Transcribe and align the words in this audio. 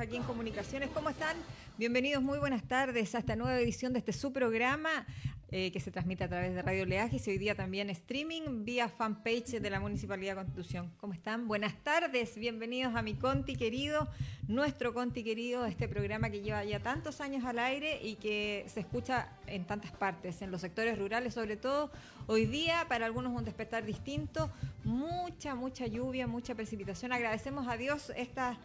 aquí 0.00 0.16
en 0.16 0.22
Comunicaciones. 0.22 0.90
¿Cómo 0.94 1.08
están? 1.10 1.36
Bienvenidos, 1.76 2.22
muy 2.22 2.38
buenas 2.38 2.62
tardes 2.62 3.16
a 3.16 3.18
esta 3.18 3.34
nueva 3.34 3.58
edición 3.58 3.92
de 3.92 3.98
este 3.98 4.12
su 4.12 4.32
programa 4.32 5.06
eh, 5.50 5.72
que 5.72 5.80
se 5.80 5.90
transmite 5.90 6.22
a 6.22 6.28
través 6.28 6.54
de 6.54 6.62
Radio 6.62 6.86
Leajes 6.86 7.26
y 7.26 7.30
hoy 7.32 7.38
día 7.38 7.56
también 7.56 7.90
streaming 7.90 8.64
vía 8.64 8.88
fanpage 8.88 9.60
de 9.60 9.70
la 9.70 9.80
Municipalidad 9.80 10.32
de 10.32 10.42
Constitución. 10.42 10.92
¿Cómo 10.98 11.14
están? 11.14 11.48
Buenas 11.48 11.74
tardes, 11.82 12.36
bienvenidos 12.36 12.94
a 12.94 13.02
mi 13.02 13.14
Conti 13.14 13.56
querido, 13.56 14.08
nuestro 14.46 14.94
Conti 14.94 15.24
querido, 15.24 15.66
este 15.66 15.88
programa 15.88 16.30
que 16.30 16.42
lleva 16.42 16.62
ya 16.64 16.80
tantos 16.80 17.20
años 17.20 17.44
al 17.44 17.58
aire 17.58 17.98
y 18.00 18.16
que 18.16 18.66
se 18.68 18.80
escucha 18.80 19.32
en 19.48 19.64
tantas 19.64 19.90
partes, 19.90 20.42
en 20.42 20.52
los 20.52 20.60
sectores 20.60 20.96
rurales 20.96 21.34
sobre 21.34 21.56
todo. 21.56 21.90
Hoy 22.28 22.46
día 22.46 22.86
para 22.88 23.04
algunos 23.06 23.32
un 23.32 23.44
despertar 23.44 23.84
distinto, 23.84 24.50
mucha, 24.84 25.56
mucha 25.56 25.88
lluvia, 25.88 26.28
mucha 26.28 26.54
precipitación. 26.54 27.12
Agradecemos 27.12 27.66
a 27.66 27.76
Dios 27.76 28.12
esta 28.16 28.52
e, 28.52 28.56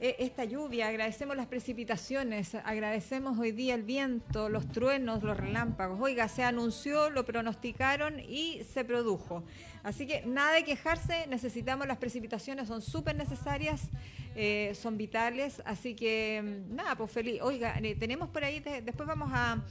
esta 0.00 0.44
lluvia, 0.44 0.88
agradecemos 0.88 1.36
las 1.36 1.46
precipitaciones, 1.46 2.54
agradecemos 2.54 3.38
hoy 3.38 3.52
día 3.52 3.74
el 3.74 3.82
viento, 3.82 4.48
los 4.48 4.68
truenos, 4.68 5.22
los 5.22 5.36
relámpagos. 5.36 5.98
Oiga, 6.00 6.28
se 6.28 6.42
anunció, 6.42 7.10
lo 7.10 7.24
pronosticaron 7.24 8.20
y 8.20 8.62
se 8.72 8.84
produjo. 8.84 9.44
Así 9.84 10.06
que 10.06 10.22
nada 10.26 10.52
de 10.52 10.64
quejarse, 10.64 11.26
necesitamos 11.26 11.86
las 11.86 11.98
precipitaciones, 11.98 12.68
son 12.68 12.80
súper 12.80 13.16
necesarias, 13.16 13.90
eh, 14.34 14.72
son 14.74 14.96
vitales. 14.96 15.62
Así 15.66 15.94
que 15.94 16.42
mm, 16.42 16.74
nada, 16.74 16.96
pues 16.96 17.10
feliz. 17.10 17.40
Oiga, 17.42 17.78
eh, 17.82 17.94
tenemos 17.94 18.30
por 18.30 18.44
ahí, 18.44 18.60
después 18.60 19.06
vamos 19.06 19.30
a 19.32 19.62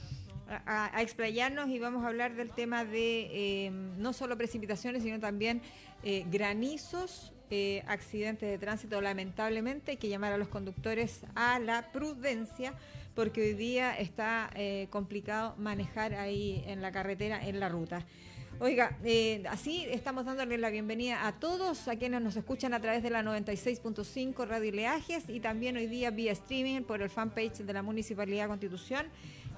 explayarnos 1.00 1.68
y 1.68 1.78
vamos 1.78 2.04
a 2.04 2.08
hablar 2.08 2.36
del 2.36 2.50
tema 2.50 2.84
de 2.84 3.30
eh, 3.32 3.70
no 3.70 4.12
solo 4.12 4.36
precipitaciones, 4.36 5.02
sino 5.02 5.18
también 5.18 5.62
granizos 6.30 7.32
eh, 7.56 7.84
accidentes 7.86 8.50
de 8.50 8.58
tránsito, 8.58 9.00
lamentablemente 9.00 9.92
hay 9.92 9.96
que 9.96 10.08
llamar 10.08 10.32
a 10.32 10.38
los 10.38 10.48
conductores 10.48 11.20
a 11.36 11.60
la 11.60 11.92
prudencia 11.92 12.74
porque 13.14 13.42
hoy 13.42 13.52
día 13.54 13.96
está 13.96 14.50
eh, 14.56 14.88
complicado 14.90 15.54
manejar 15.56 16.14
ahí 16.14 16.64
en 16.66 16.82
la 16.82 16.90
carretera, 16.90 17.46
en 17.46 17.60
la 17.60 17.68
ruta. 17.68 18.04
Oiga, 18.58 18.98
eh, 19.04 19.44
así 19.48 19.86
estamos 19.88 20.24
dándole 20.24 20.58
la 20.58 20.70
bienvenida 20.70 21.28
a 21.28 21.38
todos, 21.38 21.86
a 21.86 21.94
quienes 21.94 22.22
nos 22.22 22.34
escuchan 22.34 22.74
a 22.74 22.80
través 22.80 23.04
de 23.04 23.10
la 23.10 23.22
96.5 23.22 24.48
Radio 24.48 24.72
Leajes 24.72 25.28
y 25.28 25.38
también 25.38 25.76
hoy 25.76 25.86
día 25.86 26.10
vía 26.10 26.32
streaming 26.32 26.82
por 26.82 27.02
el 27.02 27.08
fanpage 27.08 27.58
de 27.58 27.72
la 27.72 27.82
Municipalidad 27.82 28.48
Constitución. 28.48 29.06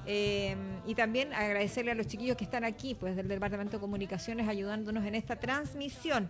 y 0.07 0.95
también 0.95 1.33
agradecerle 1.33 1.93
a 1.93 1.95
los 1.95 2.07
chiquillos 2.07 2.37
que 2.37 2.45
están 2.45 2.63
aquí, 2.63 2.95
pues 2.95 3.17
del 3.17 3.27
Departamento 3.27 3.79
de 3.79 3.81
Comunicaciones, 3.81 4.47
ayudándonos 4.49 5.03
en 5.07 5.15
esta 5.15 5.37
transmisión. 5.37 6.29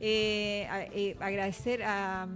Eh, 0.00 0.68
eh, 0.92 1.16
agradecer 1.18 1.82
a, 1.82 2.28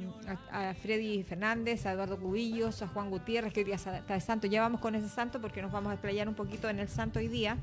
Freddy 0.83 1.23
Fernández, 1.23 1.87
a 1.87 1.93
Eduardo 1.93 2.19
Cubillos, 2.19 2.83
a 2.83 2.89
Juan 2.89 3.11
Gutiérrez, 3.11 3.53
que 3.53 3.61
hoy 3.61 3.65
día 3.65 3.77
está 3.77 4.03
de 4.03 4.21
santo. 4.21 4.47
Ya 4.47 4.61
vamos 4.63 4.81
con 4.81 4.95
ese 4.95 5.09
santo 5.09 5.41
porque 5.41 5.63
nos 5.63 5.71
vamos 5.71 5.91
a 5.91 5.95
explayar 5.95 6.29
un 6.29 6.35
poquito 6.35 6.69
en 6.69 6.81
el 6.81 6.89
santo 6.89 7.21
hoy 7.21 7.29
día, 7.29 7.57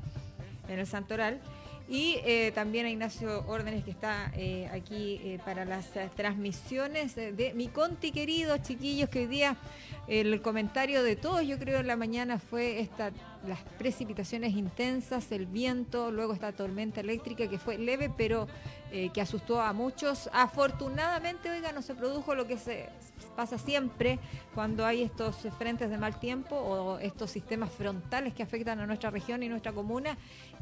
en 0.68 0.78
el 0.78 0.86
santo 0.86 1.14
oral. 1.14 1.40
Y 1.88 2.18
eh, 2.24 2.52
también 2.54 2.86
a 2.86 2.90
Ignacio 2.90 3.44
Órdenes, 3.48 3.84
que 3.84 3.90
está 3.90 4.32
aquí 4.72 5.38
para 5.44 5.64
las 5.64 5.90
transmisiones 6.14 7.16
de 7.16 7.52
mi 7.56 7.66
Conti 7.66 8.12
querido, 8.12 8.56
chiquillos, 8.58 9.10
que 9.10 9.20
hoy 9.20 9.26
día 9.26 9.56
el 10.06 10.40
comentario 10.40 11.02
de 11.02 11.16
todos, 11.16 11.46
yo 11.46 11.58
creo, 11.58 11.80
en 11.80 11.88
la 11.88 11.96
mañana 11.96 12.38
fue 12.38 12.80
esta, 12.80 13.10
las 13.46 13.58
precipitaciones 13.76 14.54
intensas, 14.54 15.30
el 15.32 15.46
viento, 15.46 16.12
luego 16.12 16.32
esta 16.32 16.52
tormenta 16.52 17.00
eléctrica 17.00 17.48
que 17.48 17.58
fue 17.58 17.76
leve, 17.76 18.10
pero 18.16 18.46
eh, 18.92 19.10
que 19.12 19.20
asustó 19.20 19.60
a 19.60 19.72
muchos. 19.72 20.28
Afortunadamente, 20.32 21.50
oiga, 21.50 21.72
no 21.72 21.82
se 21.82 21.94
produjo 21.94 22.34
lo 22.34 22.46
que 22.46 22.58
se 22.58 22.88
pasa 23.36 23.56
siempre 23.58 24.18
cuando 24.54 24.84
hay 24.84 25.02
estos 25.02 25.36
frentes 25.58 25.90
de 25.90 25.96
mal 25.96 26.18
tiempo 26.18 26.56
o 26.56 26.98
estos 26.98 27.30
sistemas 27.30 27.70
frontales 27.70 28.34
que 28.34 28.42
afectan 28.42 28.80
a 28.80 28.86
nuestra 28.86 29.10
región 29.10 29.42
y 29.42 29.48
nuestra 29.48 29.72
comuna, 29.72 30.18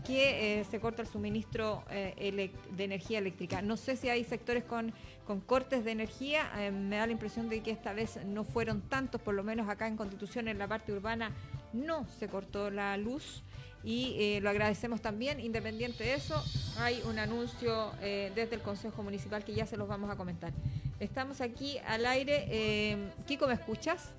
que 0.07 0.61
eh, 0.61 0.65
se 0.65 0.79
corta 0.79 1.03
el 1.03 1.09
suministro 1.09 1.85
eh, 1.91 2.53
de 2.71 2.85
energía 2.85 3.19
eléctrica. 3.19 3.63
No 3.63 3.77
sé 3.77 3.97
si 3.97 4.09
hay 4.09 4.25
sectores 4.25 4.65
con, 4.65 4.93
con 5.27 5.41
cortes 5.41 5.85
de 5.85 5.93
energía, 5.93 6.51
me 6.71 6.97
da 6.97 7.07
la 7.07 7.13
impresión 7.13 7.49
de 7.49 7.63
que 7.63 7.71
esta 7.71 7.93
vez 7.93 8.19
no 8.27 8.45
fueron 8.45 8.83
tantos, 8.83 9.21
por 9.21 9.35
lo 9.35 9.43
menos 9.43 9.69
acá 9.69 9.87
en 9.87 9.97
Constitución, 9.97 10.49
en 10.49 10.59
la 10.59 10.69
parte 10.69 10.93
urbana, 10.93 11.33
no 11.73 12.07
se 12.19 12.29
cortó 12.29 12.71
la 12.71 12.97
luz 12.97 13.43
y 13.85 14.17
eh, 14.19 14.41
lo 14.41 14.51
agradecemos 14.51 15.01
también. 15.01 15.41
Independiente 15.41 16.05
de 16.05 16.15
eso, 16.15 16.43
hay 16.79 17.03
un 17.09 17.19
anuncio 17.19 17.93
eh, 18.01 18.33
desde 18.35 18.57
el 18.57 18.63
Consejo 18.63 19.03
Municipal 19.03 19.45
que 19.45 19.55
ya 19.55 19.67
se 19.67 19.77
los 19.77 19.89
vamos 19.89 20.11
a 20.11 20.17
comentar. 20.17 20.53
Estamos 21.01 21.41
aquí 21.41 21.79
al 21.87 22.07
aire. 22.07 22.47
Eh, 22.49 23.13
Kiko, 23.27 23.47
¿me 23.47 23.55
escuchas? 23.55 24.15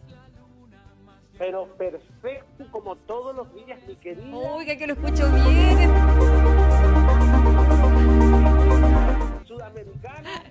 Pero 1.37 1.67
perfecto, 1.77 2.65
como 2.71 2.95
todos 2.95 3.35
los 3.35 3.53
días, 3.53 3.79
mi 3.87 3.95
querida. 3.95 4.35
Uy, 4.35 4.65
que 4.65 4.87
lo 4.87 4.93
escucho 4.93 5.31
bien. 5.31 5.89
Sudamericana, 9.45 10.43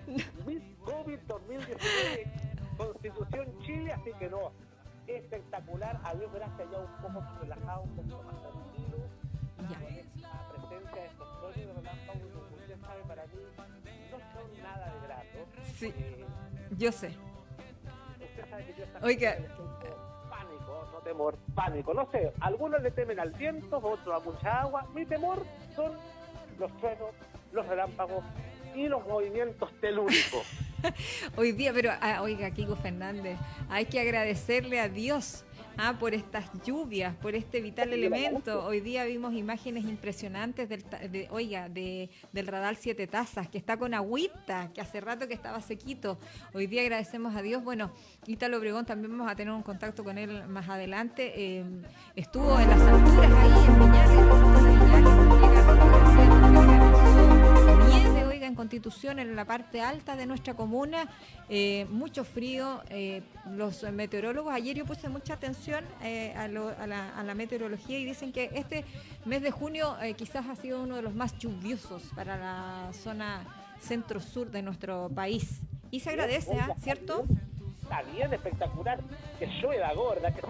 COVID 0.84 1.18
2019, 1.26 2.24
Constitución 2.78 3.58
Chile, 3.60 3.92
así 3.92 4.10
que 4.18 4.30
no. 4.30 4.52
Espectacular, 5.06 6.00
a 6.04 6.14
Dios 6.14 6.30
gracias, 6.32 6.70
ya 6.70 6.78
un 6.78 7.02
poco 7.02 7.20
más 7.20 7.40
relajado, 7.40 7.82
un 7.82 7.96
poco 7.96 8.22
más 8.24 8.42
ya. 9.68 9.78
La 10.20 10.48
presencia 10.48 11.02
de 11.02 11.06
estos 11.08 11.54
de 11.54 11.72
relámpagos, 11.72 12.32
como 12.32 12.56
usted 12.56 12.80
sabe, 12.80 13.02
para 13.06 13.26
mí 13.26 13.38
no 14.10 14.18
son 14.18 14.62
nada 14.62 14.94
de 14.94 15.06
grato. 15.06 15.38
Sí, 15.78 15.86
eh, 15.96 16.24
yo 16.76 16.92
sé. 16.92 17.08
Usted 17.08 18.50
sabe 18.50 18.64
que 18.66 18.74
yo 18.74 18.84
Oiga. 19.02 19.36
pánico, 20.28 20.88
no 20.92 20.98
temor, 21.00 21.38
pánico. 21.54 21.94
No 21.94 22.10
sé, 22.10 22.32
algunos 22.40 22.82
le 22.82 22.90
temen 22.90 23.18
al 23.20 23.30
viento, 23.32 23.78
otros 23.78 24.14
a 24.14 24.24
mucha 24.24 24.60
agua. 24.60 24.86
Mi 24.94 25.04
temor 25.04 25.44
son 25.74 25.92
los 26.58 26.76
truenos, 26.78 27.10
los 27.52 27.66
relámpagos 27.66 28.24
y 28.74 28.86
los 28.88 29.06
movimientos 29.06 29.70
telúricos. 29.80 30.46
Hoy 31.36 31.52
día, 31.52 31.72
pero 31.72 31.90
ah, 32.00 32.22
oiga, 32.22 32.50
Kiko 32.52 32.76
Fernández, 32.76 33.36
hay 33.68 33.86
que 33.86 34.00
agradecerle 34.00 34.78
a 34.80 34.88
Dios 34.88 35.44
ah, 35.78 35.96
por 35.98 36.14
estas 36.14 36.50
lluvias, 36.64 37.14
por 37.16 37.34
este 37.34 37.60
vital 37.60 37.92
elemento. 37.92 38.64
Hoy 38.64 38.80
día 38.80 39.04
vimos 39.04 39.32
imágenes 39.34 39.84
impresionantes 39.84 40.68
del, 40.68 40.84
de, 41.10 41.28
oiga, 41.30 41.68
de, 41.68 42.10
del 42.32 42.46
radar 42.46 42.76
Siete 42.76 43.06
Tazas, 43.06 43.48
que 43.48 43.58
está 43.58 43.76
con 43.76 43.94
agüita, 43.94 44.70
que 44.74 44.80
hace 44.80 45.00
rato 45.00 45.26
que 45.28 45.34
estaba 45.34 45.60
sequito. 45.60 46.18
Hoy 46.52 46.66
día 46.66 46.82
agradecemos 46.82 47.34
a 47.34 47.42
Dios. 47.42 47.62
Bueno, 47.64 47.92
Ítalo 48.26 48.58
Obregón 48.58 48.84
también 48.84 49.10
vamos 49.16 49.30
a 49.30 49.36
tener 49.36 49.54
un 49.54 49.62
contacto 49.62 50.04
con 50.04 50.18
él 50.18 50.46
más 50.48 50.68
adelante. 50.68 51.32
Eh, 51.36 51.64
estuvo 52.14 52.58
en 52.58 52.68
las 52.68 52.80
alturas 52.80 53.32
ahí, 53.32 53.66
en 53.66 53.78
Viñales, 53.78 54.77
en 58.48 58.54
Constitución, 58.54 59.18
en 59.18 59.36
la 59.36 59.44
parte 59.44 59.80
alta 59.80 60.16
de 60.16 60.26
nuestra 60.26 60.54
comuna, 60.54 61.08
eh, 61.48 61.86
mucho 61.90 62.24
frío. 62.24 62.82
Eh, 62.90 63.22
los 63.50 63.82
meteorólogos, 63.84 64.52
ayer 64.52 64.76
yo 64.76 64.84
puse 64.84 65.08
mucha 65.08 65.34
atención 65.34 65.84
eh, 66.02 66.34
a, 66.36 66.48
la, 66.48 67.34
meteorología 67.34 67.98
y 67.98 68.04
dicen 68.04 68.32
que 68.32 68.50
este 68.54 68.84
mes 69.24 69.42
de 69.42 69.50
junio 69.50 69.96
quizás 70.16 70.46
ha 70.48 70.56
sido 70.56 70.82
uno 70.82 70.96
de 70.96 71.02
los 71.02 71.14
más 71.14 71.38
lluviosos 71.38 72.02
para 72.16 72.36
la 72.36 72.92
zona 72.92 73.44
centro-sur 73.80 74.50
de 74.50 74.62
nuestro 74.62 75.08
país. 75.14 75.60
Y 75.90 76.00
se 76.00 76.10
agradece, 76.10 76.58
¿ah? 76.58 76.74
¿cierto? 76.82 77.24
Está 77.82 78.02
bien, 78.02 78.32
espectacular. 78.32 79.00
Que 79.38 79.46
llueva 79.46 79.94
gorda. 79.94 80.34
Que 80.34 80.44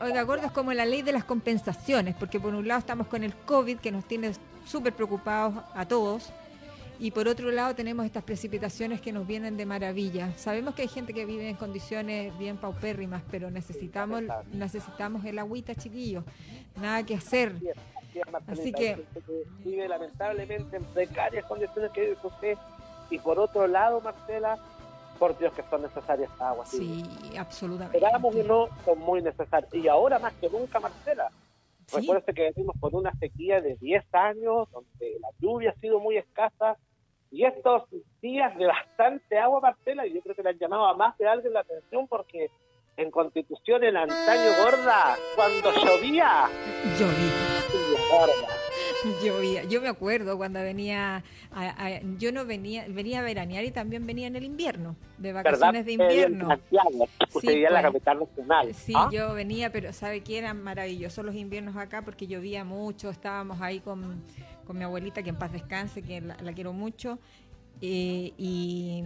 oiga, 0.00 0.22
gorda 0.22 0.46
es 0.46 0.52
como 0.52 0.72
la 0.72 0.84
ley 0.84 1.02
de 1.02 1.12
las 1.12 1.24
compensaciones, 1.24 2.16
porque 2.16 2.40
por 2.40 2.54
un 2.54 2.66
lado 2.66 2.80
estamos 2.80 3.06
con 3.06 3.22
el 3.22 3.34
COVID 3.34 3.78
que 3.78 3.92
nos 3.92 4.04
tiene 4.04 4.32
súper 4.64 4.92
preocupados 4.92 5.62
a 5.74 5.86
todos 5.86 6.32
y 7.02 7.10
por 7.10 7.26
otro 7.26 7.50
lado 7.50 7.74
tenemos 7.74 8.06
estas 8.06 8.22
precipitaciones 8.22 9.00
que 9.00 9.10
nos 9.10 9.26
vienen 9.26 9.56
de 9.56 9.66
maravilla. 9.66 10.32
Sabemos 10.36 10.76
que 10.76 10.82
hay 10.82 10.88
gente 10.88 11.12
que 11.12 11.26
vive 11.26 11.48
en 11.48 11.56
condiciones 11.56 12.38
bien 12.38 12.56
paupérrimas, 12.56 13.24
pero 13.28 13.50
necesitamos 13.50 14.22
necesitamos 14.52 15.24
el 15.24 15.40
agüita, 15.40 15.74
chiquillos. 15.74 16.22
Nada 16.80 17.04
que 17.04 17.16
hacer. 17.16 17.56
Así 18.46 18.72
que 18.72 19.04
vive 19.64 19.88
lamentablemente 19.88 20.76
en 20.76 20.84
precarias 20.84 21.44
condiciones 21.46 21.90
que 21.90 22.02
vive 22.02 22.16
usted. 22.22 22.56
Y 23.10 23.18
por 23.18 23.36
otro 23.40 23.66
lado, 23.66 24.00
Marcela, 24.00 24.56
por 25.18 25.36
Dios 25.36 25.52
que 25.54 25.64
son 25.68 25.82
necesarias 25.82 26.30
aguas. 26.38 26.68
Sí, 26.68 27.02
absolutamente. 27.36 27.98
Esperábamos 27.98 28.36
y 28.36 28.44
no, 28.44 28.68
son 28.84 29.00
muy 29.00 29.20
necesarias. 29.22 29.74
Y 29.74 29.88
ahora 29.88 30.20
más 30.20 30.34
que 30.34 30.48
nunca, 30.48 30.78
Marcela. 30.78 31.32
¿Sí? 31.88 32.08
que 32.34 32.52
venimos 32.54 32.76
por 32.78 32.94
una 32.94 33.12
sequía 33.16 33.60
de 33.60 33.74
10 33.74 34.04
años, 34.14 34.70
donde 34.70 35.18
la 35.20 35.28
lluvia 35.40 35.70
ha 35.70 35.80
sido 35.80 35.98
muy 35.98 36.16
escasa, 36.16 36.78
y 37.32 37.44
estos 37.46 37.84
días 38.20 38.56
de 38.58 38.66
bastante 38.66 39.38
agua, 39.38 39.60
Marcela, 39.60 40.06
y 40.06 40.12
yo 40.12 40.20
creo 40.20 40.36
que 40.36 40.42
le 40.42 40.50
han 40.50 40.58
llamado 40.58 40.86
a 40.86 40.94
más 40.94 41.16
de 41.16 41.26
alguien 41.26 41.54
la 41.54 41.60
atención 41.60 42.06
porque 42.06 42.50
en 42.98 43.10
Constitución, 43.10 43.82
en 43.84 43.96
antaño 43.96 44.50
gorda, 44.62 45.16
cuando 45.34 45.72
llovía, 45.72 46.46
llovía. 46.98 48.61
Llovía. 49.24 49.64
Yo 49.64 49.80
me 49.80 49.88
acuerdo 49.88 50.36
cuando 50.36 50.60
venía, 50.60 51.22
yo 52.18 52.32
no 52.32 52.44
venía, 52.44 52.86
venía 52.88 53.20
a 53.20 53.22
veranear 53.22 53.64
y 53.64 53.70
también 53.70 54.06
venía 54.06 54.26
en 54.26 54.36
el 54.36 54.44
invierno, 54.44 54.96
de 55.18 55.32
vacaciones 55.32 55.86
de 55.86 55.92
invierno. 55.92 56.48
Santiago, 56.48 57.08
sí, 57.28 57.40
pues. 57.42 57.70
la 57.70 57.82
capital 57.82 58.20
nacional. 58.20 58.74
Sí, 58.74 58.92
¿ah? 58.96 59.08
yo 59.12 59.34
venía, 59.34 59.70
pero 59.70 59.92
sabe 59.92 60.22
que 60.22 60.38
eran 60.38 60.62
maravillosos 60.62 61.24
los 61.24 61.34
inviernos 61.34 61.76
acá 61.76 62.02
porque 62.02 62.26
llovía 62.26 62.64
mucho, 62.64 63.10
estábamos 63.10 63.60
ahí 63.60 63.80
con, 63.80 64.22
con 64.66 64.78
mi 64.78 64.84
abuelita, 64.84 65.22
que 65.22 65.30
en 65.30 65.36
paz 65.36 65.52
descanse, 65.52 66.02
que 66.02 66.20
la 66.20 66.52
quiero 66.52 66.72
mucho, 66.72 67.18
eh, 67.84 68.32
y, 68.38 69.04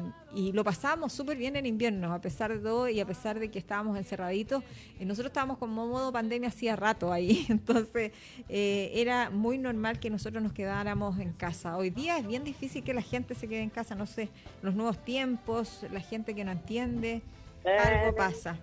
lo 0.53 0.63
pasamos 0.65 1.15
súper 1.15 1.39
bien 1.39 1.57
en 1.57 1.65
invierno, 1.65 2.13
a 2.13 2.21
pesar 2.21 2.53
de 2.53 2.59
todo 2.59 2.91
y 2.91 3.01
a 3.01 3.07
pesar 3.07 3.39
de 3.41 3.51
que 3.51 3.59
estábamos 3.59 3.97
encerraditos. 3.97 4.63
Eh, 5.01 5.07
nosotros 5.07 5.31
estábamos 5.31 5.57
como 5.57 5.87
modo 5.87 6.13
pandemia 6.13 6.51
hacía 6.51 6.77
rato 6.77 7.11
ahí, 7.11 7.47
entonces 7.49 8.13
eh, 8.51 8.91
era 8.95 9.31
muy 9.31 9.57
normal 9.57 9.99
que 9.99 10.11
nosotros 10.11 10.43
nos 10.43 10.53
quedáramos 10.53 11.19
en 11.21 11.33
casa. 11.33 11.79
Hoy 11.79 11.89
día 11.89 12.19
es 12.19 12.27
bien 12.27 12.45
difícil 12.45 12.85
que 12.85 12.93
la 12.93 13.01
gente 13.01 13.35
se 13.35 13.49
quede 13.49 13.63
en 13.63 13.71
casa, 13.71 13.95
no 13.95 14.05
sé, 14.05 14.29
los 14.61 14.75
nuevos 14.75 15.03
tiempos, 15.03 15.87
la 15.91 16.01
gente 16.01 16.35
que 16.35 16.45
no 16.45 16.53
entiende, 16.53 17.23
algo 17.65 18.15
pasa. 18.15 18.59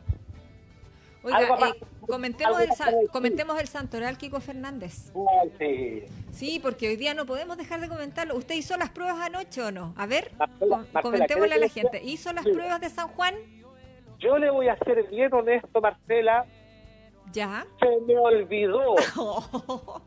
Oiga, 1.23 1.41
eh, 1.41 1.85
comentemos, 2.05 2.59
el, 2.59 3.09
comentemos 3.09 3.59
el 3.59 3.67
santoral 3.67 4.17
Kiko 4.17 4.41
Fernández. 4.41 5.11
sí. 5.57 6.03
sí, 6.31 6.59
porque 6.61 6.89
hoy 6.89 6.97
día 6.97 7.13
no 7.13 7.25
podemos 7.25 7.57
dejar 7.57 7.79
de 7.79 7.87
comentarlo. 7.87 8.35
¿Usted 8.35 8.55
hizo 8.55 8.75
las 8.77 8.89
pruebas 8.89 9.19
anoche 9.21 9.61
o 9.61 9.71
no? 9.71 9.93
A 9.97 10.05
ver, 10.05 10.31
comentémosle 11.01 11.55
a 11.55 11.59
la 11.59 11.69
gente. 11.69 12.01
¿Hizo 12.03 12.33
las 12.33 12.43
pruebas 12.43 12.81
de 12.81 12.89
San 12.89 13.07
Juan? 13.09 13.35
Yo 14.19 14.37
le 14.37 14.49
voy 14.49 14.67
a 14.67 14.77
ser 14.79 15.03
bien 15.09 15.33
honesto, 15.33 15.81
Marcela. 15.81 16.45
¿Ya? 17.31 17.65
Se 17.79 17.87
me 18.05 18.17
olvidó. 18.17 18.95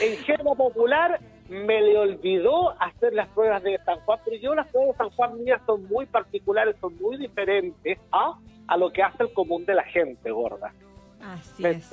en 0.00 0.16
género 0.18 0.54
popular 0.54 1.20
me 1.48 1.80
le 1.80 1.96
olvidó 1.96 2.70
hacer 2.80 3.14
las 3.14 3.28
pruebas 3.28 3.62
de 3.62 3.78
San 3.84 4.00
Juan, 4.00 4.18
pero 4.24 4.36
yo 4.36 4.54
las 4.54 4.66
pruebas 4.68 4.96
de 4.96 5.04
San 5.04 5.10
Juan 5.10 5.44
mías 5.44 5.60
son 5.64 5.86
muy 5.86 6.06
particulares, 6.06 6.76
son 6.80 6.96
muy 7.00 7.16
diferentes. 7.16 7.98
¿ah? 8.12 8.38
A 8.66 8.76
lo 8.76 8.92
que 8.92 9.02
hace 9.02 9.22
el 9.22 9.32
común 9.32 9.64
de 9.64 9.74
la 9.74 9.84
gente, 9.84 10.30
gorda. 10.30 10.72
Así 11.20 11.64
es. 11.64 11.90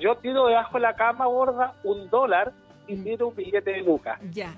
Yo 0.00 0.16
tiro 0.16 0.46
debajo 0.46 0.76
de 0.76 0.80
la 0.82 0.94
cama, 0.94 1.26
gorda, 1.26 1.74
un 1.84 2.08
dólar 2.10 2.52
y 2.86 2.96
mm. 2.96 3.04
tiro 3.04 3.28
un 3.28 3.36
billete 3.36 3.70
de 3.72 3.82
lucas. 3.82 4.18
Ya. 4.32 4.54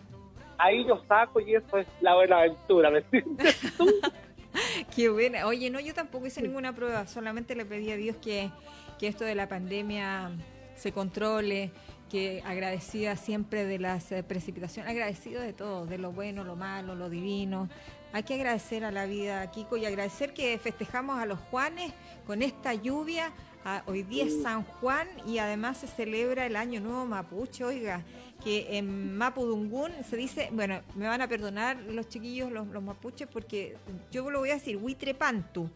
Ahí 0.58 0.84
yo 0.86 1.02
saco 1.06 1.40
y 1.40 1.54
eso 1.54 1.78
es 1.78 1.86
la 2.00 2.14
buena 2.14 2.38
aventura, 2.38 2.90
¿me 2.90 2.98
entiendes 2.98 3.60
Qué 4.94 5.08
buena. 5.08 5.46
Oye, 5.46 5.70
no, 5.70 5.78
yo 5.78 5.94
tampoco 5.94 6.26
hice 6.26 6.42
ninguna 6.42 6.74
prueba, 6.74 7.06
solamente 7.06 7.54
le 7.54 7.64
pedí 7.64 7.92
a 7.92 7.96
Dios 7.96 8.16
que, 8.16 8.50
que 8.98 9.06
esto 9.06 9.24
de 9.24 9.36
la 9.36 9.48
pandemia 9.48 10.32
se 10.74 10.90
controle, 10.90 11.70
que 12.08 12.42
agradecida 12.44 13.16
siempre 13.16 13.66
de 13.66 13.78
las 13.78 14.10
eh, 14.12 14.22
precipitaciones, 14.22 14.90
agradecido 14.90 15.42
de 15.42 15.52
todo, 15.52 15.86
de 15.86 15.98
lo 15.98 16.12
bueno, 16.12 16.42
lo 16.42 16.56
malo, 16.56 16.94
lo 16.94 17.08
divino, 17.08 17.68
hay 18.12 18.22
que 18.22 18.34
agradecer 18.34 18.84
a 18.84 18.90
la 18.90 19.06
vida, 19.06 19.50
Kiko, 19.50 19.76
y 19.76 19.86
agradecer 19.86 20.32
que 20.32 20.58
festejamos 20.58 21.18
a 21.18 21.26
los 21.26 21.38
Juanes 21.50 21.92
con 22.26 22.42
esta 22.42 22.74
lluvia. 22.74 23.32
Ah, 23.64 23.82
hoy 23.86 24.02
día 24.02 24.24
es 24.24 24.42
San 24.42 24.64
Juan 24.64 25.06
y 25.26 25.38
además 25.38 25.78
se 25.78 25.88
celebra 25.88 26.46
el 26.46 26.56
Año 26.56 26.80
Nuevo 26.80 27.04
Mapuche, 27.04 27.64
oiga, 27.64 28.02
que 28.42 28.78
en 28.78 29.16
Mapudungún 29.16 29.92
se 30.08 30.16
dice, 30.16 30.48
bueno, 30.52 30.80
me 30.94 31.06
van 31.06 31.20
a 31.20 31.28
perdonar 31.28 31.76
los 31.76 32.08
chiquillos, 32.08 32.50
los, 32.50 32.66
mapuches, 32.82 33.28
porque 33.28 33.76
yo 34.10 34.30
lo 34.30 34.38
voy 34.38 34.50
a 34.50 34.54
decir, 34.54 34.76
Huitrepantu. 34.76 35.68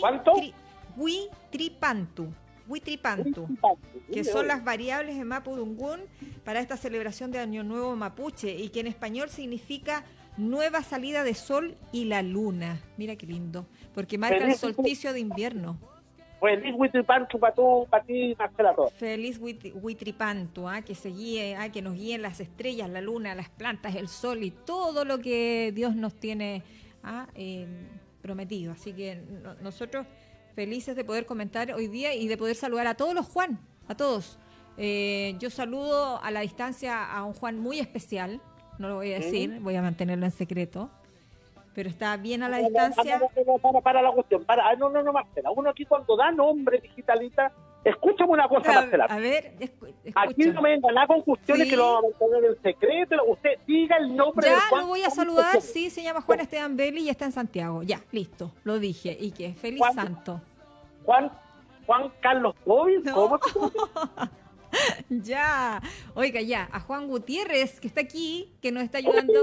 ¿Cuánto? 0.00 0.32
Huitripantu. 0.96 2.32
Huitripantu, 2.68 3.48
que 4.12 4.24
son 4.24 4.46
las 4.46 4.64
variables 4.64 5.16
de 5.16 5.24
Mapudungún 5.24 6.00
para 6.44 6.60
esta 6.60 6.76
celebración 6.76 7.32
de 7.32 7.40
Año 7.40 7.64
Nuevo 7.64 7.96
Mapuche 7.96 8.54
y 8.54 8.68
que 8.68 8.80
en 8.80 8.86
español 8.86 9.28
significa 9.28 10.04
nueva 10.36 10.82
salida 10.82 11.24
de 11.24 11.34
sol 11.34 11.76
y 11.92 12.04
la 12.06 12.22
luna. 12.22 12.80
Mira 12.96 13.16
qué 13.16 13.26
lindo, 13.26 13.66
porque 13.94 14.18
marca 14.18 14.44
el 14.44 14.54
solsticio 14.54 15.12
de 15.12 15.20
invierno. 15.20 15.78
Feliz 16.40 16.74
Huitripantu 16.76 17.38
para 17.38 17.54
para 17.88 18.04
ti, 18.04 18.34
Marcela. 18.36 18.74
Feliz 18.96 19.38
Huitripantu, 19.38 20.68
¿ah? 20.68 20.82
que 20.82 20.96
se 20.96 21.10
guíe, 21.10 21.54
¿ah? 21.54 21.70
que 21.70 21.82
nos 21.82 21.94
guíen 21.94 22.20
las 22.20 22.40
estrellas, 22.40 22.90
la 22.90 23.00
luna, 23.00 23.36
las 23.36 23.48
plantas, 23.48 23.94
el 23.94 24.08
sol 24.08 24.42
y 24.42 24.50
todo 24.50 25.04
lo 25.04 25.20
que 25.20 25.70
Dios 25.72 25.94
nos 25.94 26.14
tiene 26.14 26.64
¿ah? 27.04 27.28
eh, 27.36 27.68
prometido. 28.20 28.72
Así 28.72 28.92
que 28.92 29.22
nosotros 29.62 30.04
felices 30.56 30.96
de 30.96 31.04
poder 31.04 31.26
comentar 31.26 31.72
hoy 31.72 31.86
día 31.86 32.12
y 32.14 32.26
de 32.26 32.36
poder 32.36 32.56
saludar 32.56 32.88
a 32.88 32.94
todos 32.94 33.14
los 33.14 33.26
Juan, 33.26 33.60
a 33.86 33.96
todos. 33.96 34.38
Eh, 34.78 35.36
yo 35.38 35.48
saludo 35.48 36.20
a 36.22 36.30
la 36.32 36.40
distancia 36.40 37.04
a 37.04 37.24
un 37.24 37.34
Juan 37.34 37.58
muy 37.60 37.78
especial, 37.78 38.40
no 38.82 38.88
lo 38.88 38.96
voy 38.96 39.12
a 39.12 39.20
decir, 39.20 39.60
voy 39.60 39.76
a 39.76 39.82
mantenerlo 39.82 40.26
en 40.26 40.32
secreto. 40.32 40.90
Pero 41.74 41.88
está 41.88 42.16
bien 42.16 42.42
a 42.42 42.48
la 42.48 42.58
distancia. 42.58 43.18
Para, 43.62 43.80
para, 43.80 44.02
la 44.02 44.10
cuestión, 44.10 44.44
para. 44.44 44.68
Ah, 44.68 44.74
no, 44.76 44.90
no, 44.90 45.02
no, 45.02 45.12
Marcela. 45.12 45.50
Uno 45.52 45.70
aquí 45.70 45.86
cuando 45.86 46.16
da 46.16 46.30
nombre 46.30 46.80
digitalita, 46.80 47.50
escúchame 47.82 48.32
una 48.32 48.46
cosa, 48.48 48.72
Marcela. 48.72 49.04
A 49.04 49.18
ver, 49.18 49.54
Aquí 50.14 50.50
no 50.50 50.60
me 50.60 50.70
vengan 50.70 51.06
con 51.06 51.22
cuestiones 51.22 51.70
que 51.70 51.76
lo 51.76 51.94
vamos 51.94 52.12
a 52.14 52.24
mantener 52.24 52.50
en 52.50 52.62
secreto. 52.62 53.16
Usted 53.26 53.50
diga 53.66 53.96
el 53.96 54.14
nombre 54.14 54.48
Ya 54.48 54.76
lo 54.76 54.86
voy 54.88 55.02
a 55.02 55.10
saludar, 55.10 55.62
sí, 55.62 55.88
se 55.88 56.02
llama 56.02 56.20
Juan 56.20 56.40
Esteban 56.40 56.76
Belli 56.76 57.02
y 57.02 57.08
está 57.08 57.24
en 57.24 57.32
Santiago. 57.32 57.82
Ya, 57.84 58.00
listo, 58.10 58.50
lo 58.64 58.78
dije. 58.78 59.16
¿Y 59.18 59.30
qué? 59.30 59.54
Feliz 59.54 59.80
Santo. 59.94 60.42
Juan, 61.06 61.30
Juan 61.86 62.12
Carlos 62.20 62.54
Covid, 62.64 63.08
¿cómo? 63.12 63.38
ya, 65.10 65.80
oiga, 66.14 66.40
ya, 66.40 66.68
a 66.72 66.80
Juan 66.80 67.08
Gutiérrez, 67.08 67.80
que 67.80 67.88
está 67.88 68.00
aquí, 68.00 68.52
que 68.60 68.72
nos 68.72 68.82
está 68.82 68.98
ayudando 68.98 69.34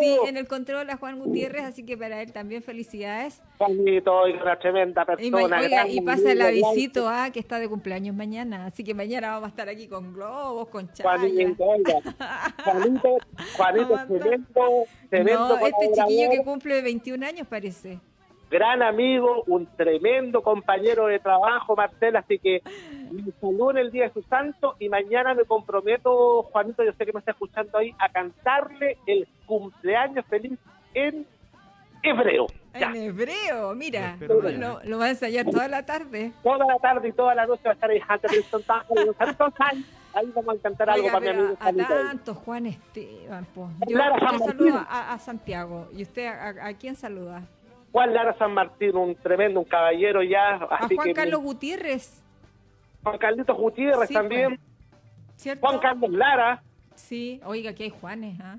sí, 0.00 0.18
en 0.26 0.36
el 0.36 0.46
control 0.46 0.90
a 0.90 0.96
Juan 0.96 1.18
Gutiérrez, 1.18 1.64
así 1.64 1.84
que 1.84 1.96
para 1.96 2.22
él 2.22 2.32
también 2.32 2.62
felicidades. 2.62 3.42
Juanito, 3.58 4.12
oiga, 4.12 4.42
una 4.42 4.58
tremenda 4.58 5.04
persona. 5.04 5.86
Y, 5.88 5.98
y 5.98 6.00
pasa 6.00 6.32
el 6.32 6.42
avisito, 6.42 7.08
a 7.08 7.30
que 7.30 7.40
está 7.40 7.58
de 7.58 7.68
cumpleaños 7.68 8.14
mañana, 8.14 8.66
así 8.66 8.84
que 8.84 8.94
mañana 8.94 9.30
vamos 9.30 9.46
a 9.46 9.48
estar 9.48 9.68
aquí 9.68 9.88
con 9.88 10.12
globos, 10.12 10.68
con 10.68 10.92
chaya. 10.92 11.18
Juanito, 11.18 11.64
oiga, 11.64 11.94
Juanito, 12.64 13.18
Juanito, 13.56 14.06
tremendo, 14.06 14.84
tremendo. 15.08 15.48
No, 15.48 15.66
este 15.66 15.92
chiquillo 15.94 16.30
que 16.30 16.42
cumple 16.44 16.82
21 16.82 17.26
años 17.26 17.46
parece 17.46 18.00
gran 18.52 18.82
amigo, 18.82 19.42
un 19.46 19.66
tremendo 19.76 20.42
compañero 20.42 21.06
de 21.06 21.18
trabajo, 21.18 21.74
Marcela, 21.74 22.20
así 22.20 22.38
que 22.38 22.62
me 23.10 23.32
saludo 23.40 23.72
en 23.72 23.78
el 23.78 23.90
día 23.90 24.04
de 24.04 24.12
su 24.12 24.22
santo 24.22 24.76
y 24.78 24.88
mañana 24.88 25.34
me 25.34 25.44
comprometo, 25.44 26.42
Juanito, 26.44 26.84
yo 26.84 26.92
sé 26.92 27.06
que 27.06 27.12
me 27.12 27.20
está 27.20 27.32
escuchando 27.32 27.78
ahí, 27.78 27.94
a 27.98 28.10
cantarle 28.10 28.98
el 29.06 29.26
cumpleaños 29.46 30.24
feliz 30.26 30.58
en 30.94 31.26
hebreo. 32.02 32.46
En 32.74 32.96
hebreo, 32.96 33.74
mira, 33.74 34.16
lo, 34.20 34.80
lo, 34.84 34.98
va 34.98 35.06
a 35.06 35.10
ensayar 35.10 35.46
toda 35.46 35.68
la 35.68 35.84
tarde. 35.84 36.32
Toda 36.42 36.66
la 36.66 36.78
tarde 36.78 37.08
y 37.08 37.12
toda 37.12 37.34
la 37.34 37.46
noche 37.46 37.62
va 37.64 37.70
a 37.70 37.74
estar 37.74 37.90
ahí 37.90 38.00
Ahí 40.14 40.30
vamos 40.34 40.56
a 40.56 40.62
cantar 40.62 40.90
algo 40.90 41.06
para 41.06 41.20
mi 41.20 41.28
amigo 41.28 41.56
A 41.58 41.72
tantos, 41.72 42.36
Juan 42.36 42.66
Esteban. 42.66 43.46
Pues. 43.54 43.70
Yo, 43.88 43.98
saludo 44.44 44.86
a, 44.86 45.18
Santiago. 45.18 45.88
¿Y 45.94 46.02
usted 46.02 46.26
a 46.26 46.72
quién 46.74 46.96
saluda? 46.96 47.42
Juan 47.92 48.14
Lara 48.14 48.36
San 48.38 48.54
Martín, 48.54 48.96
un 48.96 49.14
tremendo, 49.14 49.60
un 49.60 49.66
caballero 49.66 50.22
ya. 50.22 50.54
a 50.54 50.88
Juan 50.88 51.12
Carlos 51.12 51.42
Gutiérrez. 51.42 52.22
Juan 53.02 53.18
Carlitos 53.18 53.56
Gutiérrez 53.56 54.08
también. 54.08 54.58
Juan 55.60 55.78
Carlos 55.78 56.10
Lara. 56.10 56.62
Sí, 56.94 57.40
oiga, 57.44 57.74
que 57.74 57.84
hay 57.84 57.90
Juanes, 57.90 58.40
¿ah? 58.40 58.58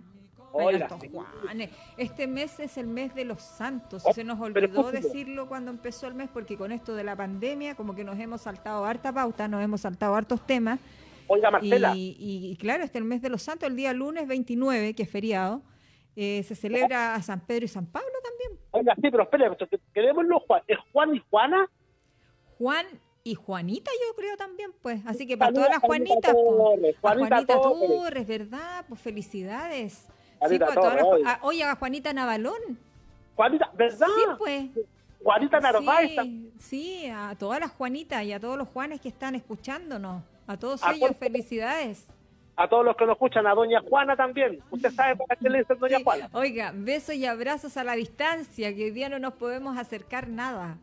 Juanes. 0.51 1.71
Este 1.97 2.27
mes 2.27 2.59
es 2.59 2.77
el 2.77 2.85
mes 2.85 3.15
de 3.15 3.25
los 3.25 3.41
santos. 3.41 4.03
Oh, 4.05 4.13
se 4.13 4.23
nos 4.23 4.39
olvidó 4.39 4.91
decirlo 4.91 5.47
cuando 5.47 5.71
empezó 5.71 6.07
el 6.07 6.13
mes 6.13 6.29
porque 6.31 6.57
con 6.57 6.71
esto 6.71 6.93
de 6.95 7.03
la 7.03 7.15
pandemia 7.15 7.73
como 7.73 7.95
que 7.95 8.03
nos 8.03 8.19
hemos 8.19 8.41
saltado 8.41 8.85
harta 8.85 9.11
pauta, 9.11 9.47
nos 9.47 9.63
hemos 9.63 9.81
saltado 9.81 10.13
hartos 10.13 10.45
temas. 10.45 10.79
Oiga, 11.25 11.49
Marcela. 11.49 11.93
Y, 11.95 12.15
y, 12.19 12.55
claro, 12.57 12.83
este 12.83 12.99
es 12.99 13.01
el 13.01 13.07
mes 13.07 13.23
de 13.23 13.29
los 13.29 13.41
santos, 13.41 13.67
el 13.67 13.75
día 13.75 13.93
lunes 13.93 14.27
29, 14.27 14.93
que 14.93 15.03
es 15.03 15.09
feriado. 15.09 15.61
Eh, 16.15 16.43
se 16.43 16.55
celebra 16.55 17.15
a 17.15 17.21
San 17.21 17.39
Pedro 17.39 17.65
y 17.65 17.67
San 17.67 17.87
Pablo 17.87 18.11
también. 18.23 18.61
Oiga, 18.71 18.93
sí, 18.95 19.09
pero 19.09 19.23
espere, 19.23 19.79
quedémoslo, 19.93 20.39
Juan. 20.41 20.61
¿Es 20.67 20.77
Juan 20.91 21.15
y 21.15 21.23
Juana? 21.29 21.69
Juan 22.59 22.85
y 23.23 23.35
Juanita, 23.35 23.89
yo 23.91 24.15
creo 24.15 24.37
también, 24.37 24.71
pues. 24.81 25.01
Así 25.05 25.25
que 25.25 25.37
para 25.37 25.51
todas 25.51 25.69
las 25.69 25.79
Juanitas, 25.79 26.35
pues. 26.79 26.95
Juanita 26.99 27.45
Torres, 27.45 28.27
¿verdad? 28.27 28.85
Pues 28.87 29.01
felicidades. 29.01 30.07
Sí, 30.47 30.59
pues, 30.59 30.77
a 31.25 31.39
oye, 31.41 31.63
a 31.63 31.75
Juanita 31.75 32.13
Navalón. 32.13 32.77
Juanita, 33.35 33.71
¿verdad? 33.73 34.07
Sí, 34.07 34.23
pues. 34.37 34.65
Juanita 35.23 35.59
Narváez. 35.61 36.11
Sí, 36.21 36.51
sí, 36.59 37.07
a 37.07 37.33
todas 37.39 37.59
las 37.59 37.71
Juanitas 37.71 38.23
y 38.23 38.33
a 38.33 38.39
todos 38.39 38.57
los 38.57 38.67
Juanes 38.67 38.99
que 39.01 39.07
están 39.07 39.35
escuchándonos. 39.35 40.21
A 40.45 40.57
todos 40.57 40.81
ellos, 40.93 41.15
felicidades 41.17 42.07
a 42.55 42.67
todos 42.67 42.85
los 42.85 42.95
que 42.95 43.05
nos 43.05 43.13
escuchan, 43.13 43.47
a 43.47 43.53
doña 43.53 43.81
Juana 43.81 44.15
también. 44.15 44.59
Usted 44.69 44.91
sabe 44.91 45.15
por 45.15 45.27
qué 45.37 45.49
le 45.49 45.59
dicen 45.59 45.79
doña 45.79 45.99
Juana. 46.03 46.29
Oiga, 46.33 46.71
besos 46.73 47.15
y 47.15 47.25
abrazos 47.25 47.77
a 47.77 47.83
la 47.83 47.93
distancia, 47.93 48.73
que 48.75 48.85
hoy 48.85 48.91
día 48.91 49.09
no 49.09 49.19
nos 49.19 49.33
podemos 49.33 49.77
acercar 49.77 50.27
nada. 50.27 50.77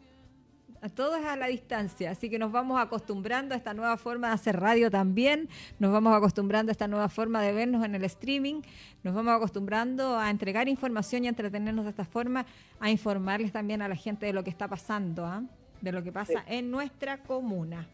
todo 0.97 1.17
es 1.17 1.25
a 1.25 1.37
la 1.37 1.47
distancia, 1.47 2.11
así 2.11 2.29
que 2.29 2.39
nos 2.39 2.51
vamos 2.51 2.81
acostumbrando 2.81 3.55
a 3.55 3.59
esta 3.59 3.73
nueva 3.75 3.97
forma 3.97 4.29
de 4.29 4.35
hacer 4.35 4.59
radio 4.59 4.91
también, 4.91 5.49
nos 5.79 5.93
vamos 5.93 6.13
acostumbrando 6.15 6.71
a 6.71 6.73
esta 6.73 6.89
nueva 6.89 7.09
forma 7.09 7.41
de 7.43 7.53
vernos 7.53 7.85
en 7.85 7.95
el 7.95 8.05
streaming, 8.05 8.63
nos 9.05 9.15
vamos 9.15 9.35
acostumbrando 9.35 10.19
a 10.19 10.31
entregar 10.31 10.69
información 10.69 11.25
y 11.25 11.27
a 11.29 11.31
entretenernos 11.31 11.85
de 11.85 11.91
esta 11.91 12.05
forma, 12.05 12.47
a 12.81 12.91
informarles 12.91 13.53
también 13.53 13.83
a 13.83 13.89
la 13.89 13.97
gente 13.97 14.27
de 14.27 14.33
lo 14.33 14.43
que 14.43 14.51
está 14.51 14.67
pasando, 14.67 15.25
¿ah? 15.25 15.43
de 15.81 15.93
lo 15.93 16.03
que 16.03 16.11
pasa 16.13 16.43
en 16.47 16.71
nuestra 16.71 17.19
comuna. 17.19 17.87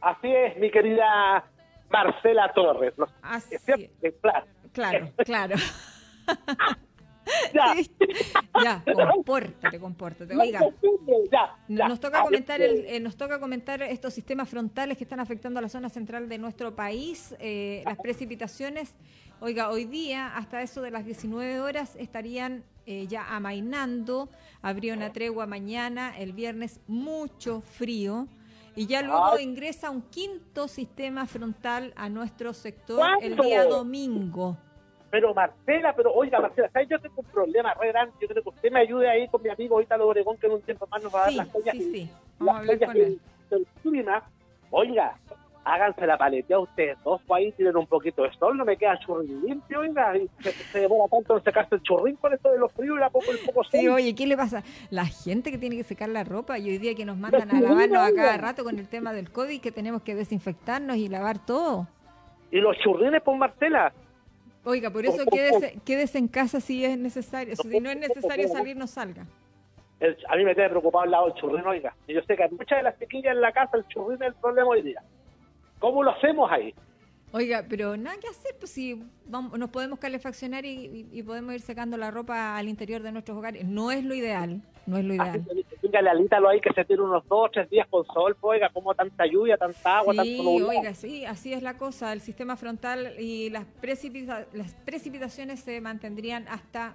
Así 0.00 0.28
es, 0.28 0.58
mi 0.58 0.70
querida 0.70 1.44
Marcela 1.92 2.52
Torres. 2.54 2.94
Así 3.22 3.54
es. 3.54 4.14
Claro, 4.72 5.12
claro. 5.24 5.56
ya. 7.54 7.74
ya, 8.86 9.06
compórtate, 9.10 9.78
compórtate. 9.78 10.36
Oiga, 10.36 10.60
nos 11.68 12.00
toca 12.00 12.22
comentar 12.22 12.60
eh, 12.60 13.00
nos 13.00 13.16
toca 13.16 13.38
comentar 13.38 13.82
estos 13.82 14.14
sistemas 14.14 14.48
frontales 14.48 14.96
que 14.96 15.04
están 15.04 15.20
afectando 15.20 15.58
a 15.58 15.62
la 15.62 15.68
zona 15.68 15.88
central 15.88 16.28
de 16.28 16.38
nuestro 16.38 16.74
país, 16.74 17.36
eh, 17.38 17.82
las 17.84 17.98
precipitaciones. 17.98 18.96
Oiga, 19.40 19.70
hoy 19.70 19.84
día, 19.84 20.36
hasta 20.36 20.62
eso 20.62 20.82
de 20.82 20.92
las 20.92 21.04
19 21.04 21.60
horas, 21.60 21.96
estarían 21.96 22.64
eh, 22.86 23.06
ya 23.08 23.34
amainando. 23.34 24.28
Habría 24.62 24.94
una 24.94 25.12
tregua 25.12 25.46
mañana, 25.46 26.16
el 26.16 26.32
viernes 26.32 26.80
mucho 26.86 27.60
frío. 27.60 28.28
Y 28.74 28.86
ya 28.86 29.02
luego 29.02 29.38
ingresa 29.38 29.90
un 29.90 30.02
quinto 30.02 30.66
sistema 30.68 31.26
frontal 31.26 31.92
a 31.96 32.08
nuestro 32.08 32.52
sector 32.54 33.00
el 33.20 33.36
día 33.36 33.64
domingo. 33.64 34.56
Pero 35.10 35.34
Marcela, 35.34 35.94
pero 35.94 36.10
oiga 36.14 36.40
Marcela, 36.40 36.70
¿sabes? 36.72 36.88
yo 36.88 36.98
tengo 36.98 37.16
un 37.18 37.26
problema 37.26 37.74
re 37.74 37.88
grande, 37.88 38.14
yo 38.18 38.28
creo 38.28 38.42
que 38.42 38.48
usted 38.48 38.72
me 38.72 38.80
ayude 38.80 39.10
ahí 39.10 39.28
con 39.28 39.42
mi 39.42 39.50
amigo 39.50 39.78
Ítalo 39.82 40.08
Obregón, 40.08 40.38
que 40.38 40.46
en 40.46 40.54
un 40.54 40.62
tiempo 40.62 40.86
más 40.90 41.02
nos 41.02 41.14
va 41.14 41.20
a 41.20 41.24
dar 41.24 41.32
las 41.34 41.48
joyas. 41.50 41.76
Sí, 41.76 41.92
sí, 41.92 42.10
vamos 42.38 42.54
a 42.54 42.58
hablar 42.60 42.78
con 42.78 42.96
él. 42.96 43.20
Oiga, 44.70 45.18
háganse 45.64 46.06
la 46.06 46.18
paletea 46.18 46.58
ustedes 46.58 46.98
dos, 47.04 47.20
pues 47.26 47.38
ahí 47.38 47.52
tienen 47.52 47.76
un 47.76 47.86
poquito 47.86 48.22
de 48.22 48.32
sol, 48.34 48.56
no 48.56 48.64
me 48.64 48.76
queda 48.76 48.98
churrín 48.98 49.42
limpio, 49.44 49.80
oiga, 49.80 50.16
y 50.16 50.28
se, 50.42 50.80
demora 50.80 51.08
tanto 51.10 51.36
en 51.36 51.44
secarse 51.44 51.76
el 51.76 51.82
churrín 51.82 52.16
con 52.16 52.32
esto 52.32 52.50
de 52.50 52.58
los 52.58 52.72
fríos 52.72 52.96
y 52.96 53.00
la 53.00 53.10
poco, 53.10 53.30
el 53.30 53.38
poco 53.38 53.64
sol. 53.64 53.80
Sí, 53.80 53.88
oye, 53.88 54.14
¿qué 54.14 54.26
le 54.26 54.36
pasa? 54.36 54.62
La 54.90 55.06
gente 55.06 55.50
que 55.50 55.58
tiene 55.58 55.76
que 55.76 55.84
secar 55.84 56.08
la 56.08 56.24
ropa 56.24 56.58
y 56.58 56.68
hoy 56.68 56.78
día 56.78 56.94
que 56.94 57.04
nos 57.04 57.16
mandan 57.16 57.54
a 57.54 57.60
lavarnos 57.60 57.98
a 57.98 58.14
cada 58.14 58.36
rato 58.36 58.64
con 58.64 58.78
el 58.78 58.88
tema 58.88 59.12
del 59.12 59.30
COVID, 59.30 59.60
que 59.60 59.72
tenemos 59.72 60.02
que 60.02 60.14
desinfectarnos 60.14 60.96
y 60.96 61.08
lavar 61.08 61.44
todo. 61.44 61.86
Y 62.50 62.58
los 62.58 62.76
churrines, 62.78 63.22
por 63.22 63.38
pues, 63.38 63.38
Marcela, 63.38 63.92
Oiga, 64.64 64.90
por 64.90 65.04
eso 65.04 65.24
quédese, 65.26 65.80
quédese 65.84 66.18
en 66.18 66.28
casa 66.28 66.60
si 66.60 66.84
es 66.84 66.96
necesario. 66.96 67.56
Si 67.56 67.80
no 67.80 67.90
es 67.90 67.96
necesario 67.96 68.46
salir, 68.48 68.76
no 68.76 68.86
salga. 68.86 69.26
a 70.28 70.36
mí 70.36 70.44
me 70.44 70.54
tiene 70.54 70.70
preocupado 70.70 71.04
el 71.04 71.10
lado 71.10 71.26
del 71.26 71.34
churrín, 71.34 71.66
oiga. 71.66 71.94
Y 72.06 72.14
yo 72.14 72.22
sé 72.22 72.36
que 72.36 72.44
hay 72.44 72.50
muchas 72.50 72.78
de 72.78 72.82
las 72.84 72.98
chiquillas 72.98 73.34
en 73.34 73.40
la 73.40 73.52
casa, 73.52 73.76
el 73.76 73.86
churrín 73.88 74.22
es 74.22 74.28
el 74.28 74.34
problema 74.34 74.68
hoy 74.68 74.82
día. 74.82 75.02
¿Cómo 75.82 76.04
lo 76.04 76.12
hacemos 76.12 76.48
ahí? 76.48 76.72
Oiga, 77.32 77.66
pero 77.68 77.96
nada 77.96 78.16
que 78.20 78.28
hacer, 78.28 78.54
pues 78.56 78.70
si 78.70 79.02
vamos, 79.26 79.58
nos 79.58 79.68
podemos 79.70 79.98
calefaccionar 79.98 80.64
y, 80.64 81.20
podemos 81.26 81.54
ir 81.54 81.60
secando 81.60 81.96
la 81.96 82.12
ropa 82.12 82.56
al 82.56 82.68
interior 82.68 83.02
de 83.02 83.10
nuestros 83.10 83.36
hogares. 83.36 83.64
No 83.64 83.90
es 83.90 84.04
lo 84.04 84.14
ideal, 84.14 84.62
no 84.86 84.96
es 84.96 85.04
lo 85.04 85.14
ideal. 85.14 85.44
Dígale 85.82 86.10
al 86.10 86.46
ahí 86.46 86.60
que 86.60 86.72
se 86.72 86.84
tire 86.84 87.02
unos 87.02 87.26
dos, 87.26 87.50
tres 87.52 87.68
días 87.68 87.88
con 87.90 88.06
sol, 88.06 88.36
pues, 88.40 88.58
oiga, 88.58 88.68
como 88.68 88.94
tanta 88.94 89.26
lluvia, 89.26 89.56
tanta 89.56 89.98
agua, 89.98 90.14
sí, 90.22 90.38
oiga, 90.40 90.94
sí, 90.94 91.24
así 91.24 91.52
es 91.52 91.64
la 91.64 91.76
cosa. 91.76 92.12
El 92.12 92.20
sistema 92.20 92.54
frontal 92.54 93.14
y 93.18 93.50
las, 93.50 93.66
las 94.52 94.74
precipitaciones 94.84 95.60
se 95.60 95.80
mantendrían 95.80 96.46
hasta 96.46 96.94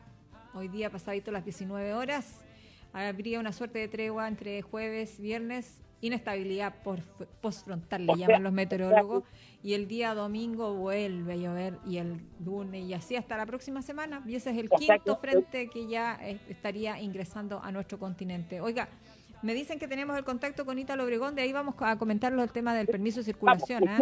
hoy 0.53 0.69
día 0.69 0.89
pasadito 0.89 1.29
las 1.31 1.43
19 1.43 1.93
horas. 1.93 2.45
Habría 2.93 3.41
una 3.41 3.51
suerte 3.51 3.79
de 3.79 3.89
tregua 3.89 4.29
entre 4.29 4.61
jueves, 4.61 5.19
viernes 5.19 5.83
inestabilidad 6.01 6.75
por, 6.83 7.01
postfrontal, 7.41 8.05
le 8.05 8.15
llaman 8.15 8.43
los 8.43 8.53
meteorólogos, 8.53 9.23
y 9.63 9.73
el 9.73 9.87
día 9.87 10.13
domingo 10.13 10.73
vuelve 10.73 11.33
a 11.33 11.35
llover 11.35 11.79
y 11.85 11.97
el 11.97 12.21
lunes 12.43 12.85
y 12.85 12.93
así 12.93 13.15
hasta 13.15 13.35
la 13.37 13.45
próxima 13.45 13.81
semana. 13.81 14.23
Y 14.25 14.35
ese 14.35 14.51
es 14.51 14.57
el 14.57 14.69
quinto 14.69 15.17
frente 15.17 15.69
que 15.69 15.87
ya 15.87 16.19
eh, 16.21 16.39
estaría 16.47 17.01
ingresando 17.01 17.61
a 17.63 17.71
nuestro 17.71 17.97
continente. 17.97 18.61
Oiga, 18.61 18.87
me 19.41 19.53
dicen 19.53 19.79
que 19.79 19.87
tenemos 19.87 20.17
el 20.17 20.23
contacto 20.23 20.65
con 20.65 20.79
Ítalo 20.79 21.03
Obregón, 21.03 21.35
de 21.35 21.41
ahí 21.41 21.53
vamos 21.53 21.75
a 21.79 21.97
comentarlo 21.97 22.43
el 22.43 22.51
tema 22.51 22.73
del 22.75 22.87
permiso 22.87 23.19
de 23.19 23.25
circulación. 23.25 23.87
¿eh? 23.87 23.97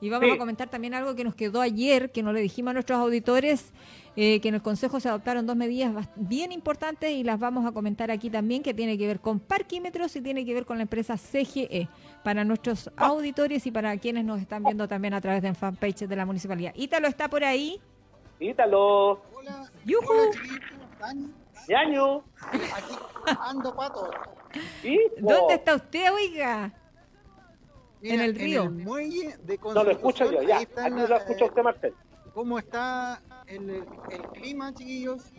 Y 0.00 0.08
vamos 0.08 0.30
a 0.32 0.38
comentar 0.38 0.68
también 0.68 0.94
algo 0.94 1.14
que 1.14 1.24
nos 1.24 1.34
quedó 1.34 1.60
ayer, 1.60 2.10
que 2.10 2.22
nos 2.22 2.32
le 2.32 2.40
dijimos 2.40 2.70
a 2.70 2.74
nuestros 2.74 2.98
auditores, 2.98 3.72
eh, 4.16 4.40
que 4.40 4.48
en 4.48 4.54
el 4.54 4.62
Consejo 4.62 4.98
se 4.98 5.08
adoptaron 5.08 5.46
dos 5.46 5.56
medidas 5.56 6.08
bien 6.16 6.52
importantes 6.52 7.10
y 7.10 7.22
las 7.22 7.38
vamos 7.38 7.66
a 7.66 7.72
comentar 7.72 8.10
aquí 8.10 8.30
también, 8.30 8.62
que 8.62 8.72
tiene 8.72 8.96
que 8.96 9.06
ver 9.06 9.20
con 9.20 9.40
parquímetros 9.40 10.16
y 10.16 10.22
tiene 10.22 10.46
que 10.46 10.54
ver 10.54 10.64
con 10.64 10.78
la 10.78 10.82
empresa 10.82 11.16
CGE, 11.16 11.88
para 12.24 12.44
nuestros 12.44 12.90
auditores 12.96 13.66
y 13.66 13.70
para 13.70 13.96
quienes 13.98 14.24
nos 14.24 14.40
están 14.40 14.64
viendo 14.64 14.88
también 14.88 15.14
a 15.14 15.20
través 15.20 15.42
de 15.42 15.52
fanpage 15.54 16.08
de 16.08 16.16
la 16.16 16.24
municipalidad. 16.24 16.72
Ítalo 16.74 17.06
está 17.06 17.28
por 17.28 17.44
ahí. 17.44 17.80
Ítalo. 18.38 19.20
Hola. 19.34 19.70
Yuhu. 19.84 20.30
Yaño. 21.68 22.24
Aquí 22.40 22.94
ando 23.38 23.76
pato. 23.76 24.10
¿Dónde 25.18 25.54
está 25.54 25.76
usted, 25.76 26.12
oiga? 26.12 26.72
En 28.02 28.20
el 28.20 28.34
río. 28.34 28.64
En 28.64 28.78
el 28.80 28.84
muelle 28.84 29.36
de 29.44 29.58
No 29.62 29.84
lo 29.84 29.90
escucho 29.90 30.30
yo, 30.30 30.42
ya. 30.42 30.58
Aquí 30.58 30.70
lo 30.76 31.16
escucha 31.16 31.44
usted, 31.44 31.62
Marcel. 31.62 31.94
¿Cómo 32.34 32.58
está 32.58 33.20
el, 33.46 33.70
el, 33.70 34.22
clima, 34.32 34.72
chiquillos? 34.72 35.32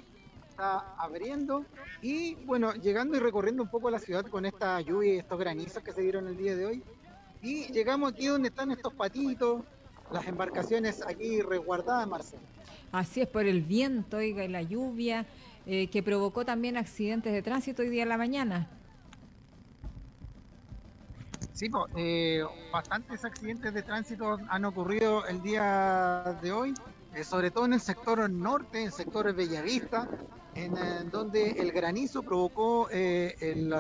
Está 0.49 0.95
abriendo 0.97 1.65
y, 2.01 2.35
bueno, 2.35 2.73
llegando 2.73 3.15
y 3.15 3.19
recorriendo 3.19 3.63
un 3.63 3.69
poco 3.69 3.89
la 3.89 3.99
ciudad 3.99 4.25
con 4.25 4.45
esta 4.45 4.79
lluvia 4.81 5.15
y 5.15 5.17
estos 5.19 5.39
granizos 5.39 5.81
que 5.81 5.91
se 5.91 6.01
dieron 6.01 6.27
el 6.27 6.37
día 6.37 6.55
de 6.55 6.65
hoy. 6.65 6.83
Y 7.41 7.71
llegamos 7.71 8.13
aquí 8.13 8.27
donde 8.27 8.49
están 8.49 8.71
estos 8.71 8.93
patitos, 8.93 9.63
las 10.11 10.27
embarcaciones 10.27 11.01
aquí 11.05 11.41
resguardadas, 11.41 12.07
Marcel. 12.07 12.39
Así 12.91 13.21
es, 13.21 13.27
por 13.27 13.45
el 13.45 13.61
viento, 13.61 14.17
oiga, 14.17 14.43
y 14.43 14.49
la 14.49 14.61
lluvia, 14.61 15.25
eh, 15.65 15.87
que 15.87 16.03
provocó 16.03 16.43
también 16.43 16.75
accidentes 16.75 17.31
de 17.31 17.41
tránsito 17.41 17.81
hoy 17.81 17.89
día 17.89 18.03
en 18.03 18.09
la 18.09 18.17
mañana. 18.17 18.69
Sí, 21.53 21.69
eh, 21.95 22.43
bastantes 22.71 23.25
accidentes 23.25 23.73
de 23.73 23.81
tránsito 23.83 24.37
han 24.49 24.65
ocurrido 24.65 25.25
el 25.25 25.41
día 25.41 26.37
de 26.41 26.51
hoy, 26.51 26.73
eh, 27.13 27.23
sobre 27.23 27.51
todo 27.51 27.65
en 27.65 27.73
el 27.73 27.81
sector 27.81 28.29
norte, 28.29 28.79
en 28.79 28.85
el 28.87 28.91
sector 28.91 29.33
Bellavista, 29.33 30.09
en, 30.55 31.09
donde 31.09 31.51
el 31.51 31.71
granizo 31.71 32.23
provocó 32.23 32.89
eh, 32.91 33.35
el 33.41 33.73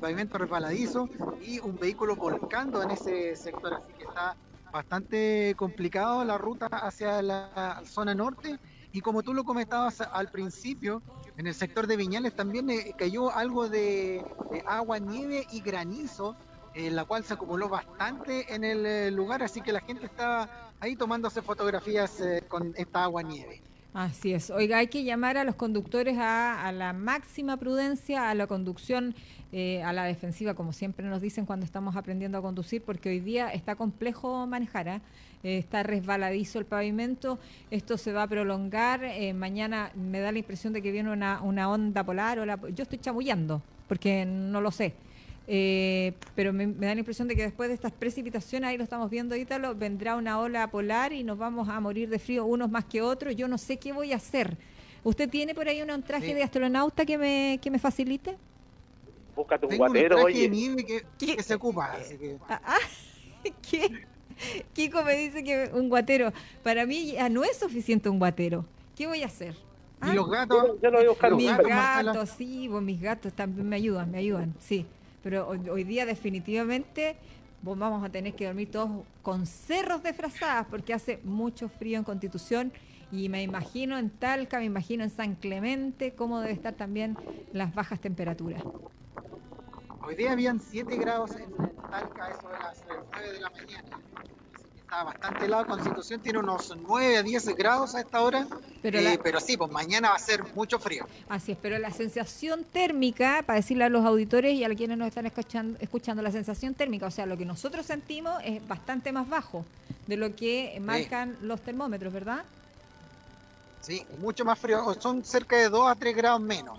pavimento 0.00 0.38
resbaladizo 0.38 1.08
y 1.42 1.58
un 1.60 1.76
vehículo 1.78 2.16
volcando 2.16 2.82
en 2.82 2.90
ese 2.90 3.36
sector, 3.36 3.74
así 3.74 3.92
que 3.92 4.04
está 4.04 4.36
bastante 4.72 5.54
complicado 5.56 6.24
la 6.24 6.38
ruta 6.38 6.66
hacia 6.66 7.22
la 7.22 7.82
zona 7.84 8.14
norte. 8.14 8.58
Y 8.90 9.00
como 9.00 9.22
tú 9.22 9.34
lo 9.34 9.44
comentabas 9.44 10.00
al 10.00 10.30
principio, 10.30 11.02
en 11.36 11.46
el 11.46 11.54
sector 11.54 11.86
de 11.86 11.96
Viñales 11.96 12.34
también 12.34 12.68
cayó 12.96 13.30
algo 13.30 13.68
de 13.68 14.24
agua, 14.66 14.98
nieve 14.98 15.46
y 15.50 15.60
granizo 15.60 16.34
en 16.86 16.96
la 16.96 17.04
cual 17.04 17.24
se 17.24 17.34
acumuló 17.34 17.68
bastante 17.68 18.54
en 18.54 18.64
el 18.64 18.86
eh, 18.86 19.10
lugar, 19.10 19.42
así 19.42 19.60
que 19.60 19.72
la 19.72 19.80
gente 19.80 20.06
estaba 20.06 20.72
ahí 20.80 20.94
tomándose 20.96 21.42
fotografías 21.42 22.20
eh, 22.20 22.44
con 22.46 22.72
esta 22.76 23.04
agua 23.04 23.22
nieve. 23.22 23.60
Así 23.94 24.32
es. 24.32 24.50
Oiga, 24.50 24.78
hay 24.78 24.86
que 24.86 25.02
llamar 25.02 25.38
a 25.38 25.44
los 25.44 25.56
conductores 25.56 26.16
a, 26.20 26.70
la 26.72 26.92
máxima 26.92 27.56
prudencia, 27.56 28.30
a 28.30 28.34
la 28.34 28.46
conducción, 28.46 29.14
eh, 29.50 29.82
a 29.82 29.92
la 29.92 30.04
defensiva, 30.04 30.54
como 30.54 30.72
siempre 30.72 31.06
nos 31.06 31.20
dicen 31.20 31.46
cuando 31.46 31.64
estamos 31.64 31.96
aprendiendo 31.96 32.38
a 32.38 32.42
conducir, 32.42 32.82
porque 32.82 33.08
hoy 33.08 33.20
día 33.20 33.48
está 33.52 33.74
complejo 33.74 34.46
manejar, 34.46 35.00
está 35.42 35.82
resbaladizo 35.82 36.58
el 36.58 36.66
pavimento, 36.66 37.38
esto 37.70 37.96
se 37.96 38.12
va 38.12 38.24
a 38.24 38.28
prolongar, 38.28 39.00
mañana 39.34 39.90
me 39.96 40.20
da 40.20 40.30
la 40.32 40.38
impresión 40.38 40.72
de 40.74 40.82
que 40.82 40.92
viene 40.92 41.10
una, 41.10 41.40
una 41.40 41.68
onda 41.70 42.04
polar, 42.04 42.38
o 42.38 42.46
la, 42.46 42.60
yo 42.74 42.82
estoy 42.82 42.98
chamullando, 42.98 43.62
porque 43.88 44.26
no 44.26 44.60
lo 44.60 44.70
sé 44.70 44.94
eh, 45.50 46.12
pero 46.34 46.52
me, 46.52 46.66
da 46.66 46.94
la 46.94 47.00
impresión 47.00 47.26
de 47.26 47.34
que 47.34 47.42
después 47.42 47.70
de 47.70 47.74
estas 47.74 47.90
precipitaciones, 47.90 48.68
ahí 48.68 48.76
lo 48.76 48.84
estamos 48.84 49.08
viendo, 49.08 49.34
Ítalo, 49.34 49.74
vendrá 49.74 50.14
una 50.14 50.38
ola 50.38 50.70
polar 50.70 51.14
y 51.14 51.24
nos 51.24 51.38
vamos 51.38 51.70
a 51.70 51.80
morir 51.80 52.10
de 52.10 52.18
frío 52.18 52.44
unos 52.44 52.70
más 52.70 52.84
que 52.84 53.00
otros. 53.00 53.34
Yo 53.34 53.48
no 53.48 53.56
sé 53.56 53.78
qué 53.78 53.92
voy 53.92 54.12
a 54.12 54.16
hacer. 54.16 54.58
¿Usted 55.02 55.30
tiene 55.30 55.54
por 55.54 55.66
ahí 55.66 55.80
un 55.80 56.02
traje 56.02 56.34
de 56.34 56.42
astronauta 56.42 57.06
que 57.06 57.16
me, 57.16 57.58
que 57.62 57.70
me 57.70 57.78
facilite? 57.78 58.36
Búscate 59.34 59.64
un 59.64 59.78
guatero, 59.78 60.22
oye. 60.22 60.50
que, 61.18 61.42
se 61.42 61.54
ocupa. 61.54 61.96
Ah, 62.46 62.60
ah, 62.64 62.78
¿Qué? 63.70 64.04
Kiko 64.74 65.02
me 65.02 65.14
dice 65.14 65.42
que 65.42 65.70
un 65.72 65.88
guatero. 65.88 66.30
Para 66.62 66.84
mí 66.84 67.12
ya 67.12 67.30
no 67.30 67.42
es 67.42 67.56
suficiente 67.56 68.10
un 68.10 68.18
guatero. 68.18 68.66
¿Qué 68.94 69.06
voy 69.06 69.22
a 69.22 69.26
hacer? 69.26 69.56
¿Y 70.02 70.12
los 70.12 70.28
gatos? 70.28 70.76
Yo, 70.82 70.90
lo 70.90 70.98
voy 70.98 71.06
a 71.06 71.08
buscar 71.08 71.34
mis 71.34 71.56
gatos, 71.56 72.30
sí, 72.36 72.68
mis 72.68 73.00
gatos 73.00 73.32
también 73.32 73.66
me 73.66 73.76
ayudan, 73.76 74.10
me 74.10 74.18
ayudan, 74.18 74.54
sí. 74.60 74.86
Pero 75.28 75.46
hoy, 75.46 75.84
día 75.84 76.06
definitivamente 76.06 77.14
vamos 77.60 78.02
a 78.02 78.08
tener 78.08 78.34
que 78.34 78.46
dormir 78.46 78.70
todos 78.70 79.04
con 79.20 79.44
cerros 79.44 80.02
de 80.02 80.14
frazadas 80.14 80.66
porque 80.70 80.94
hace 80.94 81.20
mucho 81.22 81.68
frío 81.68 81.98
en 81.98 82.04
Constitución 82.04 82.72
y 83.12 83.28
me 83.28 83.42
imagino 83.42 83.98
en 83.98 84.08
Talca, 84.08 84.58
me 84.58 84.64
imagino 84.64 85.04
en 85.04 85.10
San 85.10 85.34
Clemente 85.34 86.14
cómo 86.14 86.40
debe 86.40 86.54
estar 86.54 86.72
también 86.72 87.14
las 87.52 87.74
bajas 87.74 88.00
temperaturas. 88.00 88.62
Hoy 90.00 90.14
día 90.14 90.32
habían 90.32 90.60
7 90.60 90.96
grados 90.96 91.32
en 91.32 91.54
Talca, 91.90 92.30
eso 92.30 92.48
de 92.48 92.58
las 92.60 92.84
9 93.12 93.32
de 93.32 93.40
la 93.40 93.50
mañana 93.50 94.00
está 94.88 95.04
bastante 95.04 95.44
helado. 95.44 95.66
Constitución 95.66 96.20
tiene 96.20 96.38
unos 96.38 96.74
9 96.74 97.18
a 97.18 97.22
10 97.22 97.56
grados 97.56 97.94
a 97.94 98.00
esta 98.00 98.22
hora. 98.22 98.46
Pero, 98.80 98.98
eh, 98.98 99.20
pero 99.22 99.38
sí, 99.38 99.56
pues 99.56 99.70
mañana 99.70 100.10
va 100.10 100.16
a 100.16 100.18
ser 100.18 100.42
mucho 100.54 100.78
frío. 100.78 101.06
Así 101.28 101.52
es, 101.52 101.58
pero 101.60 101.78
la 101.78 101.92
sensación 101.92 102.64
térmica, 102.64 103.42
para 103.44 103.58
decirle 103.58 103.84
a 103.84 103.90
los 103.90 104.06
auditores 104.06 104.54
y 104.54 104.64
a 104.64 104.74
quienes 104.74 104.96
nos 104.96 105.08
están 105.08 105.26
escuchando, 105.26 105.78
escuchando 105.80 106.22
la 106.22 106.32
sensación 106.32 106.72
térmica, 106.72 107.06
o 107.06 107.10
sea, 107.10 107.26
lo 107.26 107.36
que 107.36 107.44
nosotros 107.44 107.84
sentimos 107.84 108.40
es 108.44 108.66
bastante 108.66 109.12
más 109.12 109.28
bajo 109.28 109.66
de 110.06 110.16
lo 110.16 110.34
que 110.34 110.78
marcan 110.80 111.36
los 111.42 111.60
termómetros, 111.60 112.12
¿verdad? 112.12 112.44
Sí, 113.82 114.06
mucho 114.20 114.44
más 114.46 114.58
frío. 114.58 114.94
Son 114.98 115.22
cerca 115.22 115.56
de 115.56 115.68
2 115.68 115.90
a 115.90 115.94
3 115.96 116.16
grados 116.16 116.40
menos. 116.40 116.78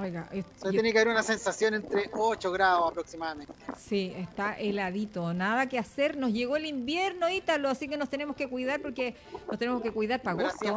Oiga, 0.00 0.28
tiene 0.70 0.92
que 0.92 0.98
haber 0.98 1.12
una 1.12 1.22
sensación 1.22 1.74
entre 1.74 2.10
8 2.12 2.52
grados 2.52 2.90
aproximadamente. 2.90 3.52
Sí, 3.76 4.12
está 4.16 4.58
heladito, 4.58 5.34
nada 5.34 5.68
que 5.68 5.78
hacer. 5.78 6.16
Nos 6.16 6.32
llegó 6.32 6.56
el 6.56 6.66
invierno, 6.66 7.28
Ítalo, 7.28 7.68
así 7.68 7.88
que 7.88 7.96
nos 7.96 8.08
tenemos 8.08 8.36
que 8.36 8.48
cuidar 8.48 8.80
porque 8.80 9.16
nos 9.48 9.58
tenemos 9.58 9.82
que 9.82 9.90
cuidar 9.90 10.22
para 10.22 10.40
agosto. 10.40 10.76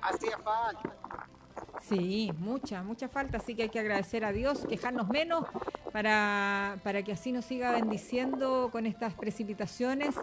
hacía 0.00 0.38
falta. 0.38 0.94
Sí, 1.88 2.32
mucha, 2.38 2.82
mucha 2.82 3.08
falta, 3.08 3.36
así 3.36 3.54
que 3.54 3.64
hay 3.64 3.68
que 3.68 3.78
agradecer 3.78 4.24
a 4.24 4.32
Dios, 4.32 4.64
quejarnos 4.66 5.08
menos 5.08 5.44
para, 5.92 6.78
para 6.82 7.02
que 7.02 7.12
así 7.12 7.30
nos 7.30 7.44
siga 7.44 7.72
bendiciendo 7.72 8.70
con 8.72 8.86
estas 8.86 9.12
precipitaciones 9.12 10.14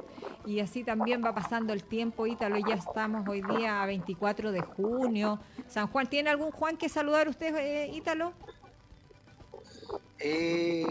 y 0.47 0.59
así 0.59 0.83
también 0.83 1.23
va 1.23 1.35
pasando 1.35 1.71
el 1.73 1.83
tiempo, 1.83 2.25
Ítalo, 2.25 2.57
ya 2.67 2.75
estamos 2.75 3.27
hoy 3.27 3.43
día 3.43 3.83
a 3.83 3.85
24 3.85 4.51
de 4.51 4.61
junio. 4.61 5.39
San 5.67 5.85
Juan, 5.87 6.07
¿tiene 6.07 6.31
algún 6.31 6.49
Juan 6.49 6.77
que 6.77 6.89
saludar 6.89 7.29
usted, 7.29 7.55
eh, 7.55 7.91
Ítalo? 7.93 8.33
Eh, 10.17 10.85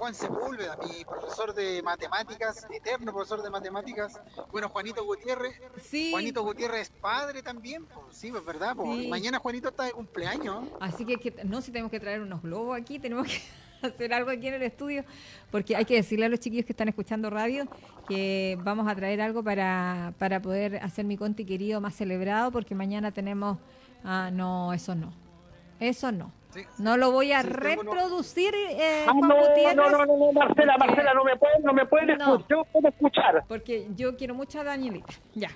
Juan 0.00 0.14
Sepúlveda, 0.14 0.78
mi 0.78 1.04
profesor 1.04 1.52
de 1.52 1.82
matemáticas, 1.82 2.66
eterno 2.70 3.12
profesor 3.12 3.42
de 3.42 3.50
matemáticas. 3.50 4.18
Bueno, 4.50 4.70
Juanito 4.70 5.04
Gutiérrez. 5.04 5.60
Sí. 5.82 6.10
Juanito 6.10 6.42
Gutiérrez 6.42 6.80
es 6.80 6.88
padre 6.88 7.42
también, 7.42 7.86
sí, 8.10 8.28
es 8.28 8.44
verdad. 8.46 8.74
Mañana 8.76 9.38
Juanito 9.38 9.68
está 9.68 9.84
de 9.84 9.92
cumpleaños. 9.92 10.64
Así 10.80 11.04
que, 11.04 11.44
no, 11.44 11.60
si 11.60 11.70
tenemos 11.70 11.90
que 11.90 12.00
traer 12.00 12.22
unos 12.22 12.40
globos 12.40 12.80
aquí, 12.80 12.98
tenemos 12.98 13.26
que 13.26 13.42
hacer 13.86 14.14
algo 14.14 14.30
aquí 14.30 14.48
en 14.48 14.54
el 14.54 14.62
estudio, 14.62 15.04
porque 15.50 15.76
hay 15.76 15.84
que 15.84 15.96
decirle 15.96 16.24
a 16.24 16.28
los 16.30 16.40
chiquillos 16.40 16.64
que 16.64 16.72
están 16.72 16.88
escuchando 16.88 17.28
radio 17.28 17.68
que 18.08 18.58
vamos 18.64 18.88
a 18.88 18.94
traer 18.94 19.20
algo 19.20 19.44
para, 19.44 20.14
para 20.18 20.40
poder 20.40 20.78
hacer 20.78 21.04
mi 21.04 21.18
conti 21.18 21.44
querido 21.44 21.78
más 21.82 21.94
celebrado, 21.94 22.50
porque 22.50 22.74
mañana 22.74 23.12
tenemos... 23.12 23.58
Ah, 24.02 24.30
no, 24.32 24.72
eso 24.72 24.94
no. 24.94 25.12
Eso 25.78 26.10
no. 26.10 26.39
No 26.78 26.96
lo 26.96 27.10
voy 27.12 27.32
a 27.32 27.42
reproducir, 27.42 28.54
eh, 28.54 29.04
ah, 29.06 29.12
no, 29.14 29.28
No, 29.74 29.90
no, 29.90 30.06
no, 30.06 30.32
Marcela, 30.32 30.76
Marcela, 30.78 31.14
no 31.14 31.24
me 31.24 31.36
pueden, 31.36 31.62
no 31.62 31.72
me 31.72 31.86
pueden 31.86 32.10
escuchar, 32.10 32.46
yo 32.48 32.64
puedo 32.64 32.88
escuchar. 32.88 33.44
Porque 33.46 33.88
yo 33.94 34.16
quiero 34.16 34.34
mucho 34.34 34.60
a 34.60 34.64
Danielita, 34.64 35.12
ya. 35.34 35.50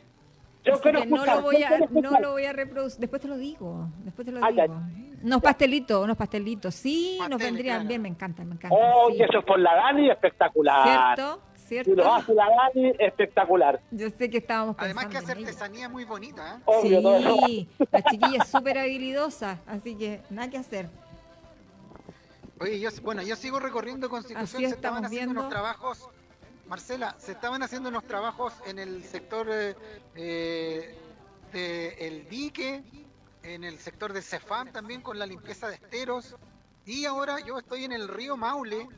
Yo 0.64 0.80
quiero 0.80 1.00
escuchar, 1.00 1.26
no 1.26 1.34
lo 1.34 1.42
voy 1.42 1.62
a, 1.62 1.78
no 1.90 2.20
lo 2.20 2.30
voy 2.32 2.44
a 2.46 2.52
reproducir, 2.52 3.00
después 3.00 3.20
te 3.20 3.28
lo 3.28 3.36
digo, 3.36 3.88
después 4.04 4.24
te 4.24 4.32
lo 4.32 4.46
digo. 4.46 4.80
Unos 5.22 5.42
pastelitos, 5.42 6.04
unos 6.04 6.16
pastelitos, 6.16 6.74
sí, 6.74 7.18
nos 7.28 7.38
vendrían 7.40 7.86
bien, 7.88 8.00
me 8.02 8.08
encantan, 8.08 8.48
me 8.48 8.54
encantan. 8.54 8.78
Oh, 8.80 9.10
y 9.10 9.22
eso 9.22 9.38
es 9.38 9.44
por 9.44 9.58
la 9.58 9.74
Dani, 9.74 10.10
espectacular. 10.10 11.14
¿Cierto? 11.16 11.40
¿Cierto? 11.66 11.92
Y 11.92 11.96
lo 11.96 12.12
hace 12.12 12.34
la 12.34 12.46
Dani, 12.48 12.92
espectacular. 12.98 13.80
Yo 13.90 14.08
sé 14.10 14.30
que 14.30 14.38
estábamos 14.38 14.76
pensando 14.76 15.00
Además 15.00 15.12
que 15.12 15.18
hace 15.18 15.40
artesanía 15.40 15.88
muy 15.88 16.04
bonita, 16.04 16.60
¿eh? 16.66 16.72
sí, 16.82 17.68
la 17.90 18.02
chiquilla 18.02 18.42
es 18.42 18.48
súper 18.48 18.78
habilidosa, 18.78 19.58
así 19.66 19.96
que 19.96 20.22
nada 20.30 20.50
que 20.50 20.58
hacer. 20.58 20.88
Oye, 22.60 22.78
yo, 22.78 22.90
bueno, 23.02 23.22
yo 23.22 23.36
sigo 23.36 23.58
recorriendo 23.58 24.08
Constitución, 24.08 24.62
se 24.62 24.68
estaban 24.68 25.04
haciendo 25.04 25.32
unos 25.32 25.48
trabajos, 25.48 26.08
Marcela, 26.68 27.16
se 27.18 27.32
estaban 27.32 27.62
haciendo 27.62 27.88
unos 27.88 28.04
trabajos 28.04 28.52
en 28.66 28.78
el 28.78 29.04
sector 29.04 29.48
eh, 29.50 29.74
eh 30.14 30.98
de 31.54 31.94
el 32.00 32.28
dique, 32.28 32.82
en 33.44 33.62
el 33.62 33.78
sector 33.78 34.12
de 34.12 34.22
Cefam 34.22 34.72
también 34.72 35.00
con 35.00 35.18
la 35.18 35.24
limpieza 35.24 35.68
de 35.68 35.76
esteros, 35.76 36.34
y 36.84 37.06
ahora 37.06 37.38
yo 37.40 37.58
estoy 37.58 37.84
en 37.84 37.92
el 37.92 38.08
río 38.08 38.36
Maule, 38.36 38.88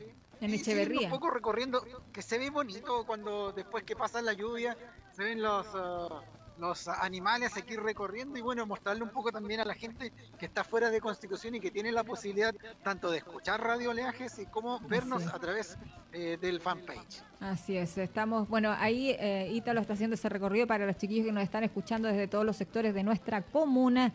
en 0.41 0.53
Echeverría. 0.53 1.07
Un 1.07 1.13
poco 1.13 1.29
recorriendo, 1.29 1.83
que 2.11 2.21
se 2.21 2.37
ve 2.37 2.49
bonito 2.49 3.05
cuando 3.05 3.51
después 3.51 3.83
que 3.83 3.95
pasa 3.95 4.21
la 4.21 4.33
lluvia, 4.33 4.77
se 5.11 5.23
ven 5.23 5.41
los, 5.41 5.65
uh, 5.73 6.21
los 6.59 6.87
animales 6.87 7.55
aquí 7.57 7.75
recorriendo 7.75 8.37
y 8.37 8.41
bueno, 8.41 8.65
mostrarle 8.65 9.03
un 9.03 9.09
poco 9.09 9.31
también 9.31 9.59
a 9.59 9.65
la 9.65 9.73
gente 9.73 10.11
que 10.37 10.45
está 10.45 10.63
fuera 10.63 10.89
de 10.89 11.01
Constitución 11.01 11.55
y 11.55 11.59
que 11.59 11.71
tiene 11.71 11.91
la 11.91 12.03
posibilidad 12.03 12.53
tanto 12.83 13.11
de 13.11 13.19
escuchar 13.19 13.61
Radio 13.61 13.91
Oleajes 13.91 14.39
y 14.39 14.45
como 14.45 14.79
vernos 14.81 15.25
a 15.27 15.39
través 15.39 15.77
eh, 16.13 16.37
del 16.39 16.59
fanpage. 16.59 17.21
Así 17.39 17.77
es, 17.77 17.97
estamos, 17.97 18.47
bueno, 18.47 18.73
ahí 18.77 19.15
eh, 19.19 19.49
Ítalo 19.53 19.81
está 19.81 19.93
haciendo 19.93 20.15
ese 20.15 20.29
recorrido 20.29 20.65
para 20.67 20.85
los 20.85 20.97
chiquillos 20.97 21.25
que 21.25 21.31
nos 21.31 21.43
están 21.43 21.63
escuchando 21.63 22.07
desde 22.07 22.27
todos 22.27 22.45
los 22.45 22.55
sectores 22.55 22.93
de 22.93 23.03
nuestra 23.03 23.41
comuna. 23.41 24.13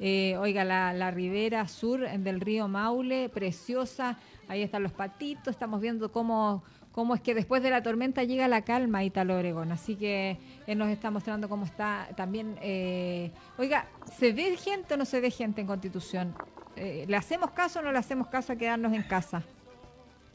Eh, 0.00 0.36
oiga, 0.38 0.64
la, 0.64 0.92
la 0.92 1.12
ribera 1.12 1.68
sur 1.68 2.00
del 2.00 2.40
río 2.40 2.66
Maule, 2.66 3.28
preciosa 3.28 4.18
Ahí 4.48 4.62
están 4.62 4.82
los 4.82 4.92
patitos, 4.92 5.52
estamos 5.52 5.80
viendo 5.80 6.12
cómo, 6.12 6.62
cómo 6.92 7.14
es 7.14 7.20
que 7.20 7.34
después 7.34 7.62
de 7.62 7.70
la 7.70 7.82
tormenta 7.82 8.24
llega 8.24 8.46
la 8.48 8.62
calma 8.62 9.04
Italo 9.04 9.36
Obregón. 9.36 9.72
Así 9.72 9.96
que 9.96 10.38
él 10.66 10.78
nos 10.78 10.88
está 10.88 11.10
mostrando 11.10 11.48
cómo 11.48 11.64
está 11.64 12.08
también. 12.16 12.58
Eh, 12.60 13.32
oiga, 13.58 13.88
¿se 14.18 14.32
ve 14.32 14.56
gente 14.56 14.94
o 14.94 14.96
no 14.96 15.04
se 15.04 15.20
ve 15.20 15.30
gente 15.30 15.60
en 15.60 15.66
Constitución? 15.66 16.34
Eh, 16.76 17.04
¿Le 17.08 17.16
hacemos 17.16 17.50
caso 17.52 17.78
o 17.78 17.82
no 17.82 17.92
le 17.92 17.98
hacemos 17.98 18.28
caso 18.28 18.52
a 18.52 18.56
quedarnos 18.56 18.92
en 18.92 19.02
casa? 19.02 19.42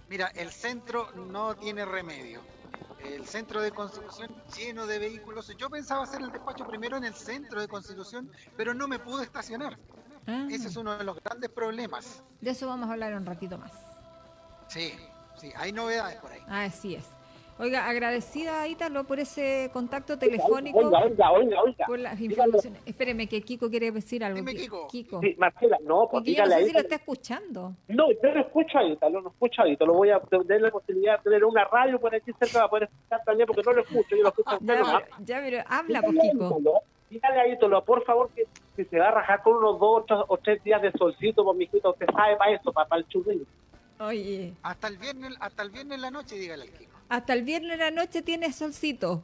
Mira, 0.09 0.27
el 0.35 0.49
centro 0.49 1.11
no 1.15 1.55
tiene 1.55 1.85
remedio. 1.85 2.41
El 3.03 3.25
centro 3.25 3.61
de 3.61 3.71
Constitución 3.71 4.29
lleno 4.57 4.85
de 4.87 4.99
vehículos. 4.99 5.55
Yo 5.57 5.69
pensaba 5.69 6.03
hacer 6.03 6.21
el 6.21 6.31
despacho 6.31 6.65
primero 6.67 6.97
en 6.97 7.05
el 7.05 7.13
centro 7.13 7.61
de 7.61 7.67
Constitución, 7.67 8.29
pero 8.57 8.73
no 8.73 8.87
me 8.87 8.99
pude 8.99 9.23
estacionar. 9.23 9.77
Ah. 10.27 10.47
Ese 10.49 10.67
es 10.67 10.75
uno 10.75 10.97
de 10.97 11.03
los 11.03 11.21
grandes 11.23 11.49
problemas. 11.49 12.23
De 12.41 12.51
eso 12.51 12.67
vamos 12.67 12.89
a 12.89 12.93
hablar 12.93 13.13
un 13.13 13.25
ratito 13.25 13.57
más. 13.57 13.71
Sí, 14.69 14.93
sí, 15.35 15.51
hay 15.57 15.71
novedades 15.71 16.15
por 16.17 16.31
ahí. 16.31 16.41
Así 16.47 16.95
es. 16.95 17.19
Oiga, 17.61 17.89
agradecida 17.89 18.65
Ítalo 18.69 19.03
por 19.03 19.19
ese 19.19 19.69
contacto 19.73 20.17
telefónico. 20.17 20.77
Oiga, 20.77 21.03
oiga, 21.03 21.31
oiga, 21.31 21.61
oiga. 21.61 21.85
Por 21.87 21.99
las 21.99 22.21
informaciones. 22.21 22.81
Espéreme 22.85 23.27
que 23.27 23.41
Kiko 23.41 23.69
quiere 23.69 23.91
decir 23.91 24.23
algo. 24.23 24.37
Dime, 24.37 24.55
Kiko. 24.55 24.87
Kiko. 24.87 25.19
Sí, 25.19 25.35
Marcela, 25.37 25.77
no, 25.83 26.07
pues 26.07 26.11
Porque 26.11 26.35
yo 26.35 26.45
no 26.45 26.51
sé 26.51 26.65
si 26.67 26.71
lo 26.71 26.79
está 26.79 26.95
escuchando. 26.95 27.75
No, 27.89 28.11
yo 28.11 28.33
lo 28.33 28.39
escucho 28.39 28.77
a 28.77 28.85
Ítalo, 28.85 29.21
no 29.21 29.29
escucho 29.29 29.61
a 29.61 29.67
Ítalo. 29.67 29.93
Voy 29.93 30.09
a 30.09 30.21
tener 30.21 30.61
la 30.61 30.71
posibilidad 30.71 31.17
de 31.17 31.23
tener 31.23 31.43
una 31.43 31.65
radio 31.65 31.99
por 31.99 32.15
aquí 32.15 32.31
cerca 32.39 32.59
para 32.59 32.69
poder 32.69 32.83
escuchar 32.83 33.23
también, 33.25 33.47
porque 33.47 33.63
no 33.65 33.73
lo 33.73 33.81
escucho, 33.81 34.15
yo 34.15 34.23
lo 34.23 34.29
escucho 34.29 34.51
ya, 34.61 34.73
pero, 34.73 34.85
ya, 35.25 35.41
pero 35.41 35.63
habla, 35.67 36.01
por 36.01 36.15
pues, 36.15 36.31
Kiko. 36.31 36.81
Dígale 37.09 37.41
a 37.41 37.47
Ítalo, 37.49 37.83
por 37.83 38.05
favor, 38.05 38.29
que, 38.33 38.43
que, 38.77 38.85
se 38.85 38.99
va 38.99 39.09
a 39.09 39.11
rajar 39.11 39.43
con 39.43 39.55
unos 39.55 39.79
dos 39.79 40.05
o 40.29 40.37
tres 40.37 40.63
días 40.63 40.81
de 40.81 40.91
solcito, 40.93 41.43
por 41.43 41.57
mi 41.57 41.65
hijito, 41.65 41.89
usted 41.89 42.05
sabe 42.15 42.37
para 42.37 42.51
eso, 42.51 42.71
para, 42.71 42.87
para 42.87 43.01
el 43.01 43.07
churrillo. 43.09 43.43
Oye. 43.99 44.53
Hasta 44.63 44.87
el 44.87 44.97
viernes, 44.97 45.35
hasta 45.39 45.63
el 45.63 45.69
viernes 45.71 45.95
en 45.95 46.01
la 46.01 46.11
noche, 46.11 46.35
dígale 46.35 46.63
al 46.63 46.71
Kiko. 46.71 46.97
Hasta 47.09 47.33
el 47.33 47.43
viernes 47.43 47.73
en 47.73 47.79
la 47.79 47.91
noche 47.91 48.21
tiene 48.21 48.51
solcito. 48.53 49.21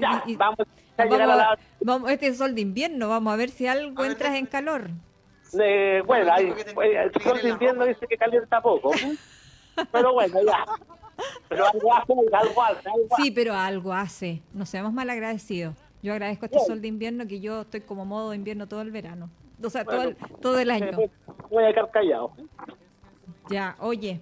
Ya, 0.00 0.22
vamos, 0.36 0.58
a 0.96 1.02
a 1.02 1.06
la... 1.06 1.58
vamos, 1.80 2.10
este 2.10 2.26
es 2.26 2.38
sol 2.38 2.54
de 2.54 2.60
invierno, 2.60 3.08
vamos 3.08 3.32
a 3.32 3.36
ver 3.36 3.48
si 3.48 3.66
algo 3.66 4.04
entras 4.04 4.34
en 4.34 4.46
calor. 4.46 4.90
Eh, 5.58 6.02
bueno, 6.04 6.32
ahí, 6.32 6.52
el 6.52 7.22
sol 7.22 7.40
de 7.40 7.48
invierno 7.48 7.84
dice 7.84 8.06
que 8.06 8.16
calienta 8.16 8.60
poco. 8.60 8.90
pero 9.92 10.12
bueno, 10.12 10.40
ya. 10.44 10.64
Pero 11.48 11.66
algo 11.66 11.94
hace, 11.94 12.12
algo 12.32 12.62
hace, 12.62 12.90
Sí, 13.16 13.30
pero 13.30 13.54
algo 13.54 13.92
hace. 13.94 14.42
No 14.52 14.66
seamos 14.66 14.92
mal 14.92 15.08
agradecidos. 15.08 15.74
Yo 16.02 16.12
agradezco 16.12 16.44
este 16.44 16.58
sol 16.60 16.82
de 16.82 16.88
invierno 16.88 17.26
que 17.26 17.40
yo 17.40 17.62
estoy 17.62 17.80
como 17.80 18.04
modo 18.04 18.30
de 18.30 18.36
invierno 18.36 18.68
todo 18.68 18.82
el 18.82 18.90
verano. 18.90 19.30
O 19.62 19.70
sea, 19.70 19.84
todo, 19.84 20.02
el, 20.02 20.16
todo 20.40 20.58
el 20.58 20.70
año. 20.70 20.96
Voy 21.50 21.64
a 21.64 21.72
quedar 21.72 21.90
callado. 21.90 22.32
Ya, 23.48 23.76
oye, 23.80 24.20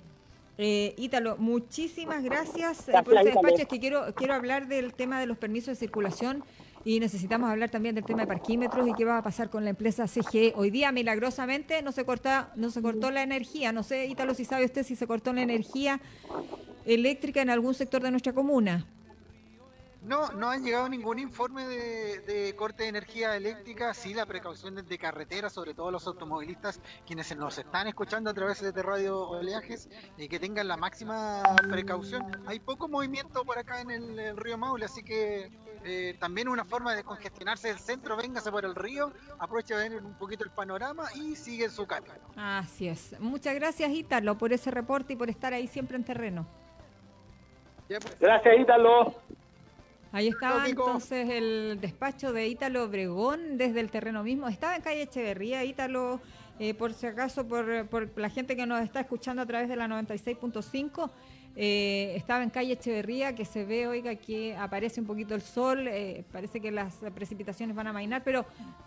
eh, 0.59 0.95
Ítalo, 0.97 1.37
muchísimas 1.37 2.23
gracias, 2.23 2.89
eh, 2.89 2.93
por 3.05 3.15
este 3.15 3.31
despacho. 3.31 3.57
Es 3.57 3.67
que 3.67 3.79
quiero, 3.79 4.15
quiero 4.15 4.35
hablar 4.35 4.69
del 4.69 4.95
tema 4.95 5.21
de 5.21 5.27
los 5.27 5.37
permisos 5.37 5.69
de 5.69 5.75
circulación 5.77 6.45
y 6.85 7.01
necesitamos 7.01 7.51
hablar 7.51 7.69
también 7.69 7.95
del 7.95 8.05
tema 8.05 8.23
de 8.23 8.29
parquímetros 8.29 8.89
y 8.89 8.93
qué 8.95 9.05
va 9.05 9.19
a 9.19 9.23
pasar 9.23 9.51
con 9.51 9.65
la 9.65 9.71
empresa 9.71 10.07
CGE. 10.07 10.53
Hoy 10.57 10.71
día, 10.71 10.93
milagrosamente, 10.93 11.83
no 11.83 11.93
se, 11.93 12.05
corta, 12.05 12.53
no 12.55 12.71
se 12.71 12.81
cortó 12.81 13.11
la 13.11 13.23
energía. 13.23 13.73
No 13.73 13.83
sé, 13.83 14.07
Ítalo, 14.07 14.35
si 14.35 14.45
sabe 14.45 14.65
usted 14.65 14.85
si 14.85 14.97
se 14.97 15.07
cortó 15.07 15.33
la 15.33 15.43
energía 15.43 16.01
eléctrica 16.85 17.43
en 17.43 17.51
algún 17.51 17.75
sector 17.75 18.03
de 18.03 18.12
nuestra 18.12 18.33
comuna. 18.33 18.87
No, 20.07 20.31
no 20.31 20.51
han 20.51 20.62
llegado 20.62 20.88
ningún 20.88 21.19
informe 21.19 21.66
de, 21.66 22.55
corte 22.57 22.85
de 22.85 22.90
energía 22.90 23.35
eléctrica, 23.35 23.92
sí 23.92 24.14
la 24.14 24.25
precaución 24.25 24.77
de 24.77 24.99
carretera, 24.99 25.51
sobre 25.51 25.75
todo 25.75 25.90
los 25.90 26.07
automovilistas, 26.07 26.81
quienes 27.05 27.37
nos 27.37 27.59
están 27.59 27.88
escuchando 27.88 28.31
a 28.31 28.35
través 28.35 28.61
de 28.61 28.83
Radio 28.83 29.29
Oleajes, 29.29 29.90
y 30.16 30.29
que 30.29 30.38
tengan 30.38 30.69
la 30.69 30.77
máxima 30.77 31.42
precaución. 31.69 32.23
Hay 32.47 32.61
poco 32.61 32.87
movimiento 32.87 33.45
por 33.45 33.59
acá 33.59 33.81
en 33.81 33.90
el, 33.90 34.37
río 34.37 34.57
Maule, 34.57 34.85
así 34.85 35.03
que 35.03 35.51
eh, 35.85 36.14
también 36.21 36.47
una 36.47 36.64
forma 36.64 36.95
de 36.95 37.03
congestionarse 37.03 37.69
el 37.71 37.81
centro, 37.81 38.16
véngase 38.16 38.53
por 38.53 38.64
el 38.64 38.77
río, 38.77 39.12
aproveche 39.40 39.75
de 39.75 39.88
ver 39.88 40.05
un 40.05 40.14
poquito 40.14 40.45
el 40.45 40.51
panorama 40.51 41.07
y 41.16 41.35
sigue 41.35 41.69
su 41.69 41.85
camino. 41.85 42.14
Así 42.37 42.87
es. 42.87 43.19
Muchas 43.19 43.57
gracias 43.57 43.90
Ítalo 43.90 44.38
por 44.38 44.53
ese 44.53 44.71
reporte 44.71 45.14
y 45.14 45.16
por 45.16 45.31
estar 45.31 45.53
ahí 45.53 45.66
siempre 45.66 45.97
en 45.97 46.05
terreno. 46.05 46.47
Gracias 48.21 48.61
Ítalo. 48.61 49.27
Ahí 50.16 50.29
estaba 50.29 50.66
entonces 50.66 51.29
el 51.29 51.79
despacho 51.79 52.33
de 52.33 52.48
Ítalo 52.48 52.85
Obregón 52.85 53.59
desde 53.59 53.81
el 53.81 53.90
terreno 53.90 54.22
mismo. 54.22 54.48
Estaba 54.48 54.74
en 54.74 54.81
calle 54.81 55.02
Echeverría, 55.02 55.62
Ítalo, 55.62 56.22
eh, 56.59 56.72
por 56.72 56.94
si 56.94 57.07
acaso, 57.07 57.46
por, 57.46 57.87
por 57.88 58.11
la 58.16 58.31
gente 58.31 58.57
que 58.57 58.64
nos 58.64 58.83
está 58.83 59.00
escuchando 59.00 59.42
a 59.42 59.46
través 59.46 59.68
de 59.68 59.76
la 59.76 59.87
96.5. 59.88 61.11
Eh, 61.55 62.14
estaba 62.16 62.42
en 62.42 62.48
calle 62.48 62.72
Echeverría, 62.72 63.35
que 63.35 63.44
se 63.44 63.66
ve, 63.66 63.88
oiga, 63.88 64.14
que 64.14 64.57
aparece 64.57 65.02
un 65.02 65.07
poquito 65.07 65.35
el 65.35 65.42
sol, 65.42 65.87
eh, 65.87 66.24
parece 66.33 66.62
que 66.62 66.70
las 66.70 66.94
precipitaciones 67.14 67.76
van 67.76 67.88
a 67.88 67.92
mainar, 67.92 68.24
pero 68.24 68.46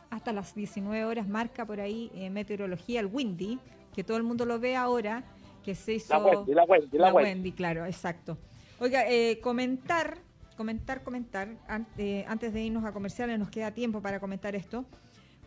hasta 0.09 0.33
las 0.33 0.55
19 0.55 1.05
horas 1.05 1.27
marca 1.27 1.63
por 1.63 1.79
ahí 1.79 2.09
eh, 2.15 2.31
meteorología 2.31 3.01
el 3.01 3.05
Windy, 3.05 3.59
que 3.93 4.03
todo 4.03 4.17
el 4.17 4.23
mundo 4.23 4.45
lo 4.45 4.59
ve 4.59 4.75
ahora, 4.75 5.23
que 5.63 5.75
se 5.75 5.93
hizo... 5.93 6.11
La 6.11 6.25
Wendy, 6.25 6.53
la 6.55 6.63
Wendy, 6.63 6.97
la, 6.97 7.13
Wendy. 7.13 7.51
claro, 7.51 7.85
exacto. 7.85 8.35
Oiga, 8.79 9.03
comentar, 9.43 10.17
comentar, 10.59 11.03
comentar, 11.03 11.47
antes 11.69 12.53
de 12.53 12.61
irnos 12.61 12.83
a 12.83 12.91
comerciales, 12.91 13.39
nos 13.39 13.49
queda 13.49 13.71
tiempo 13.71 14.01
para 14.01 14.19
comentar 14.19 14.55
esto. 14.55 14.83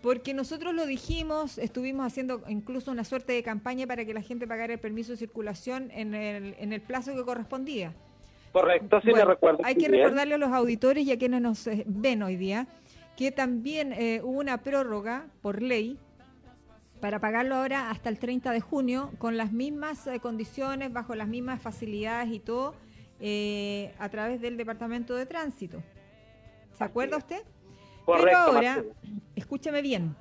Porque 0.01 0.33
nosotros 0.33 0.73
lo 0.73 0.87
dijimos, 0.87 1.59
estuvimos 1.59 2.07
haciendo 2.07 2.43
incluso 2.49 2.91
una 2.91 3.05
suerte 3.05 3.35
de 3.35 3.43
campaña 3.43 3.87
para 3.87 4.07
que 4.07 4.15
la 4.15 4.23
gente 4.23 4.47
pagara 4.47 4.73
el 4.73 4.81
permiso 4.81 5.13
de 5.13 5.19
circulación 5.19 5.91
en 5.91 6.15
el, 6.15 6.57
en 6.59 6.73
el 6.73 6.81
plazo 6.81 7.15
que 7.15 7.23
correspondía. 7.25 7.93
Correcto, 8.53 9.03
sí 9.03 9.09
le 9.09 9.23
recuerdo. 9.23 9.59
Hay 9.65 9.75
que 9.75 9.89
recordarle 9.89 10.37
a 10.37 10.39
los 10.39 10.51
auditores 10.51 11.05
y 11.05 11.13
a 11.13 11.19
quienes 11.19 11.43
nos 11.43 11.67
eh, 11.67 11.85
ven 11.87 12.23
hoy 12.23 12.37
día 12.37 12.67
que 13.15 13.31
también 13.31 13.93
eh, 13.93 14.23
hubo 14.25 14.41
una 14.41 14.63
prórroga 14.63 15.27
por 15.43 15.61
ley 15.61 15.99
para 17.03 17.19
pagarlo 17.19 17.57
ahora 17.57 17.91
hasta 17.91 18.09
el 18.09 18.19
30 18.19 18.51
de 18.51 18.61
junio 18.63 19.11
con 19.19 19.37
las 19.37 19.53
mismas 19.53 20.07
eh, 20.07 20.21
condiciones, 20.21 20.91
bajo 20.91 21.15
las 21.15 21.29
mismas 21.29 21.61
facilidades 21.61 22.33
y 22.33 22.39
todo, 22.39 22.75
a 23.99 24.09
través 24.09 24.41
del 24.41 24.57
Departamento 24.57 25.15
de 25.15 25.27
Tránsito. 25.27 25.83
¿Se 26.77 26.85
acuerda 26.85 27.17
usted? 27.17 27.43
Pero 28.07 28.37
ahora, 28.37 28.85
escúchame 29.37 29.81
bien, 29.81 30.17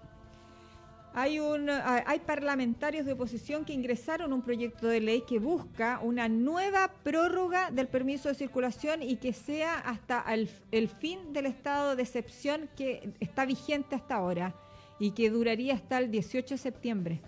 hay, 1.13 1.39
un, 1.39 1.69
ah, 1.69 2.03
hay 2.05 2.19
parlamentarios 2.19 3.05
de 3.05 3.13
oposición 3.13 3.65
que 3.65 3.73
ingresaron 3.73 4.31
un 4.31 4.41
proyecto 4.41 4.87
de 4.87 5.01
ley 5.01 5.23
que 5.27 5.39
busca 5.39 5.99
una 6.01 6.29
nueva 6.29 6.89
prórroga 7.03 7.69
del 7.69 7.89
permiso 7.89 8.29
de 8.29 8.35
circulación 8.35 9.03
y 9.03 9.17
que 9.17 9.33
sea 9.33 9.77
hasta 9.79 10.23
el, 10.33 10.49
el 10.71 10.87
fin 10.87 11.33
del 11.33 11.47
estado 11.47 11.97
de 11.97 12.03
excepción 12.03 12.69
que 12.77 13.11
está 13.19 13.45
vigente 13.45 13.95
hasta 13.95 14.15
ahora 14.15 14.55
y 14.99 15.11
que 15.11 15.29
duraría 15.29 15.73
hasta 15.73 15.97
el 15.97 16.11
18 16.11 16.55
de 16.55 16.57
septiembre. 16.57 17.19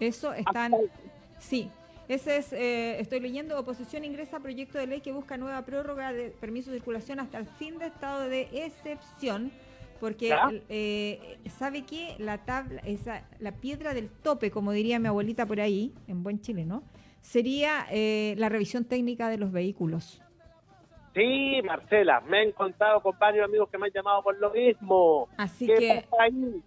Eso 0.00 0.32
están... 0.32 0.72
Sí, 1.38 1.70
ese 2.14 2.36
es, 2.36 2.52
eh, 2.52 3.00
estoy 3.00 3.20
leyendo, 3.20 3.58
oposición 3.58 4.04
ingresa 4.04 4.36
a 4.36 4.40
proyecto 4.40 4.78
de 4.78 4.86
ley 4.86 5.00
que 5.00 5.12
busca 5.12 5.36
nueva 5.36 5.64
prórroga 5.64 6.12
de 6.12 6.30
permiso 6.30 6.70
de 6.70 6.76
circulación 6.76 7.20
hasta 7.20 7.38
el 7.38 7.46
fin 7.46 7.78
de 7.78 7.86
estado 7.86 8.28
de 8.28 8.48
excepción, 8.52 9.50
porque 9.98 10.34
eh, 10.68 11.38
sabe 11.58 11.82
que 11.82 12.16
la 12.18 12.44
tabla, 12.44 12.82
esa, 12.84 13.24
la 13.38 13.52
piedra 13.52 13.94
del 13.94 14.08
tope, 14.10 14.50
como 14.50 14.72
diría 14.72 14.98
mi 14.98 15.08
abuelita 15.08 15.46
por 15.46 15.60
ahí, 15.60 15.94
en 16.06 16.22
buen 16.22 16.40
chileno, 16.40 16.82
sería 17.22 17.86
eh, 17.90 18.34
la 18.36 18.48
revisión 18.48 18.84
técnica 18.84 19.28
de 19.28 19.38
los 19.38 19.52
vehículos. 19.52 20.20
Sí, 21.14 21.60
Marcela, 21.62 22.20
me 22.20 22.40
han 22.40 22.52
contado 22.52 23.02
con 23.02 23.18
varios 23.18 23.44
amigos 23.44 23.68
que 23.68 23.76
me 23.76 23.86
han 23.86 23.92
llamado 23.92 24.22
por 24.22 24.38
lo 24.38 24.50
mismo. 24.50 25.28
Así 25.36 25.66
que 25.66 26.06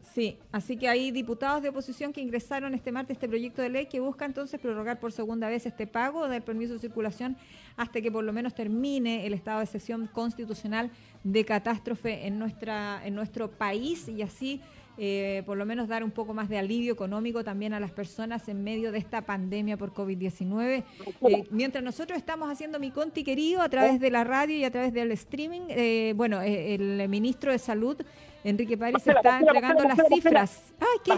sí, 0.01 0.37
así 0.51 0.77
que 0.77 0.87
hay 0.87 1.09
diputados 1.09 1.63
de 1.63 1.69
oposición 1.69 2.13
que 2.13 2.21
ingresaron 2.21 2.75
este 2.75 2.91
martes 2.91 3.15
este 3.15 3.27
proyecto 3.27 3.63
de 3.63 3.69
ley 3.69 3.87
que 3.87 3.99
busca 3.99 4.25
entonces 4.25 4.59
prorrogar 4.59 4.99
por 4.99 5.11
segunda 5.11 5.49
vez 5.49 5.65
este 5.65 5.87
pago 5.87 6.27
del 6.27 6.43
permiso 6.43 6.73
de 6.73 6.79
circulación 6.79 7.37
hasta 7.75 8.01
que 8.01 8.11
por 8.11 8.23
lo 8.23 8.33
menos 8.33 8.53
termine 8.53 9.25
el 9.25 9.33
estado 9.33 9.61
de 9.61 9.65
sesión 9.65 10.07
constitucional 10.07 10.91
de 11.23 11.43
catástrofe 11.43 12.27
en 12.27 12.37
nuestra 12.37 13.01
en 13.03 13.15
nuestro 13.15 13.49
país 13.49 14.07
y 14.07 14.21
así 14.21 14.61
eh, 14.97 15.43
por 15.45 15.57
lo 15.57 15.65
menos 15.65 15.87
dar 15.87 16.03
un 16.03 16.11
poco 16.11 16.33
más 16.33 16.49
de 16.49 16.57
alivio 16.57 16.93
económico 16.93 17.43
también 17.43 17.73
a 17.73 17.79
las 17.79 17.91
personas 17.91 18.47
en 18.47 18.63
medio 18.63 18.91
de 18.91 18.97
esta 18.97 19.21
pandemia 19.21 19.77
por 19.77 19.93
COVID-19. 19.93 20.83
Eh, 21.29 21.43
mientras 21.51 21.83
nosotros 21.83 22.17
estamos 22.17 22.49
haciendo 22.49 22.79
mi 22.79 22.91
conti 22.91 23.23
querido 23.23 23.61
a 23.61 23.69
través 23.69 23.99
de 23.99 24.11
la 24.11 24.23
radio 24.23 24.55
y 24.55 24.63
a 24.63 24.71
través 24.71 24.93
del 24.93 25.11
streaming, 25.11 25.67
eh, 25.69 26.13
bueno, 26.15 26.41
el 26.41 27.07
ministro 27.09 27.51
de 27.51 27.59
Salud, 27.59 28.01
Enrique 28.43 28.77
Párez, 28.77 29.05
está 29.05 29.39
entregando 29.39 29.83
las 29.83 29.99
cifras. 30.07 30.73
¿qué? 31.03 31.13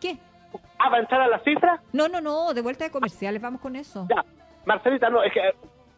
¿Qué? 0.00 0.18
¿Avanzar 0.78 1.20
a 1.20 1.28
las 1.28 1.42
cifras? 1.44 1.80
No, 1.92 2.08
no, 2.08 2.20
no, 2.20 2.54
de 2.54 2.62
vuelta 2.62 2.84
de 2.84 2.90
comerciales, 2.90 3.40
vamos 3.40 3.60
con 3.60 3.76
eso. 3.76 4.06
Ya, 4.08 4.24
Marcelita, 4.64 5.10
no, 5.10 5.22
es 5.22 5.32
que 5.32 5.40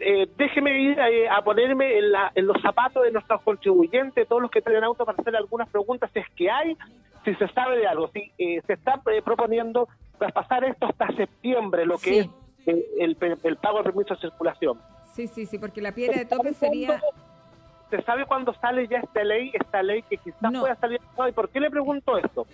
eh, 0.04 0.28
déjeme 0.36 0.76
ir 0.80 0.98
eh, 0.98 1.28
a 1.28 1.42
ponerme 1.42 1.98
en, 1.98 2.10
la, 2.10 2.32
en, 2.34 2.46
los 2.46 2.60
zapatos 2.60 3.04
de 3.04 3.12
nuestros 3.12 3.40
contribuyentes, 3.42 4.26
todos 4.26 4.42
los 4.42 4.50
que 4.50 4.60
traen 4.60 4.82
auto, 4.82 5.04
para 5.04 5.16
hacer 5.16 5.36
algunas 5.36 5.68
preguntas, 5.68 6.10
si 6.12 6.18
es 6.18 6.26
que 6.36 6.50
hay, 6.50 6.76
si 7.24 7.34
se 7.34 7.48
sabe 7.48 7.78
de 7.78 7.86
algo, 7.86 8.08
si 8.08 8.32
eh, 8.38 8.60
se 8.66 8.74
está 8.74 9.00
proponiendo 9.24 9.88
traspasar 10.18 10.64
esto 10.64 10.86
hasta 10.86 11.08
septiembre, 11.16 11.86
lo 11.86 11.98
que 11.98 12.20
es 12.20 12.28
el, 12.66 13.16
el, 13.42 13.56
pago 13.56 13.78
de 13.78 13.84
permiso 13.84 14.14
de 14.14 14.20
circulación. 14.20 14.78
Sí, 15.14 15.26
sí, 15.26 15.46
sí, 15.46 15.58
porque 15.58 15.80
la 15.80 15.92
piedra 15.92 16.18
de 16.18 16.24
tope 16.24 16.52
sería... 16.52 17.00
¿Se 17.90 18.00
sabe 18.04 18.24
cuándo 18.24 18.54
sale 18.54 18.88
ya 18.88 19.00
esta 19.00 19.22
ley, 19.22 19.50
esta 19.52 19.82
ley 19.82 20.02
que 20.04 20.16
quizás 20.16 20.50
pueda 20.58 20.74
salir? 20.76 20.98
¿Y 21.28 21.32
por 21.32 21.50
qué 21.50 21.60
le 21.60 21.70
pregunto 21.70 22.16
esto? 22.16 22.46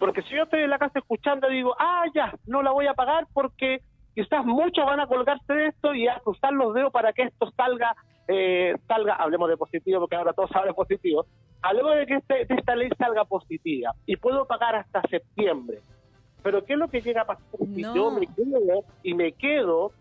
Porque 0.00 0.22
si 0.22 0.34
yo 0.34 0.42
estoy 0.42 0.62
en 0.62 0.70
la 0.70 0.78
casa 0.78 0.98
escuchando, 0.98 1.48
digo, 1.48 1.76
ah, 1.78 2.02
ya, 2.12 2.34
no 2.46 2.60
la 2.60 2.72
voy 2.72 2.88
a 2.88 2.94
pagar 2.94 3.28
porque 3.32 3.82
quizás 4.16 4.44
muchos 4.44 4.84
van 4.84 4.98
a 4.98 5.06
colgarse 5.06 5.52
de 5.52 5.68
esto 5.68 5.94
y 5.94 6.08
a 6.08 6.18
cruzar 6.18 6.52
los 6.52 6.74
dedos 6.74 6.92
para 6.92 7.12
que 7.12 7.22
esto 7.22 7.52
salga, 7.56 7.94
eh, 8.26 8.74
salga, 8.88 9.14
hablemos 9.14 9.48
de 9.48 9.56
positivo 9.56 10.00
porque 10.00 10.16
ahora 10.16 10.32
todos 10.32 10.50
hablan 10.56 10.74
positivo, 10.74 11.24
hablemos 11.62 11.96
de 11.96 12.06
que 12.06 12.14
este, 12.14 12.54
esta 12.54 12.76
ley 12.76 12.90
salga 12.98 13.24
positiva 13.24 13.94
y 14.06 14.16
puedo 14.16 14.46
pagar 14.46 14.76
hasta 14.76 15.02
septiembre. 15.08 15.80
Pero 16.42 16.64
¿qué 16.64 16.72
es 16.72 16.78
lo 16.78 16.88
que 16.88 17.02
llega 17.02 17.22
a 17.22 17.26
pasar 17.26 17.44
si 17.74 17.82
yo 17.82 18.10
me 18.10 18.26
quedo 18.26 18.84
y 19.02 19.14
me 19.14 19.32
quedo 19.32 19.92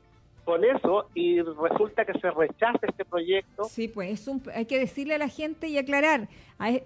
con 0.46 0.64
eso 0.64 1.08
y 1.14 1.42
resulta 1.42 2.06
que 2.06 2.18
se 2.18 2.32
rechaza 2.32 2.80
este 2.82 3.06
proyecto? 3.06 3.66
Sí, 3.66 3.88
pues 3.88 4.28
hay 4.54 4.66
que 4.66 4.80
decirle 4.80 5.16
a 5.16 5.18
la 5.18 5.28
gente 5.28 5.68
y 5.68 5.78
aclarar, 5.78 6.30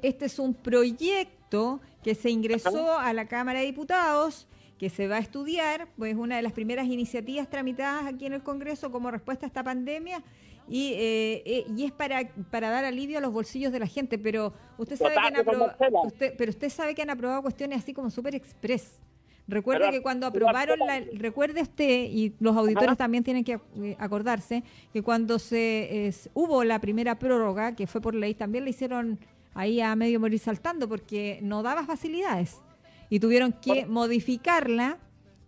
este 0.01 0.25
es 0.25 0.39
un 0.39 0.53
proyecto 0.53 1.79
que 2.03 2.15
se 2.15 2.29
ingresó 2.31 2.97
a 2.97 3.13
la 3.13 3.27
Cámara 3.27 3.59
de 3.59 3.65
Diputados 3.65 4.47
que 4.79 4.89
se 4.89 5.07
va 5.07 5.15
a 5.15 5.19
estudiar, 5.19 5.87
pues 5.97 6.15
una 6.15 6.35
de 6.35 6.41
las 6.41 6.51
primeras 6.51 6.87
iniciativas 6.87 7.49
tramitadas 7.49 8.05
aquí 8.05 8.25
en 8.25 8.33
el 8.33 8.43
Congreso 8.43 8.91
como 8.91 9.11
respuesta 9.11 9.45
a 9.45 9.47
esta 9.47 9.63
pandemia 9.63 10.21
y, 10.67 10.93
eh, 10.93 11.43
eh, 11.45 11.65
y 11.75 11.85
es 11.85 11.91
para, 11.91 12.29
para 12.49 12.69
dar 12.69 12.85
alivio 12.85 13.17
a 13.17 13.21
los 13.21 13.31
bolsillos 13.31 13.71
de 13.71 13.79
la 13.79 13.87
gente, 13.87 14.17
pero 14.17 14.53
usted 14.77 14.95
sabe, 14.95 15.15
que 15.15 15.19
han, 15.19 15.35
aprobado, 15.37 15.73
usted, 16.05 16.33
pero 16.37 16.49
usted 16.49 16.69
sabe 16.69 16.95
que 16.95 17.01
han 17.01 17.09
aprobado 17.09 17.41
cuestiones 17.41 17.79
así 17.79 17.93
como 17.93 18.09
super 18.09 18.35
express. 18.35 18.99
Recuerde 19.45 19.91
que 19.91 20.01
cuando 20.01 20.25
aprobaron 20.25 20.79
la, 20.79 21.01
recuerde 21.15 21.61
usted 21.61 22.07
y 22.09 22.33
los 22.39 22.55
auditores 22.55 22.97
también 22.97 23.25
tienen 23.25 23.43
que 23.43 23.59
eh, 23.75 23.95
acordarse 23.99 24.63
que 24.93 25.01
cuando 25.01 25.37
se 25.37 26.13
hubo 26.33 26.63
la 26.63 26.79
primera 26.79 27.19
prórroga 27.19 27.75
que 27.75 27.85
fue 27.85 27.99
por 27.99 28.15
ley 28.15 28.35
también 28.35 28.63
le 28.63 28.69
hicieron 28.69 29.19
ahí 29.53 29.81
a 29.81 29.93
medio 29.97 30.21
morir 30.21 30.39
saltando 30.39 30.87
porque 30.87 31.39
no 31.41 31.61
daba 31.61 31.85
facilidades 31.85 32.61
y 33.09 33.19
tuvieron 33.19 33.51
que 33.51 33.85
modificarla 33.85 34.97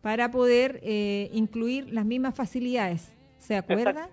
para 0.01 0.29
poder 0.29 0.79
eh, 0.83 1.31
incluir 1.33 1.91
las 1.91 2.05
mismas 2.05 2.35
facilidades. 2.35 3.11
¿Se 3.39 3.55
acuerda? 3.55 4.07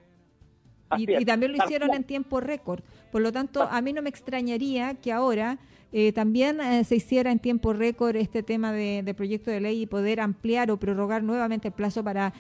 Y, 0.97 1.25
también 1.25 1.53
lo 1.53 1.65
hicieron 1.65 1.95
en 1.95 2.05
tiempo 2.05 2.41
récord. 2.41 2.81
Por 3.11 3.23
lo 3.23 3.33
tanto, 3.33 3.63
a 3.63 3.81
mí 3.81 3.93
no 3.93 4.03
me 4.03 4.09
extrañaría 4.09 4.95
que 4.95 5.13
ahora 5.13 5.59
eh, 5.93 6.13
también 6.13 6.61
eh, 6.61 6.85
se 6.85 6.97
hiciera 6.97 7.31
en 7.31 7.39
tiempo 7.39 7.73
récord 7.73 8.17
este 8.17 8.43
tema 8.43 8.73
de, 8.73 9.15
proyecto 9.17 9.51
de 9.51 9.61
ley 9.61 9.83
y 9.83 9.87
poder 9.87 10.21
ampliar 10.21 10.71
o 10.71 10.77
prorrogar 10.77 11.23
nuevamente 11.23 11.69
el 11.69 11.75
plazo 11.75 12.03
para 12.03 12.33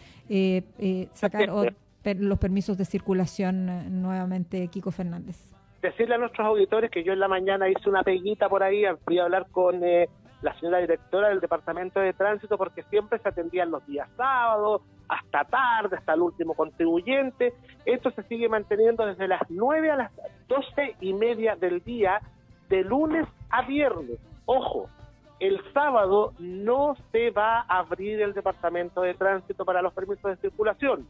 sacar 1.13 1.49
los 1.49 2.39
permisos 2.39 2.79
de 2.79 2.85
circulación 2.85 4.03
nuevamente, 4.03 4.69
Kiko 4.69 4.91
Fernández. 4.91 5.53
Decirle 5.83 6.15
a 6.15 6.19
nuestros 6.19 6.47
auditores 6.47 6.91
que 6.91 7.03
yo 7.03 7.13
en 7.13 7.21
la 7.21 7.29
mañana 7.29 7.69
hice 7.69 7.89
una 7.89 8.03
peguita 8.03 8.49
por 8.49 8.63
ahí, 8.63 8.85
fui 9.05 9.19
a 9.19 9.25
hablar 9.25 9.49
con 9.51 9.83
la 10.43 10.55
señora 10.59 10.79
directora 10.79 11.29
del 11.29 11.41
Departamento 11.41 12.01
de 12.01 12.13
Tránsito, 12.13 12.59
porque 12.59 12.83
siempre 12.85 13.19
se 13.21 13.29
atendían 13.29 13.71
los 13.71 13.87
días 13.87 14.09
sábados, 14.17 14.83
hasta 15.09 15.45
tarde, 15.45 15.97
hasta 15.97 16.15
el 16.15 16.21
último 16.21 16.55
contribuyente. 16.55 17.55
Esto 17.85 18.11
se 18.11 18.23
sigue 18.25 18.49
manteniendo 18.49 19.07
desde 19.07 19.29
las 19.29 19.43
9 19.49 19.91
a 19.91 19.97
las 19.97 20.13
12 20.49 20.97
y 21.01 21.15
media 21.15 21.57
del 21.57 21.83
día, 21.85 22.21
de 22.69 22.83
lunes 22.83 23.27
a 23.51 23.63
viernes. 23.63 24.19
Ojo, 24.47 24.89
el 25.39 25.61
sábado 25.73 26.33
no 26.39 26.95
se 27.11 27.31
va 27.31 27.61
a 27.61 27.79
abrir 27.79 28.21
el 28.23 28.33
Departamento 28.33 29.03
de 29.03 29.15
Tránsito 29.15 29.65
para 29.65 29.83
los 29.83 29.93
permisos 29.93 30.31
de 30.31 30.37
circulación. 30.37 31.07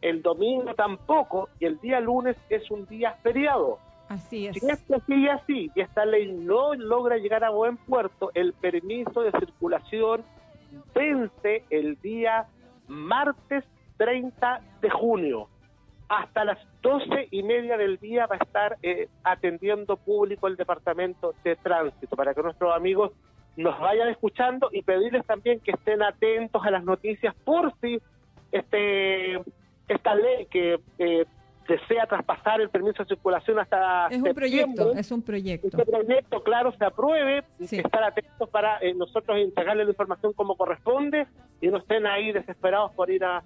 El 0.00 0.22
domingo 0.22 0.74
tampoco, 0.74 1.48
y 1.58 1.66
el 1.66 1.78
día 1.80 2.00
lunes 2.00 2.36
es 2.48 2.70
un 2.70 2.86
día 2.86 3.12
feriado. 3.22 3.78
Así 4.10 4.48
es. 4.48 4.56
Si 4.56 4.68
esto 4.68 5.00
sigue 5.06 5.30
así 5.30 5.70
y 5.72 5.80
esta 5.80 6.04
ley 6.04 6.32
no 6.32 6.74
logra 6.74 7.16
llegar 7.16 7.44
a 7.44 7.50
buen 7.50 7.76
puerto, 7.76 8.32
el 8.34 8.52
permiso 8.54 9.22
de 9.22 9.30
circulación 9.38 10.24
vence 10.92 11.62
el 11.70 11.94
día 12.00 12.48
martes 12.88 13.62
30 13.98 14.62
de 14.82 14.90
junio. 14.90 15.48
Hasta 16.08 16.44
las 16.44 16.58
doce 16.82 17.28
y 17.30 17.44
media 17.44 17.76
del 17.76 17.98
día 17.98 18.26
va 18.26 18.34
a 18.34 18.44
estar 18.44 18.78
eh, 18.82 19.06
atendiendo 19.22 19.96
público 19.96 20.48
el 20.48 20.56
Departamento 20.56 21.32
de 21.44 21.54
Tránsito 21.54 22.16
para 22.16 22.34
que 22.34 22.42
nuestros 22.42 22.74
amigos 22.74 23.12
nos 23.56 23.78
vayan 23.78 24.08
escuchando 24.08 24.70
y 24.72 24.82
pedirles 24.82 25.24
también 25.24 25.60
que 25.60 25.70
estén 25.70 26.02
atentos 26.02 26.60
a 26.64 26.72
las 26.72 26.82
noticias 26.82 27.32
por 27.44 27.72
si 27.80 28.00
este 28.50 29.40
esta 29.86 30.14
ley 30.16 30.46
que 30.46 30.80
eh, 30.98 31.26
desea 31.70 32.04
traspasar 32.06 32.60
el 32.60 32.68
permiso 32.68 33.04
de 33.04 33.08
circulación 33.08 33.60
hasta 33.60 34.08
es 34.08 34.20
un 34.20 34.34
proyecto 34.34 34.92
es 34.92 35.12
un 35.12 35.22
proyecto. 35.22 35.68
este 35.68 35.84
proyecto 35.84 36.42
claro 36.42 36.72
se 36.76 36.84
apruebe 36.84 37.44
estar 37.60 38.02
atentos 38.02 38.48
para 38.50 38.78
eh, 38.80 38.92
nosotros 38.94 39.38
entregarle 39.38 39.84
la 39.84 39.90
información 39.90 40.32
como 40.32 40.56
corresponde 40.56 41.28
y 41.60 41.68
no 41.68 41.78
estén 41.78 42.06
ahí 42.06 42.32
desesperados 42.32 42.92
por 42.92 43.10
ir 43.10 43.24
a, 43.24 43.44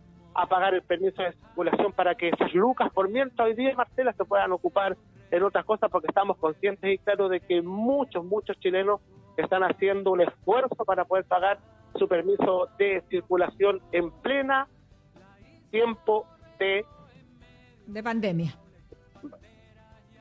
pagar 0.49 0.75
el 0.75 0.83
permiso 0.83 1.23
de 1.23 1.33
circulación 1.33 1.93
para 1.93 2.17
que 2.17 2.31
esas 2.31 2.53
lucas 2.55 2.91
por 2.93 3.09
mientras 3.09 3.47
hoy 3.47 3.55
día 3.55 3.73
Marcela 3.77 4.13
se 4.15 4.25
puedan 4.25 4.51
ocupar 4.51 4.97
en 5.31 5.43
otras 5.45 5.65
cosas 5.65 5.91
porque 5.91 6.09
estamos 6.09 6.37
conscientes 6.39 6.93
y 6.93 6.99
claro 6.99 7.29
de 7.29 7.39
que 7.39 7.63
muchos 7.63 8.25
muchos 8.25 8.59
chilenos 8.59 9.01
están 9.37 9.63
haciendo 9.63 10.11
un 10.11 10.23
esfuerzo 10.23 10.85
para 10.85 11.05
poder 11.05 11.25
pagar 11.25 11.59
su 11.95 12.09
permiso 12.09 12.69
de 12.79 13.05
circulación 13.11 13.81
en 13.93 14.11
plena 14.23 14.67
tiempo 15.71 16.27
de 16.59 16.85
de 17.87 18.03
pandemia. 18.03 18.59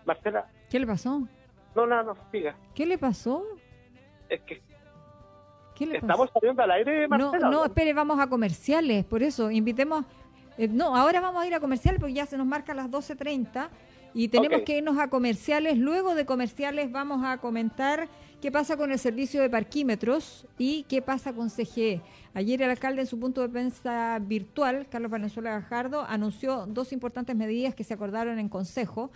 Marcela. 0.05 0.47
¿Qué 0.69 0.79
le 0.79 0.87
pasó? 0.87 1.27
No, 1.75 1.85
no, 1.85 2.03
no, 2.03 2.15
siga. 2.31 2.55
¿Qué 2.73 2.85
le 2.85 2.97
pasó? 2.97 3.43
Es 4.29 4.41
que 4.41 4.61
¿Qué 5.75 5.85
le 5.87 5.97
¿Estamos 5.97 6.29
saliendo 6.33 6.61
al 6.61 6.71
aire, 6.71 7.07
Marcela? 7.07 7.39
No, 7.39 7.51
no, 7.51 7.65
espere, 7.65 7.93
vamos 7.93 8.19
a 8.19 8.27
comerciales, 8.27 9.05
por 9.05 9.23
eso, 9.23 9.49
invitemos... 9.49 10.05
Eh, 10.57 10.67
no, 10.67 10.95
ahora 10.95 11.19
vamos 11.19 11.41
a 11.43 11.47
ir 11.47 11.55
a 11.55 11.59
comerciales 11.59 11.99
porque 11.99 12.13
ya 12.13 12.27
se 12.27 12.37
nos 12.37 12.45
marca 12.45 12.75
las 12.75 12.91
12.30 12.91 13.69
y 14.13 14.27
tenemos 14.27 14.61
que 14.61 14.77
irnos 14.77 14.99
a 14.99 15.09
comerciales. 15.09 15.79
Luego 15.79 16.13
de 16.13 16.27
comerciales 16.27 16.91
vamos 16.91 17.25
a 17.25 17.37
comentar 17.37 18.07
qué 18.43 18.51
pasa 18.51 18.75
con 18.75 18.91
el 18.91 18.99
servicio 18.99 19.41
de 19.41 19.49
parquímetros 19.49 20.45
y 20.57 20.83
qué 20.83 21.01
pasa 21.01 21.31
con 21.31 21.49
CGE. 21.49 22.01
Ayer 22.33 22.61
el 22.61 22.71
alcalde 22.71 22.99
en 22.99 23.07
su 23.07 23.17
punto 23.17 23.39
de 23.39 23.47
prensa 23.47 24.19
virtual, 24.19 24.85
Carlos 24.89 25.09
Valenzuela 25.09 25.51
Gajardo, 25.51 26.01
anunció 26.01 26.65
dos 26.65 26.91
importantes 26.91 27.37
medidas 27.37 27.73
que 27.73 27.85
se 27.85 27.93
acordaron 27.93 28.39
en 28.39 28.49
consejo 28.49 29.11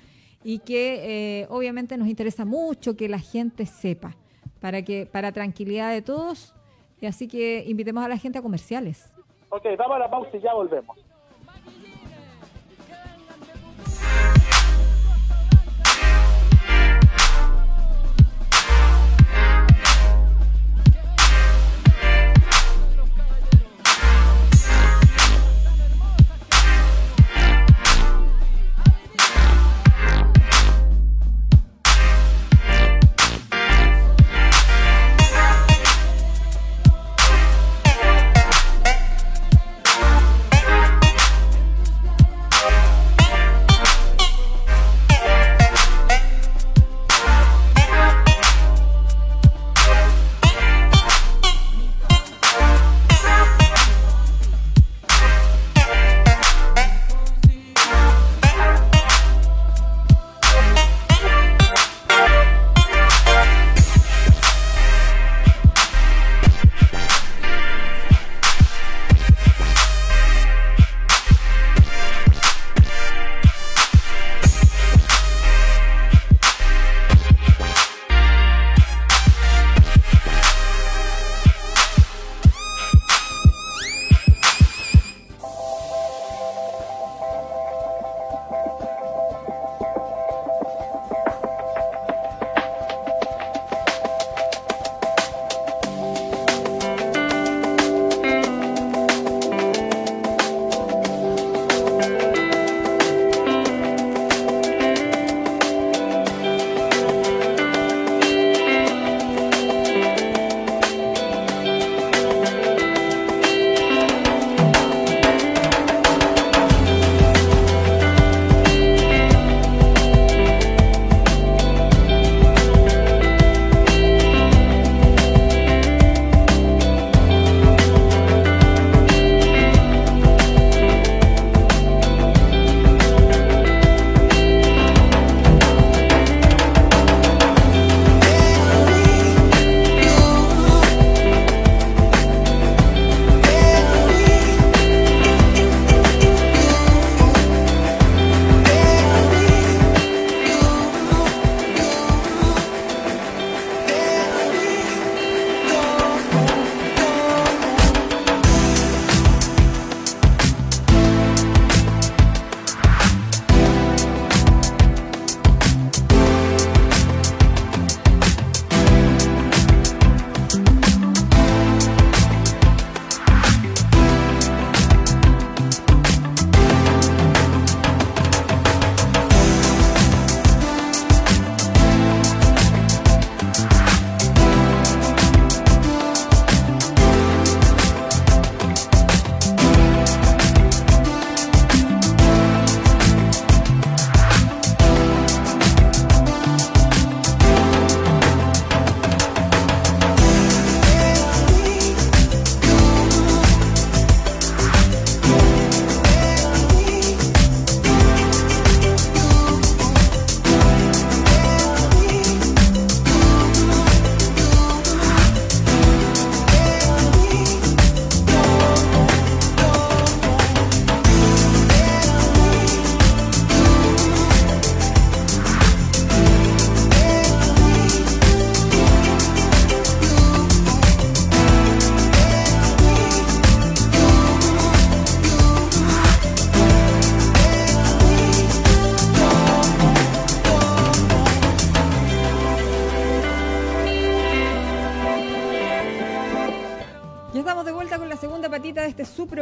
y 0.45 0.59
que 0.59 1.41
eh, 1.41 1.47
obviamente 1.49 1.97
nos 1.97 2.07
interesa 2.07 2.45
mucho 2.45 2.95
que 2.95 3.09
la 3.09 3.19
gente 3.19 3.65
sepa 3.65 4.15
para 4.61 4.81
que 4.81 5.05
para 5.05 5.33
tranquilidad 5.33 5.91
de 5.91 6.01
todos. 6.01 6.55
Y 7.01 7.05
así 7.05 7.27
que 7.27 7.65
invitemos 7.67 8.05
a 8.05 8.07
la 8.07 8.17
gente 8.17 8.39
a 8.39 8.41
comerciales. 8.41 9.13
Ok, 9.49 9.65
vamos 9.77 9.97
a 9.97 9.99
la 9.99 10.09
pausa 10.09 10.29
y 10.37 10.39
ya 10.39 10.53
volvemos. 10.53 10.97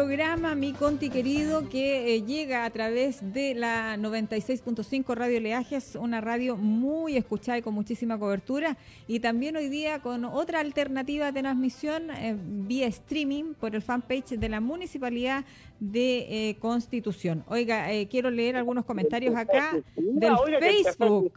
Programa, 0.05 0.53
mi 0.53 0.71
Conti 0.71 1.09
querido, 1.09 1.67
que 1.67 2.13
eh, 2.13 2.21
llega 2.21 2.63
a 2.63 2.69
través 2.69 3.33
de 3.33 3.55
la 3.55 3.97
96.5 3.97 5.15
Radio 5.15 5.39
Leajes, 5.39 5.95
una 5.95 6.21
radio 6.21 6.57
muy 6.57 7.17
escuchada 7.17 7.57
y 7.57 7.63
con 7.63 7.73
muchísima 7.73 8.19
cobertura. 8.19 8.77
Y 9.07 9.19
también 9.19 9.55
hoy 9.55 9.67
día 9.67 10.03
con 10.03 10.23
otra 10.23 10.59
alternativa 10.59 11.31
de 11.31 11.41
transmisión 11.41 12.11
eh, 12.11 12.37
vía 12.37 12.85
streaming 12.85 13.55
por 13.55 13.73
el 13.73 13.81
fanpage 13.81 14.37
de 14.37 14.47
la 14.47 14.61
Municipalidad 14.61 15.43
de 15.79 16.49
eh, 16.49 16.57
Constitución. 16.59 17.43
Oiga, 17.47 17.87
quiero 18.07 18.29
leer 18.29 18.57
algunos 18.57 18.85
comentarios 18.85 19.35
acá 19.35 19.71
del 19.95 20.35
Facebook. 20.59 21.33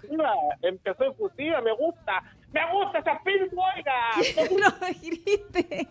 Empezó 0.60 1.04
efusiva, 1.04 1.62
me 1.62 1.72
gusta. 1.74 2.22
Me 2.52 2.60
gusta 2.70 2.98
esa 2.98 3.18
film, 3.20 3.48
oiga. 3.58 4.50
no 4.60 4.86
grite. 5.00 5.88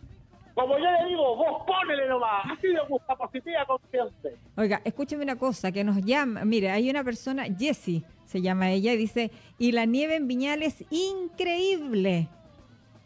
Como 0.57 0.75
yo 0.79 0.85
le 0.85 1.09
digo, 1.09 1.35
vos 1.35 1.61
ponele 1.67 2.07
nomás. 2.09 2.43
Así 2.51 2.67
me 2.69 2.83
gusta, 2.89 3.15
positiva, 3.15 3.63
consciente. 3.67 4.39
Oiga, 4.55 4.81
escúcheme 4.83 5.23
una 5.23 5.35
cosa, 5.35 5.71
que 5.71 5.83
nos 5.83 5.97
llama. 5.97 6.45
Mire, 6.45 6.71
hay 6.71 6.89
una 6.89 7.03
persona, 7.03 7.45
Jessie 7.45 8.03
se 8.25 8.41
llama 8.41 8.71
ella, 8.71 8.91
y 8.93 8.97
dice, 8.97 9.29
y 9.59 9.71
la 9.71 9.85
nieve 9.85 10.15
en 10.15 10.27
Viñales, 10.27 10.83
increíble. 10.89 12.27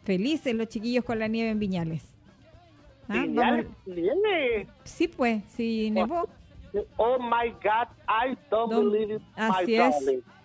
Felices 0.02 0.54
los 0.54 0.68
chiquillos 0.68 1.04
con 1.04 1.18
la 1.18 1.28
nieve 1.28 1.50
en 1.50 1.58
Viñales. 1.58 2.02
¿Ah? 3.06 3.20
¿Viñales 3.20 3.66
nieve? 3.84 4.66
Sí, 4.84 5.08
pues, 5.08 5.44
sí 5.48 5.90
nevó. 5.90 6.26
Oh 6.96 7.18
my 7.18 7.50
God, 7.62 7.88
I 8.08 8.34
don't, 8.50 8.72
believe 8.72 9.16
it, 9.16 9.22
Así 9.36 9.74
es, 9.74 9.94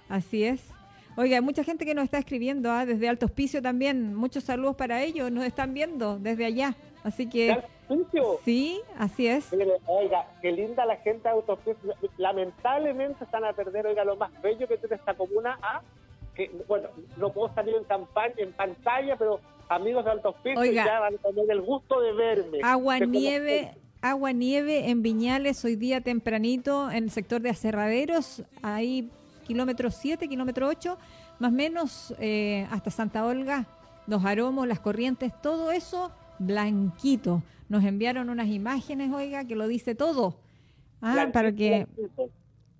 así 0.10 0.44
es. 0.44 0.78
Oiga, 1.16 1.38
hay 1.38 1.42
mucha 1.42 1.64
gente 1.64 1.86
que 1.86 1.96
nos 1.96 2.04
está 2.04 2.18
escribiendo 2.18 2.70
¿ah? 2.70 2.86
desde 2.86 3.08
Alto 3.08 3.28
Hospicio 3.28 3.62
también. 3.62 4.14
Muchos 4.14 4.44
saludos 4.44 4.76
para 4.76 5.02
ellos, 5.02 5.32
nos 5.32 5.46
están 5.46 5.74
viendo 5.74 6.20
desde 6.20 6.46
allá. 6.46 6.76
Así 7.08 7.30
que... 7.30 7.64
Sí, 8.44 8.82
así 8.98 9.28
es. 9.28 9.50
oiga, 9.86 10.28
qué 10.42 10.52
linda 10.52 10.86
la 10.86 10.98
gente 10.98 11.30
de 11.30 11.76
Lamentablemente 12.18 13.24
están 13.24 13.46
a 13.46 13.54
perder, 13.54 13.88
oiga, 13.88 14.04
lo 14.04 14.18
más 14.18 14.30
bello 14.42 14.68
que 14.68 14.78
tiene 14.78 14.98
esta 14.98 15.14
comuna. 15.14 15.58
¿ah? 15.62 15.82
que, 16.36 16.52
bueno, 16.68 16.90
no 17.16 17.32
puedo 17.32 17.54
salir 17.56 17.76
en, 17.76 17.86
campaña, 17.86 18.34
en 18.38 18.52
pantalla, 18.52 19.16
pero 19.16 19.40
amigos 19.70 20.04
de 20.04 20.12
Hospicio 20.24 20.66
ya 20.66 21.00
van 21.00 21.16
a 21.16 21.18
tener 21.18 21.50
el 21.50 21.62
gusto 21.62 22.02
de 22.02 22.12
verme. 22.12 22.60
Agua, 22.62 23.00
nieve 23.00 23.74
agua 24.02 24.32
nieve 24.32 24.90
en 24.90 25.02
Viñales 25.02 25.66
hoy 25.66 25.76
día 25.76 26.02
tempranito 26.02 26.92
en 26.92 27.06
el 27.06 27.12
sector 27.12 27.42
de 27.42 27.50
Aserraderos, 27.50 28.44
ahí 28.62 29.10
kilómetro 29.48 29.90
7, 29.90 30.28
kilómetro 30.28 30.68
8, 30.68 30.98
más 31.40 31.52
o 31.52 31.56
menos 31.56 32.14
eh, 32.20 32.68
hasta 32.70 32.92
Santa 32.92 33.26
Olga, 33.26 33.66
los 34.06 34.24
aromos, 34.24 34.68
las 34.68 34.80
corrientes, 34.80 35.32
todo 35.42 35.72
eso 35.72 36.12
blanquito. 36.40 37.44
Nos 37.70 37.84
enviaron 37.84 38.30
unas 38.30 38.48
imágenes, 38.48 39.12
oiga, 39.12 39.46
que 39.46 39.56
lo 39.56 39.68
dice 39.68 39.96
todo. 39.96 40.40
Ah, 41.02 41.30
para 41.34 41.54
que... 41.54 41.88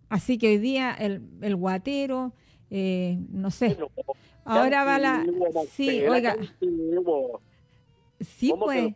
Así 0.10 0.38
que 0.38 0.48
hoy 0.48 0.58
día 0.58 0.94
el, 0.94 1.22
el 1.42 1.56
guatero, 1.56 2.32
eh, 2.70 3.20
no 3.30 3.52
sé. 3.52 3.78
Ahora 4.46 4.86
va 4.86 4.98
la... 5.00 5.26
Sí, 5.70 6.02
oiga. 6.08 6.38
Sí, 8.22 8.54
pues. 8.58 8.94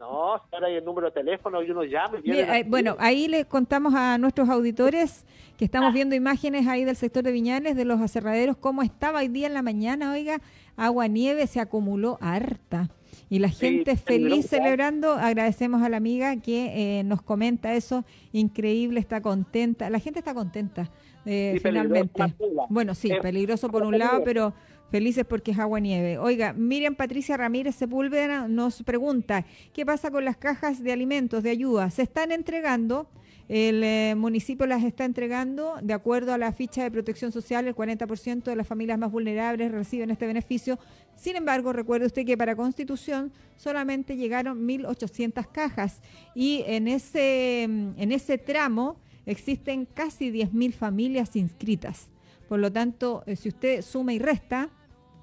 No, 0.00 0.32
ahora 0.32 0.66
hay 0.66 0.74
el 0.74 0.84
número 0.84 1.08
de 1.08 1.12
teléfono 1.12 1.62
y 1.62 1.70
uno 1.70 1.84
llama. 1.84 2.18
Eh, 2.24 2.64
bueno, 2.66 2.96
ahí 2.98 3.28
les 3.28 3.46
contamos 3.46 3.94
a 3.94 4.18
nuestros 4.18 4.48
auditores 4.48 5.24
que 5.56 5.64
estamos 5.64 5.90
ah. 5.90 5.94
viendo 5.94 6.16
imágenes 6.16 6.66
ahí 6.66 6.84
del 6.84 6.96
sector 6.96 7.22
de 7.22 7.30
Viñales, 7.30 7.76
de 7.76 7.84
los 7.84 8.00
aserraderos, 8.00 8.56
cómo 8.56 8.82
estaba 8.82 9.20
hoy 9.20 9.28
día 9.28 9.46
en 9.46 9.54
la 9.54 9.62
mañana, 9.62 10.10
oiga, 10.10 10.40
agua, 10.76 11.06
nieve, 11.06 11.46
se 11.46 11.60
acumuló 11.60 12.18
harta. 12.20 12.90
Y 13.28 13.38
la 13.38 13.48
gente 13.48 13.96
feliz 13.96 14.46
celebrando, 14.46 15.12
agradecemos 15.12 15.82
a 15.82 15.88
la 15.88 15.96
amiga 15.96 16.36
que 16.36 16.98
eh, 17.00 17.04
nos 17.04 17.22
comenta 17.22 17.74
eso, 17.74 18.04
increíble, 18.32 19.00
está 19.00 19.20
contenta, 19.20 19.90
la 19.90 19.98
gente 19.98 20.18
está 20.18 20.34
contenta 20.34 20.90
eh, 21.24 21.58
finalmente. 21.62 22.34
Bueno, 22.68 22.94
sí, 22.94 23.10
peligroso 23.22 23.70
por 23.70 23.82
un 23.84 23.98
lado, 23.98 24.22
pero 24.24 24.54
Felices 24.92 25.24
porque 25.24 25.52
es 25.52 25.58
agua 25.58 25.80
nieve. 25.80 26.18
Oiga, 26.18 26.52
Miriam 26.52 26.94
Patricia 26.94 27.38
Ramírez 27.38 27.76
Sepúlveda 27.76 28.46
nos 28.46 28.82
pregunta, 28.82 29.46
¿qué 29.72 29.86
pasa 29.86 30.10
con 30.10 30.26
las 30.26 30.36
cajas 30.36 30.82
de 30.84 30.92
alimentos, 30.92 31.42
de 31.42 31.48
ayuda? 31.48 31.88
Se 31.88 32.02
están 32.02 32.30
entregando, 32.30 33.08
el 33.48 33.82
eh, 33.82 34.14
municipio 34.16 34.66
las 34.66 34.84
está 34.84 35.04
entregando, 35.04 35.76
de 35.82 35.92
acuerdo 35.92 36.32
a 36.32 36.38
la 36.38 36.52
ficha 36.52 36.82
de 36.82 36.90
protección 36.90 37.32
social, 37.32 37.66
el 37.66 37.74
40% 37.74 38.44
de 38.44 38.56
las 38.56 38.66
familias 38.66 38.98
más 38.98 39.10
vulnerables 39.10 39.72
reciben 39.72 40.10
este 40.10 40.26
beneficio. 40.26 40.78
Sin 41.16 41.36
embargo, 41.36 41.72
recuerde 41.72 42.06
usted 42.06 42.24
que 42.24 42.36
para 42.36 42.56
Constitución 42.56 43.32
solamente 43.56 44.16
llegaron 44.16 44.66
1.800 44.66 45.46
cajas 45.52 46.00
y 46.34 46.64
en 46.66 46.88
ese, 46.88 47.64
en 47.64 48.12
ese 48.12 48.38
tramo 48.38 48.96
existen 49.26 49.86
casi 49.86 50.30
10.000 50.30 50.72
familias 50.72 51.36
inscritas. 51.36 52.08
Por 52.48 52.58
lo 52.58 52.72
tanto, 52.72 53.22
eh, 53.26 53.36
si 53.36 53.48
usted 53.48 53.82
suma 53.82 54.12
y 54.12 54.18
resta, 54.18 54.70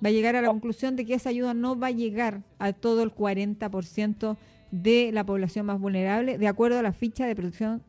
va 0.03 0.09
a 0.09 0.11
llegar 0.11 0.35
a 0.35 0.41
la 0.41 0.47
conclusión 0.47 0.95
de 0.95 1.05
que 1.05 1.13
esa 1.13 1.29
ayuda 1.29 1.53
no 1.53 1.77
va 1.77 1.87
a 1.87 1.91
llegar 1.91 2.43
a 2.57 2.73
todo 2.73 3.03
el 3.03 3.13
40% 3.13 4.37
de 4.71 5.11
la 5.11 5.25
población 5.25 5.65
más 5.65 5.79
vulnerable, 5.79 6.37
de 6.37 6.47
acuerdo 6.47 6.79
a 6.79 6.83
la 6.83 6.93
ficha 6.93 7.25
de 7.25 7.35
protección, 7.35 7.83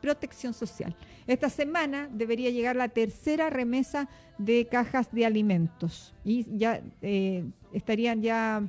protección 0.00 0.54
social. 0.54 0.94
Esta 1.26 1.50
semana 1.50 2.08
debería 2.12 2.50
llegar 2.50 2.76
la 2.76 2.88
tercera 2.88 3.50
remesa 3.50 4.08
de 4.38 4.66
cajas 4.66 5.10
de 5.12 5.26
alimentos 5.26 6.14
y 6.24 6.46
ya 6.56 6.82
eh, 7.02 7.44
estarían 7.72 8.22
ya, 8.22 8.62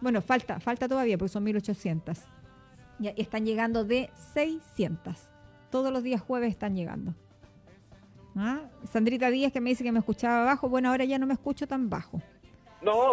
bueno, 0.00 0.22
falta, 0.22 0.60
falta 0.60 0.88
todavía 0.88 1.18
porque 1.18 1.32
son 1.32 1.44
1.800. 1.44 2.18
Ya 2.98 3.10
están 3.10 3.44
llegando 3.44 3.84
de 3.84 4.10
600. 4.32 5.28
Todos 5.70 5.92
los 5.92 6.02
días 6.02 6.20
jueves 6.20 6.50
están 6.50 6.74
llegando. 6.74 7.14
¿Ah? 8.36 8.60
Sandrita 8.84 9.30
Díaz 9.30 9.52
que 9.52 9.60
me 9.60 9.70
dice 9.70 9.82
que 9.82 9.92
me 9.92 10.00
escuchaba 10.00 10.44
bajo. 10.44 10.68
Bueno, 10.68 10.90
ahora 10.90 11.04
ya 11.04 11.18
no 11.18 11.26
me 11.26 11.34
escucho 11.34 11.66
tan 11.66 11.88
bajo. 11.88 12.20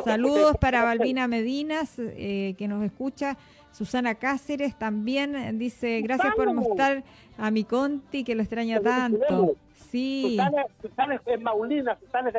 Saludos 0.03 0.57
para 0.59 0.83
Balbina 0.83 1.27
Medinas, 1.27 1.95
eh, 1.97 2.55
que 2.57 2.67
nos 2.67 2.83
escucha. 2.83 3.37
Susana 3.71 4.15
Cáceres 4.15 4.77
también 4.77 5.57
dice, 5.57 6.01
gracias 6.01 6.35
por 6.35 6.53
mostrar 6.53 7.03
a 7.37 7.49
mi 7.49 7.63
Conti, 7.63 8.23
que 8.23 8.35
lo 8.35 8.43
extraña 8.43 8.79
tanto. 8.81 9.55
Sí. 9.89 10.37
Susana, 10.81 11.19
es 11.25 11.41
Maulina, 11.41 11.97
Susana 11.99 12.31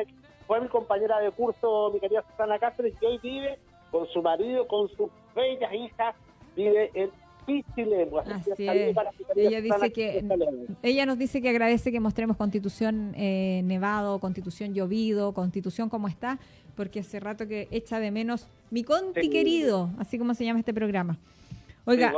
fue 0.46 0.60
mi 0.60 0.68
compañera 0.68 1.18
de 1.18 1.30
curso, 1.32 1.90
mi 1.92 1.98
querida 1.98 2.22
Susana 2.30 2.58
Cáceres, 2.58 2.94
que 3.00 3.06
hoy 3.06 3.18
vive 3.20 3.58
con 3.90 4.06
su 4.08 4.22
marido, 4.22 4.68
con 4.68 4.88
sus 4.90 5.10
bellas 5.34 5.72
hijas, 5.72 6.14
vive 6.54 6.90
en 6.94 7.10
Así 8.26 8.66
es. 8.66 8.96
Ella 9.36 9.60
dice 9.60 9.92
que 9.92 10.24
ella 10.82 11.06
nos 11.06 11.18
dice 11.18 11.42
que 11.42 11.48
agradece 11.48 11.92
que 11.92 12.00
mostremos 12.00 12.36
Constitución 12.36 13.12
eh, 13.16 13.62
nevado, 13.64 14.18
Constitución 14.18 14.74
llovido, 14.74 15.32
Constitución 15.32 15.88
como 15.88 16.08
está, 16.08 16.38
porque 16.74 17.00
hace 17.00 17.20
rato 17.20 17.46
que 17.46 17.68
echa 17.70 18.00
de 18.00 18.10
menos 18.10 18.48
mi 18.70 18.84
Conti 18.84 19.28
querido, 19.28 19.90
así 19.98 20.18
como 20.18 20.34
se 20.34 20.44
llama 20.44 20.60
este 20.60 20.74
programa. 20.74 21.18
Oiga, 21.86 22.14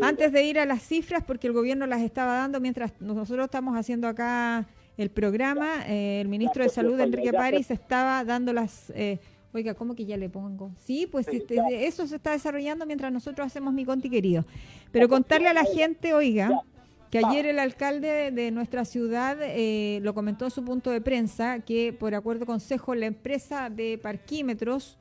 antes 0.00 0.32
de 0.32 0.44
ir 0.44 0.58
a 0.58 0.64
las 0.64 0.82
cifras, 0.82 1.22
porque 1.24 1.46
el 1.46 1.52
gobierno 1.52 1.86
las 1.86 2.00
estaba 2.00 2.36
dando 2.36 2.58
mientras 2.58 2.98
nosotros 3.00 3.44
estamos 3.44 3.76
haciendo 3.76 4.08
acá 4.08 4.66
el 4.96 5.10
programa, 5.10 5.86
eh, 5.86 6.20
el 6.22 6.28
ministro 6.28 6.62
de 6.62 6.70
Salud, 6.70 6.98
Enrique 7.00 7.32
París, 7.32 7.70
estaba 7.70 8.24
dando 8.24 8.52
las 8.52 8.90
eh, 8.94 9.18
Oiga, 9.52 9.74
¿cómo 9.74 9.96
que 9.96 10.04
ya 10.04 10.16
le 10.16 10.28
pongo? 10.28 10.70
Sí, 10.78 11.08
pues 11.10 11.26
este, 11.28 11.86
eso 11.86 12.06
se 12.06 12.16
está 12.16 12.32
desarrollando 12.32 12.86
mientras 12.86 13.12
nosotros 13.12 13.46
hacemos 13.46 13.74
mi 13.74 13.84
conti 13.84 14.08
querido. 14.08 14.44
Pero 14.92 15.08
contarle 15.08 15.48
a 15.48 15.54
la 15.54 15.64
gente, 15.64 16.14
oiga, 16.14 16.62
que 17.10 17.18
ayer 17.18 17.46
el 17.46 17.58
alcalde 17.58 18.30
de 18.30 18.52
nuestra 18.52 18.84
ciudad 18.84 19.36
eh, 19.40 19.98
lo 20.02 20.14
comentó 20.14 20.44
en 20.44 20.52
su 20.52 20.64
punto 20.64 20.90
de 20.90 21.00
prensa, 21.00 21.60
que 21.60 21.92
por 21.92 22.14
acuerdo 22.14 22.46
consejo 22.46 22.94
la 22.94 23.06
empresa 23.06 23.68
de 23.70 23.98
parquímetros 23.98 24.96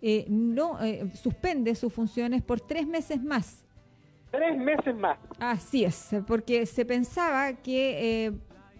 eh, 0.00 0.24
no 0.28 0.82
eh, 0.82 1.10
suspende 1.14 1.74
sus 1.74 1.92
funciones 1.92 2.42
por 2.42 2.60
tres 2.60 2.86
meses 2.86 3.22
más. 3.22 3.66
Tres 4.30 4.56
meses 4.56 4.96
más. 4.96 5.18
Así 5.38 5.84
es, 5.84 6.10
porque 6.26 6.64
se 6.64 6.86
pensaba 6.86 7.52
que 7.52 8.32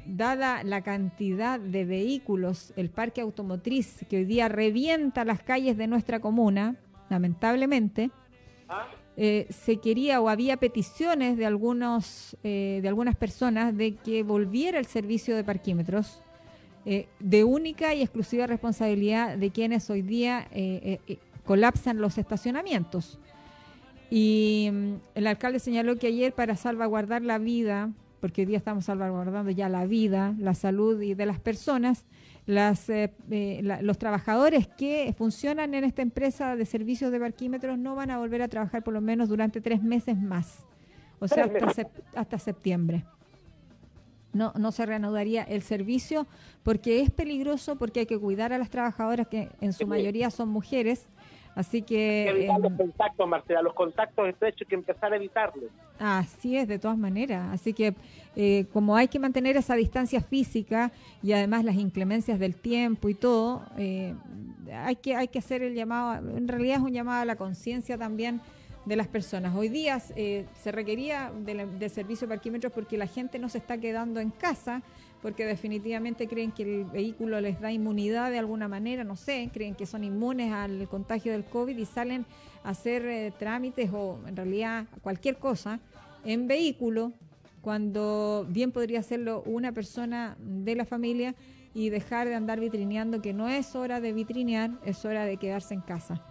dada 0.07 0.63
la 0.63 0.83
cantidad 0.83 1.61
de 1.61 1.85
vehículos, 1.85 2.73
el 2.77 2.91
parque 2.91 3.21
automotriz 3.21 4.05
que 4.09 4.19
hoy 4.19 4.25
día 4.25 4.49
revienta 4.49 5.25
las 5.25 5.43
calles 5.43 5.77
de 5.77 5.87
nuestra 5.87 6.21
comuna, 6.21 6.77
lamentablemente, 7.09 8.11
eh, 9.17 9.47
se 9.51 9.79
quería 9.79 10.21
o 10.21 10.29
había 10.29 10.57
peticiones 10.57 11.37
de 11.37 11.45
algunos 11.45 12.37
eh, 12.43 12.79
de 12.81 12.89
algunas 12.89 13.17
personas 13.17 13.77
de 13.77 13.97
que 13.97 14.23
volviera 14.23 14.79
el 14.79 14.87
servicio 14.87 15.37
de 15.37 15.45
parquímetros 15.45 16.23
eh, 16.87 17.09
de 17.19 17.45
única 17.45 17.95
y 17.95 18.03
exclusiva 18.03 18.47
responsabilidad 18.47 19.37
de 19.37 19.51
quienes 19.51 19.91
hoy 19.91 20.03
día 20.03 20.49
colapsan 21.45 21.99
los 21.99 22.17
estacionamientos. 22.17 23.19
Y 24.11 24.71
mm, 24.73 24.95
el 25.15 25.27
alcalde 25.27 25.59
señaló 25.59 25.97
que 25.97 26.09
ayer 26.09 26.33
para 26.33 26.57
salvaguardar 26.57 27.23
la 27.23 27.39
vida 27.39 27.91
porque 28.21 28.43
hoy 28.43 28.47
día 28.47 28.59
estamos 28.59 28.85
salvaguardando 28.85 29.51
ya 29.51 29.69
la 29.69 29.87
vida, 29.87 30.35
la 30.39 30.55
salud 30.55 31.01
y 31.01 31.15
de 31.15 31.27
las 31.27 31.41
personas, 31.41 32.05
las, 32.47 32.89
eh, 32.91 33.13
eh, 33.31 33.79
los 33.83 33.99
trabajadores 33.99 34.69
que 34.69 35.15
funcionan 35.17 35.75
en 35.75 35.85
esta 35.85 36.03
empresa 36.03 36.57
de 36.57 36.67
servicios 36.67 37.13
de 37.13 37.21
parquímetros 37.21 37.79
no 37.79 37.95
van 37.95 38.11
a 38.11 38.19
volver 38.19 38.43
a 38.43 38.49
trabajar 38.49 38.83
por 38.83 38.95
lo 38.95 39.01
menos 39.01 39.29
durante 39.29 39.61
tres 39.61 39.83
meses 39.83 40.21
más, 40.21 40.65
o 41.19 41.29
sea, 41.29 41.45
hasta, 41.45 41.89
hasta 42.15 42.39
septiembre. 42.39 43.05
No, 44.33 44.53
no 44.57 44.71
se 44.71 44.87
reanudaría 44.87 45.43
el 45.43 45.63
servicio 45.63 46.27
porque 46.63 47.01
es 47.01 47.11
peligroso, 47.11 47.77
porque 47.77 48.01
hay 48.01 48.07
que 48.07 48.19
cuidar 48.19 48.53
a 48.53 48.59
las 48.59 48.71
trabajadoras 48.71 49.27
que 49.27 49.49
en 49.61 49.73
su 49.73 49.89
mayoría 49.89 50.31
son 50.31 50.51
mujeres 50.51 51.09
Así 51.55 51.83
que... 51.83 52.29
evitar 52.29 52.61
los 52.61 52.73
contactos, 52.73 53.29
Marcela, 53.29 53.63
los 53.63 53.75
contactos 53.75 54.29
estrechos, 54.29 54.63
hay 54.63 54.67
que 54.67 54.75
empezar 54.75 55.13
a 55.13 55.17
evitarlos. 55.17 55.71
Así 55.99 56.57
es, 56.57 56.69
de 56.69 56.79
todas 56.79 56.97
maneras. 56.97 57.49
Así 57.53 57.73
que 57.73 57.95
eh, 58.37 58.67
como 58.73 58.97
hay 58.97 59.09
que 59.09 59.19
mantener 59.19 59.57
esa 59.57 59.75
distancia 59.75 60.21
física 60.21 60.93
y 61.23 61.33
además 61.33 61.65
las 61.65 61.77
inclemencias 61.77 62.39
del 62.39 62.55
tiempo 62.55 63.09
y 63.09 63.15
todo, 63.15 63.63
eh, 63.77 64.15
hay, 64.73 64.97
que, 64.97 65.17
hay 65.17 65.29
que 65.29 65.39
hacer 65.39 65.63
el 65.63 65.75
llamado, 65.75 66.37
en 66.37 66.49
realidad 66.49 66.77
es 66.77 66.83
un 66.83 66.93
llamado 66.93 67.23
a 67.23 67.25
la 67.25 67.37
conciencia 67.37 67.99
también 67.99 68.41
de 68.87 68.97
las 68.97 69.09
personas. 69.09 69.55
Hoy 69.55 69.69
día 69.69 70.01
eh, 70.17 70.47
se 70.63 70.73
requería 70.73 71.33
del 71.45 71.79
de 71.79 71.89
servicio 71.89 72.27
de 72.27 72.35
parquímetros 72.35 72.73
porque 72.73 72.97
la 72.97 73.07
gente 73.07 73.39
no 73.39 73.49
se 73.49 73.59
está 73.59 73.79
quedando 73.79 74.21
en 74.21 74.31
casa 74.31 74.83
porque 75.23 75.45
definitivamente 75.45 76.27
creen 76.27 76.53
que 76.53 76.63
el 76.63 76.85
vehículo 76.85 77.41
les 77.41 77.61
da 77.61 77.71
inmunidad 77.71 78.31
de 78.31 78.39
alguna 78.39 78.69
manera, 78.69 79.05
no 79.05 79.17
sé, 79.17 79.51
creen 79.53 79.75
que 79.75 79.87
son 79.87 80.05
inmunes 80.05 80.53
al 80.53 80.89
contagio 80.89 81.33
del 81.33 81.45
COVID 81.45 81.77
y 81.77 81.85
salen 81.85 82.25
a 82.65 82.71
hacer 82.71 83.05
eh, 83.07 83.33
trámites 83.39 83.91
o 83.93 84.19
en 84.27 84.37
realidad 84.37 84.87
cualquier 85.03 85.37
cosa 85.37 85.81
en 86.25 86.49
vehículo, 86.49 87.13
cuando 87.61 88.47
bien 88.49 88.73
podría 88.73 89.01
hacerlo 89.01 89.43
una 89.47 89.73
persona 89.73 90.37
de 90.41 90.75
la 90.75 90.85
familia 90.85 91.35
y 91.75 91.91
dejar 91.91 92.29
de 92.29 92.35
andar 92.35 92.61
vitrineando, 92.61 93.23
que 93.23 93.33
no 93.33 93.49
es 93.49 93.75
hora 93.77 94.01
de 94.01 94.13
vitrinear, 94.13 94.71
es 94.85 95.05
hora 95.05 95.25
de 95.25 95.37
quedarse 95.37 95.75
en 95.75 95.81
casa. 95.81 96.23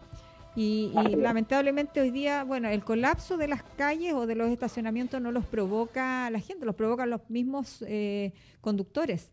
Y, 0.61 0.91
lamentablemente 1.15 2.01
hoy 2.01 2.11
día, 2.11 2.43
bueno, 2.43 2.67
el 2.67 2.83
colapso 2.83 3.37
de 3.37 3.47
las 3.47 3.63
calles 3.63 4.13
o 4.13 4.27
de 4.27 4.35
los 4.35 4.49
estacionamientos 4.49 5.21
no 5.21 5.31
los 5.31 5.45
provoca 5.45 6.29
la 6.29 6.41
gente, 6.41 6.65
los 6.65 6.75
provocan 6.75 7.09
los 7.09 7.21
mismos 7.29 7.81
eh, 7.87 8.33
conductores. 8.59 9.31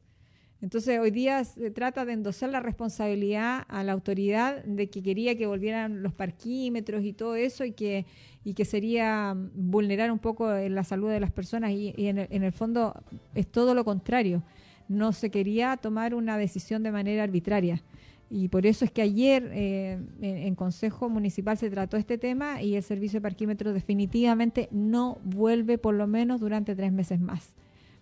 Entonces 0.62 1.00
hoy 1.00 1.10
día 1.10 1.42
se 1.42 1.72
trata 1.72 2.04
de 2.04 2.12
endosar 2.12 2.50
la 2.50 2.60
responsabilidad 2.60 3.64
a 3.66 3.82
la 3.82 3.90
autoridad 3.90 4.62
de 4.62 4.88
que 4.88 5.02
quería 5.02 5.36
que 5.36 5.48
volvieran 5.48 6.00
los 6.04 6.12
parquímetros 6.12 7.02
y 7.02 7.12
todo 7.12 7.34
eso 7.34 7.64
y 7.64 7.72
que, 7.72 8.06
y 8.44 8.54
que 8.54 8.64
sería 8.64 9.34
vulnerar 9.36 10.12
un 10.12 10.20
poco 10.20 10.48
la 10.52 10.84
salud 10.84 11.10
de 11.10 11.18
las 11.18 11.32
personas 11.32 11.72
y, 11.72 11.92
en, 11.96 12.18
el, 12.18 12.28
en 12.30 12.44
el 12.44 12.52
fondo 12.52 13.02
es 13.34 13.48
todo 13.48 13.74
lo 13.74 13.84
contrario. 13.84 14.44
No 14.88 15.12
se 15.12 15.32
quería 15.32 15.76
tomar 15.76 16.14
una 16.14 16.38
decisión 16.38 16.84
de 16.84 16.92
manera 16.92 17.24
arbitraria. 17.24 17.82
Y 18.28 18.48
por 18.48 18.66
eso 18.66 18.84
es 18.84 18.90
que 18.90 19.02
ayer 19.02 19.50
eh, 19.52 19.98
en, 20.20 20.54
Consejo 20.56 21.08
Municipal 21.08 21.56
se 21.56 21.70
trató 21.70 21.96
este 21.96 22.18
tema 22.18 22.60
y 22.60 22.74
el 22.74 22.82
servicio 22.82 23.20
de 23.20 23.22
parquímetros 23.22 23.72
definitivamente 23.72 24.68
no 24.72 25.18
vuelve 25.22 25.78
por 25.78 25.94
lo 25.94 26.08
menos 26.08 26.40
durante 26.40 26.74
tres 26.74 26.92
meses 26.92 27.20
más. 27.20 27.54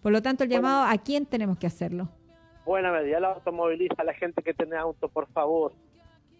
Por 0.02 0.12
lo 0.12 0.22
tanto, 0.22 0.44
el 0.44 0.50
llamado 0.50 0.84
a 0.84 0.96
quién 0.98 1.26
tenemos 1.26 1.58
que 1.58 1.66
hacerlo. 1.66 2.08
Buena 2.64 2.90
medida, 2.90 3.20
la 3.20 3.32
automoviliza, 3.32 4.02
la 4.02 4.14
gente 4.14 4.42
que 4.42 4.54
tiene 4.54 4.76
auto, 4.76 5.08
por 5.08 5.28
favor. 5.28 5.72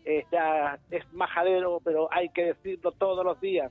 Eh, 0.07 0.24
ya 0.32 0.78
es 0.91 1.05
majadero, 1.12 1.80
pero 1.85 2.09
hay 2.11 2.30
que 2.30 2.45
decirlo 2.45 2.93
todos 2.93 3.24
los 3.24 3.39
días. 3.41 3.70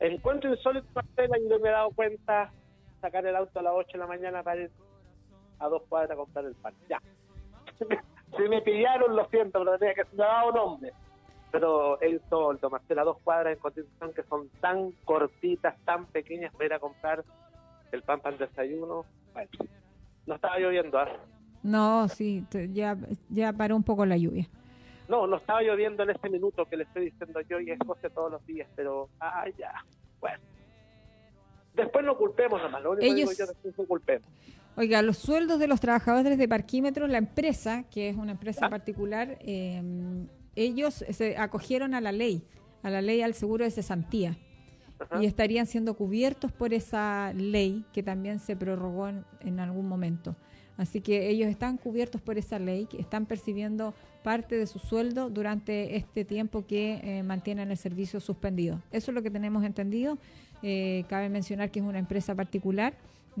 Encuentro 0.00 0.50
insólito, 0.50 0.86
Marcela, 0.94 1.38
y 1.38 1.48
yo 1.48 1.60
me 1.60 1.68
he 1.68 1.72
dado 1.72 1.90
cuenta 1.90 2.52
sacar 3.00 3.24
el 3.24 3.36
auto 3.36 3.60
a 3.60 3.62
las 3.62 3.72
8 3.74 3.92
de 3.92 3.98
la 3.98 4.06
mañana 4.06 4.42
para 4.42 4.62
ir 4.62 4.70
a 5.60 5.68
dos 5.68 5.82
cuadras 5.88 6.12
a 6.12 6.16
comprar 6.16 6.44
el 6.44 6.54
pan. 6.54 6.74
Ya. 6.88 7.00
Si 8.36 8.42
me 8.48 8.62
pillaron, 8.62 9.14
lo 9.14 9.26
siento, 9.28 9.58
pero 9.58 9.78
tenía 9.78 9.94
que 9.94 10.04
me 10.12 10.24
dado 10.24 10.52
nombre. 10.52 10.92
Pero 11.50 12.00
el 12.00 12.20
sol, 12.30 12.58
tomarse 12.58 12.94
las 12.94 13.04
dos 13.04 13.18
cuadras 13.22 13.54
en 13.54 13.58
Constitución 13.58 14.12
que 14.14 14.22
son 14.22 14.48
tan 14.60 14.92
cortitas, 15.04 15.76
tan 15.84 16.06
pequeñas 16.06 16.52
para 16.52 16.64
ir 16.64 16.72
a 16.72 16.78
comprar 16.78 17.24
el 17.92 18.02
pan 18.02 18.20
para 18.20 18.34
el 18.36 18.38
desayuno. 18.38 19.04
Bueno, 19.34 19.50
no 20.26 20.34
estaba 20.34 20.58
lloviendo. 20.58 20.98
¿ah? 20.98 21.08
No, 21.62 22.08
sí, 22.08 22.44
ya, 22.70 22.96
ya 23.28 23.52
paró 23.52 23.76
un 23.76 23.82
poco 23.82 24.06
la 24.06 24.16
lluvia. 24.16 24.48
No, 25.08 25.26
no 25.26 25.36
estaba 25.36 25.60
lloviendo 25.60 26.02
en 26.04 26.10
ese 26.10 26.30
minuto 26.30 26.64
que 26.64 26.76
le 26.76 26.84
estoy 26.84 27.10
diciendo 27.10 27.40
yo 27.42 27.60
y 27.60 27.70
es 27.70 27.78
José 27.86 28.08
todos 28.08 28.32
los 28.32 28.46
días, 28.46 28.68
pero, 28.74 29.10
ah, 29.20 29.44
ya, 29.58 29.74
bueno. 30.20 30.51
Después 31.74 32.04
no 32.04 32.16
culpemos 32.16 32.60
nomás, 32.60 32.82
lo 32.82 32.92
único 32.92 33.06
que 33.06 33.14
digo 33.14 33.32
yo 33.32 33.46
después 33.46 33.78
no 33.78 33.84
culpemos. 33.86 34.28
Oiga, 34.76 35.02
los 35.02 35.18
sueldos 35.18 35.58
de 35.58 35.66
los 35.66 35.80
trabajadores 35.80 36.38
de 36.38 36.48
parquímetros, 36.48 37.10
la 37.10 37.18
empresa, 37.18 37.84
que 37.90 38.08
es 38.08 38.16
una 38.16 38.32
empresa 38.32 38.70
particular, 38.70 39.36
em, 39.40 40.28
ellos 40.56 41.04
se 41.10 41.36
acogieron 41.36 41.94
a 41.94 42.00
la 42.00 42.10
ley, 42.10 42.42
a 42.82 42.88
la 42.88 43.02
ley 43.02 43.20
al 43.20 43.34
seguro 43.34 43.64
de 43.64 43.70
cesantía. 43.70 44.38
Y 45.20 45.26
estarían 45.26 45.66
siendo 45.66 45.94
cubiertos 45.94 46.52
por 46.52 46.72
esa 46.72 47.32
ley 47.34 47.84
que 47.92 48.04
también 48.04 48.38
se 48.38 48.54
prorrogó 48.54 49.08
en, 49.08 49.60
algún 49.60 49.88
momento. 49.88 50.36
Así 50.76 51.00
que 51.00 51.28
ellos 51.28 51.48
están 51.48 51.76
cubiertos 51.76 52.20
por 52.20 52.38
esa 52.38 52.60
ley, 52.60 52.86
que 52.86 53.00
están 53.00 53.26
percibiendo 53.26 53.94
parte 54.22 54.56
de 54.56 54.66
su 54.68 54.78
sueldo 54.78 55.28
durante 55.28 55.96
este 55.96 56.24
tiempo 56.24 56.66
que 56.66 57.00
eh, 57.02 57.22
mantienen 57.24 57.72
el 57.72 57.76
servicio 57.76 58.20
suspendido. 58.20 58.80
Eso 58.92 59.10
es 59.10 59.14
lo 59.14 59.22
que 59.22 59.30
tenemos 59.30 59.64
entendido. 59.64 60.18
Eh, 60.62 61.04
cabe 61.08 61.28
mencionar 61.28 61.70
que 61.70 61.80
es 61.80 61.84
una 61.84 61.98
empresa 61.98 62.34
particular 62.34 62.94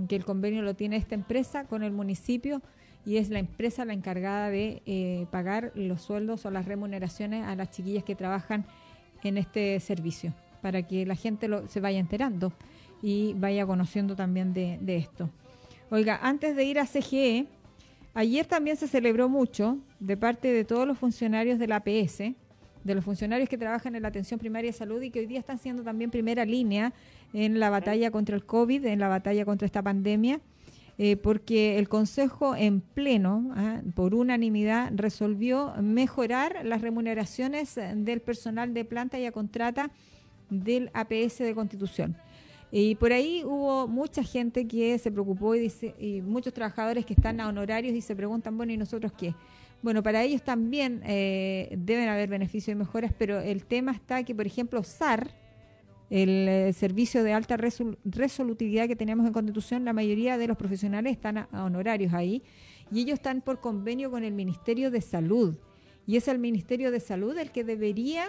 que 0.08 0.16
el 0.16 0.24
convenio 0.24 0.62
lo 0.62 0.74
tiene 0.74 0.96
esta 0.96 1.14
empresa 1.14 1.64
con 1.64 1.82
el 1.82 1.92
municipio 1.92 2.62
y 3.04 3.16
es 3.16 3.30
la 3.30 3.38
empresa 3.38 3.84
la 3.84 3.92
encargada 3.92 4.48
de 4.48 4.82
eh, 4.86 5.26
pagar 5.30 5.72
los 5.74 6.02
sueldos 6.02 6.46
o 6.46 6.50
las 6.50 6.66
remuneraciones 6.66 7.46
a 7.46 7.54
las 7.56 7.70
chiquillas 7.70 8.04
que 8.04 8.14
trabajan 8.14 8.64
en 9.22 9.38
este 9.38 9.78
servicio, 9.80 10.32
para 10.62 10.86
que 10.86 11.04
la 11.04 11.14
gente 11.14 11.48
lo, 11.48 11.68
se 11.68 11.80
vaya 11.80 11.98
enterando 11.98 12.52
y 13.02 13.34
vaya 13.34 13.66
conociendo 13.66 14.14
también 14.16 14.52
de, 14.52 14.78
de 14.80 14.96
esto. 14.96 15.30
Oiga, 15.90 16.20
antes 16.22 16.56
de 16.56 16.64
ir 16.64 16.78
a 16.78 16.86
CGE, 16.86 17.46
ayer 18.14 18.46
también 18.46 18.76
se 18.76 18.88
celebró 18.88 19.28
mucho 19.28 19.78
de 20.00 20.16
parte 20.16 20.52
de 20.52 20.64
todos 20.64 20.86
los 20.86 20.98
funcionarios 20.98 21.58
de 21.58 21.66
la 21.66 21.76
APS, 21.76 22.34
de 22.84 22.94
los 22.94 23.04
funcionarios 23.04 23.48
que 23.48 23.58
trabajan 23.58 23.94
en 23.94 24.02
la 24.02 24.08
atención 24.08 24.38
primaria 24.38 24.70
de 24.70 24.76
salud 24.76 25.00
y 25.02 25.10
que 25.10 25.20
hoy 25.20 25.26
día 25.26 25.38
están 25.38 25.58
siendo 25.58 25.82
también 25.82 26.10
primera 26.10 26.44
línea 26.44 26.92
en 27.32 27.60
la 27.60 27.70
batalla 27.70 28.10
contra 28.10 28.36
el 28.36 28.44
COVID, 28.44 28.86
en 28.86 28.98
la 28.98 29.08
batalla 29.08 29.44
contra 29.44 29.66
esta 29.66 29.82
pandemia, 29.82 30.40
eh, 30.98 31.16
porque 31.16 31.78
el 31.78 31.88
Consejo 31.88 32.54
en 32.54 32.80
pleno, 32.80 33.52
ah, 33.54 33.80
por 33.94 34.14
unanimidad, 34.14 34.92
resolvió 34.94 35.72
mejorar 35.80 36.64
las 36.64 36.80
remuneraciones 36.82 37.78
del 37.94 38.20
personal 38.20 38.74
de 38.74 38.84
planta 38.84 39.18
y 39.18 39.26
a 39.26 39.32
contrata 39.32 39.90
del 40.50 40.90
APS 40.92 41.38
de 41.38 41.54
Constitución. 41.54 42.16
Y 42.74 42.94
por 42.94 43.12
ahí 43.12 43.42
hubo 43.44 43.86
mucha 43.86 44.22
gente 44.22 44.66
que 44.66 44.98
se 44.98 45.12
preocupó 45.12 45.54
y, 45.54 45.60
dice, 45.60 45.94
y 45.98 46.22
muchos 46.22 46.54
trabajadores 46.54 47.04
que 47.04 47.12
están 47.12 47.38
a 47.38 47.48
honorarios 47.48 47.94
y 47.94 48.00
se 48.00 48.16
preguntan, 48.16 48.56
bueno, 48.56 48.72
¿y 48.72 48.78
nosotros 48.78 49.12
qué? 49.12 49.34
Bueno, 49.82 50.02
para 50.02 50.22
ellos 50.22 50.42
también 50.42 51.02
eh, 51.04 51.74
deben 51.76 52.08
haber 52.08 52.28
beneficios 52.28 52.74
y 52.74 52.78
mejoras, 52.78 53.12
pero 53.18 53.40
el 53.40 53.64
tema 53.64 53.90
está 53.90 54.22
que, 54.22 54.34
por 54.34 54.46
ejemplo, 54.46 54.84
SAR, 54.84 55.30
el 56.12 56.46
eh, 56.46 56.72
servicio 56.74 57.24
de 57.24 57.32
alta 57.32 57.56
resolutividad 57.56 58.86
que 58.86 58.94
tenemos 58.94 59.26
en 59.26 59.32
Constitución, 59.32 59.86
la 59.86 59.94
mayoría 59.94 60.36
de 60.36 60.46
los 60.46 60.58
profesionales 60.58 61.12
están 61.12 61.38
a, 61.38 61.48
honorarios 61.64 62.12
ahí 62.12 62.42
y 62.92 63.00
ellos 63.00 63.14
están 63.14 63.40
por 63.40 63.60
convenio 63.60 64.10
con 64.10 64.22
el 64.22 64.34
Ministerio 64.34 64.90
de 64.90 65.00
Salud. 65.00 65.56
Y 66.06 66.16
es 66.16 66.28
el 66.28 66.38
Ministerio 66.38 66.90
de 66.90 67.00
Salud 67.00 67.36
el 67.38 67.50
que 67.50 67.64
debería 67.64 68.26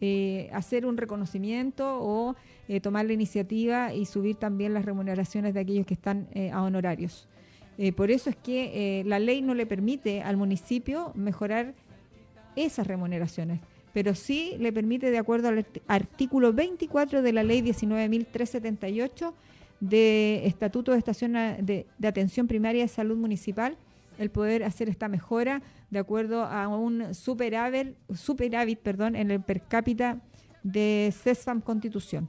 eh, 0.00 0.48
hacer 0.54 0.86
un 0.86 0.96
reconocimiento 0.96 1.98
o 2.00 2.34
eh, 2.66 2.80
tomar 2.80 3.04
la 3.04 3.12
iniciativa 3.12 3.92
y 3.92 4.06
subir 4.06 4.36
también 4.36 4.72
las 4.72 4.86
remuneraciones 4.86 5.52
de 5.52 5.60
aquellos 5.60 5.84
que 5.84 5.94
están 5.94 6.28
a 6.50 6.62
honorarios. 6.62 7.28
Por 7.90 8.12
eso 8.12 8.30
es 8.30 8.36
que 8.36 9.02
la 9.06 9.18
ley 9.18 9.42
no 9.42 9.54
le 9.54 9.66
permite 9.66 10.22
al 10.22 10.36
municipio 10.36 11.10
mejorar 11.16 11.74
esas 12.54 12.86
remuneraciones 12.86 13.60
pero 13.92 14.14
sí 14.14 14.56
le 14.58 14.72
permite, 14.72 15.10
de 15.10 15.18
acuerdo 15.18 15.48
al 15.48 15.66
artículo 15.86 16.52
24 16.52 17.22
de 17.22 17.32
la 17.32 17.42
ley 17.42 17.60
19.378 17.62 19.32
de 19.80 20.46
Estatuto 20.46 20.92
de 20.92 20.98
Estación 20.98 21.32
de, 21.32 21.86
Atención 22.02 22.46
Primaria 22.46 22.82
de 22.82 22.88
Salud 22.88 23.16
Municipal, 23.16 23.76
el 24.18 24.30
poder 24.30 24.64
hacer 24.64 24.88
esta 24.88 25.08
mejora 25.08 25.62
de 25.90 25.98
acuerdo 25.98 26.44
a 26.44 26.68
un 26.68 27.14
superávit, 27.14 27.96
superávit 28.14 28.78
perdón, 28.78 29.16
en 29.16 29.30
el 29.30 29.40
per 29.40 29.62
cápita 29.62 30.20
de 30.62 31.12
CESFAM 31.12 31.60
Constitución. 31.60 32.28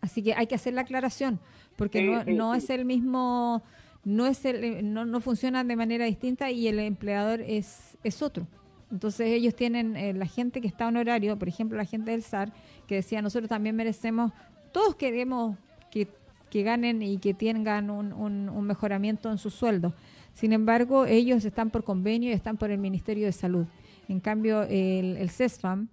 Así 0.00 0.22
que 0.22 0.34
hay 0.34 0.46
que 0.46 0.54
hacer 0.54 0.74
la 0.74 0.82
aclaración, 0.82 1.40
porque 1.76 2.02
no, 2.02 2.24
no 2.24 2.54
es 2.54 2.70
el 2.70 2.84
mismo, 2.84 3.62
no 4.08 4.26
es 4.26 4.44
el, 4.44 4.92
no, 4.92 5.04
no 5.04 5.20
funciona 5.20 5.64
de 5.64 5.76
manera 5.76 6.04
distinta 6.04 6.50
y 6.50 6.68
el 6.68 6.78
empleador 6.78 7.40
es, 7.40 7.96
es 8.02 8.22
otro. 8.22 8.46
Entonces 8.90 9.28
ellos 9.28 9.54
tienen, 9.54 9.96
eh, 9.96 10.14
la 10.14 10.26
gente 10.26 10.60
que 10.60 10.68
está 10.68 10.88
honorario, 10.88 11.38
por 11.38 11.48
ejemplo 11.48 11.76
la 11.76 11.84
gente 11.84 12.10
del 12.10 12.22
SAR, 12.22 12.52
que 12.86 12.96
decía, 12.96 13.20
nosotros 13.20 13.48
también 13.48 13.76
merecemos, 13.76 14.32
todos 14.72 14.94
queremos 14.94 15.56
que 15.90 16.08
que 16.50 16.62
ganen 16.62 17.02
y 17.02 17.18
que 17.18 17.34
tengan 17.34 17.90
un, 17.90 18.12
un, 18.12 18.64
mejoramiento 18.64 19.30
en 19.30 19.38
su 19.38 19.50
sueldo. 19.50 19.92
Sin 20.32 20.52
embargo, 20.52 21.06
ellos 21.06 21.44
están 21.44 21.70
por 21.70 21.84
convenio 21.84 22.30
y 22.30 22.32
están 22.32 22.56
por 22.56 22.70
el 22.70 22.78
Ministerio 22.78 23.26
de 23.26 23.32
Salud. 23.32 23.66
En 24.08 24.20
cambio, 24.20 24.62
el, 24.62 25.16
el 25.16 25.30
CESFAM, 25.30 25.88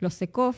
los 0.00 0.14
SECOF, 0.14 0.56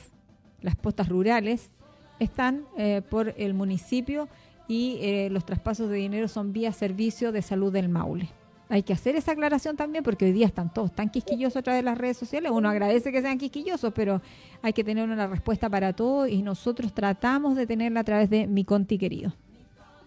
las 0.61 0.77
postas 0.77 1.09
rurales, 1.09 1.71
están 2.19 2.65
eh, 2.77 3.03
por 3.09 3.35
el 3.39 3.55
municipio 3.55 4.29
y 4.71 4.99
eh, 5.03 5.31
los 5.31 5.45
traspasos 5.45 5.91
de 5.91 5.97
dinero 5.97 6.29
son 6.29 6.53
vía 6.53 6.71
servicio 6.71 7.33
de 7.33 7.43
salud 7.43 7.73
del 7.73 7.89
Maule. 7.89 8.29
Hay 8.69 8.85
que 8.85 8.93
hacer 8.93 9.17
esa 9.17 9.33
aclaración 9.33 9.77
también 9.77 10.05
porque 10.05 10.27
hoy 10.27 10.31
día 10.31 10.47
están 10.47 10.73
todos 10.73 10.93
tan 10.93 11.11
quisquillosos 11.11 11.57
a 11.57 11.63
través 11.63 11.81
de 11.81 11.91
las 11.91 11.99
redes 11.99 12.17
sociales. 12.17 12.53
Uno 12.55 12.69
agradece 12.69 13.11
que 13.11 13.21
sean 13.21 13.37
quisquillosos, 13.37 13.93
pero 13.93 14.23
hay 14.63 14.73
que 14.73 14.85
tener 14.85 15.09
una 15.09 15.27
respuesta 15.27 15.69
para 15.69 15.93
todo 15.93 16.29
y 16.29 16.41
nosotros 16.43 16.95
tratamos 16.95 17.57
de 17.57 17.67
tenerla 17.67 17.99
a 17.99 18.05
través 18.05 18.31
de 18.31 18.47
mi 18.47 18.65
conti 18.65 18.97
querido. 18.97 19.33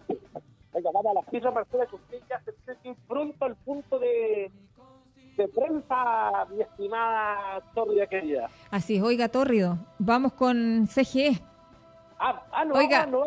Venga, 0.07 0.91
vamos 0.93 1.11
a 1.11 1.13
la 1.15 1.29
cifra, 1.29 1.51
Marcela, 1.51 1.85
que 1.85 1.95
usted 1.97 2.19
ya 2.29 2.41
se 2.45 2.95
pronto 3.05 3.43
al 3.43 3.57
punto 3.57 3.99
de, 3.99 4.49
de 5.35 5.47
prensa, 5.49 6.45
mi 6.55 6.61
estimada 6.61 7.61
Tórrida 7.75 8.07
querida. 8.07 8.49
Así 8.71 8.95
es, 8.95 9.03
oiga, 9.03 9.27
Tórrido, 9.27 9.77
vamos 9.99 10.31
con 10.31 10.87
CGE. 10.87 11.37
Ah, 12.17 12.41
ah 12.53 12.63
no, 12.63 12.75
oiga, 12.75 13.05
no, 13.05 13.25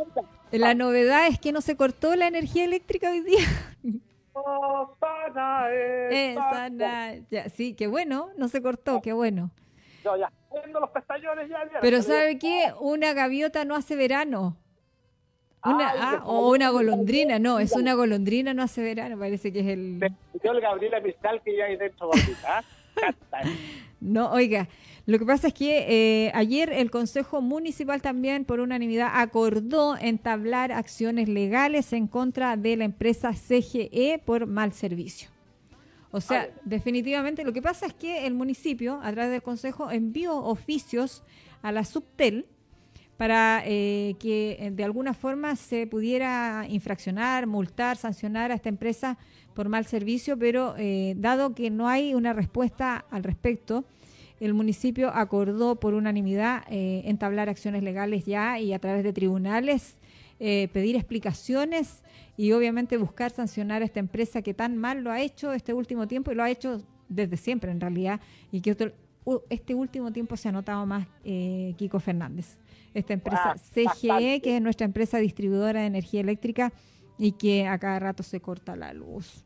la 0.53 0.74
novedad 0.74 1.26
es 1.26 1.38
que 1.38 1.53
no 1.53 1.61
se 1.61 1.76
cortó 1.76 2.14
la 2.16 2.26
energía 2.26 2.64
eléctrica 2.64 3.11
hoy 3.11 3.20
día. 3.20 3.47
sí, 7.55 7.74
qué 7.74 7.86
bueno, 7.86 8.30
no 8.36 8.49
se 8.49 8.61
cortó, 8.62 9.01
qué 9.01 9.12
bueno. 9.12 9.51
ya, 10.05 10.30
los 10.72 10.90
Pero 11.80 12.03
¿sabe 12.03 12.38
qué? 12.38 12.72
Una 12.80 13.12
gaviota 13.12 13.64
no 13.64 13.74
hace 13.74 13.97
verano. 13.97 14.57
Una, 15.64 15.92
ah, 15.99 16.22
o 16.24 16.51
una 16.51 16.70
golondrina, 16.70 17.40
no, 17.40 17.59
es 17.59 17.72
una 17.72 17.94
golondrina, 17.94 18.55
no 18.55 18.62
hace 18.62 18.82
verano, 18.82 19.18
parece 19.18 19.53
que 19.53 19.61
es 19.61 19.66
el... 19.66 19.99
Yo 20.44 20.53
el 20.53 20.61
Gabriela 20.61 21.01
Mistral 21.01 21.42
que 21.42 21.57
ya 21.57 21.64
hay 21.64 21.76
dentro, 21.76 22.11
¿ah? 22.47 22.62
No, 24.01 24.30
oiga, 24.30 24.68
lo 25.07 25.20
que 25.20 25.24
pasa 25.24 25.48
es 25.48 25.54
que 25.54 25.86
eh, 26.26 26.32
ayer 26.34 26.72
el 26.72 26.90
Consejo 26.90 27.40
Municipal 27.40 28.02
también 28.02 28.44
por 28.44 28.59
unanimidad 28.59 29.11
acordó 29.14 29.96
entablar 29.96 30.72
acciones 30.72 31.28
legales 31.28 31.92
en 31.92 32.09
contra 32.09 32.57
de 32.57 32.76
la 32.76 32.84
empresa 32.84 33.32
CGE 33.32 34.20
por 34.24 34.46
mal 34.46 34.72
servicio. 34.72 35.28
O 36.11 36.20
sea, 36.20 36.48
definitivamente 36.64 37.44
lo 37.44 37.52
que 37.52 37.62
pasa 37.62 37.86
es 37.86 37.94
que 37.94 38.26
el 38.26 38.34
municipio, 38.34 38.98
a 39.00 39.12
través 39.12 39.30
del 39.30 39.42
Consejo, 39.42 39.92
envió 39.92 40.36
oficios 40.38 41.22
a 41.62 41.70
la 41.70 41.84
Subtel 41.84 42.46
para 43.16 43.62
eh, 43.64 44.16
que 44.18 44.57
eh, 44.59 44.70
de 44.72 44.82
alguna 44.82 45.14
forma 45.14 45.54
se 45.54 45.86
pudiera 45.86 46.66
infraccionar, 46.68 47.46
multar, 47.46 47.96
sancionar 47.96 48.50
a 48.50 48.54
esta 48.54 48.70
empresa 48.70 49.18
por 49.54 49.68
mal 49.68 49.86
servicio, 49.86 50.36
pero 50.36 50.74
dado 51.16 51.54
que 51.54 51.70
no 51.70 51.88
hay 51.88 52.12
una 52.14 52.34
respuesta 52.34 53.07
al 53.11 53.22
respecto, 53.22 53.86
el 54.41 54.55
municipio 54.55 55.11
acordó 55.14 55.76
por 55.76 55.95
unanimidad 55.95 56.64
eh, 56.68 57.03
entablar 57.07 57.49
acciones 57.49 57.82
legales 57.82 58.24
ya 58.26 58.59
y 58.59 58.72
a 58.72 58.78
través 58.78 59.05
de 59.05 59.12
tribunales 59.12 59.97
eh, 60.39 60.68
pedir 60.72 60.97
explicaciones 60.97 62.03
y 62.37 62.53
obviamente 62.53 62.99
buscar 62.99 63.30
sancionar 63.30 63.80
a 63.80 63.87
esta 63.87 64.01
empresa 64.01 64.43
que 64.43 64.53
tan 64.53 64.76
mal 64.76 65.03
lo 65.03 65.11
ha 65.11 65.22
hecho 65.22 65.55
este 65.55 65.72
último 65.72 66.07
tiempo 66.07 66.30
y 66.30 66.34
lo 66.34 66.43
ha 66.43 66.51
hecho 66.51 66.82
desde 67.09 67.39
siempre 67.39 67.70
en 67.70 67.80
realidad 67.80 68.20
y 68.53 68.61
que 68.61 68.76
este 69.49 69.74
último 69.74 70.12
tiempo 70.12 70.37
se 70.37 70.51
ha 70.51 70.53
notado 70.53 70.84
más 70.84 71.07
eh, 71.24 71.72
Kiko 71.78 72.01
Fernández. 72.01 72.59
Esta 72.93 73.14
empresa 73.14 73.55
ah, 73.55 73.57
CGE, 73.57 74.43
que 74.43 74.57
es 74.57 74.62
nuestra 74.62 74.84
empresa 74.84 75.16
distribuidora 75.18 75.80
de 75.80 75.87
energía 75.87 76.20
eléctrica 76.20 76.70
y 77.16 77.32
que 77.32 77.66
a 77.66 77.78
cada 77.78 77.99
rato 77.99 78.22
se 78.22 78.41
corta 78.41 78.76
la 78.76 78.93
luz. 78.93 79.43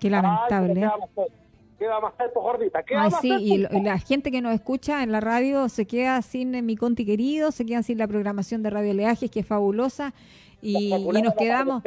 Qué 0.00 0.10
lamentable. 0.10 0.80
¿Qué 1.14 1.47
vamos 1.86 2.10
a 2.10 2.14
hacer, 2.14 2.32
pues, 2.32 2.42
gordita? 2.42 2.82
¿Qué 2.82 2.94
Ay, 2.96 3.10
sí, 3.20 3.32
y, 3.38 3.58
la 3.58 3.98
gente 3.98 4.30
que 4.30 4.40
nos 4.40 4.54
escucha 4.54 5.02
en 5.02 5.12
la 5.12 5.20
radio 5.20 5.68
se 5.68 5.86
queda 5.86 6.20
sin 6.22 6.54
eh, 6.54 6.62
mi 6.62 6.76
conti 6.76 7.04
querido, 7.04 7.52
se 7.52 7.64
quedan 7.64 7.82
sin 7.82 7.98
la 7.98 8.06
programación 8.06 8.62
de 8.62 8.70
Radio 8.70 8.94
Leajes, 8.94 9.30
que 9.30 9.40
es 9.40 9.46
fabulosa, 9.46 10.12
y, 10.60 10.90
nos 11.22 11.34
quedamos, 11.34 11.82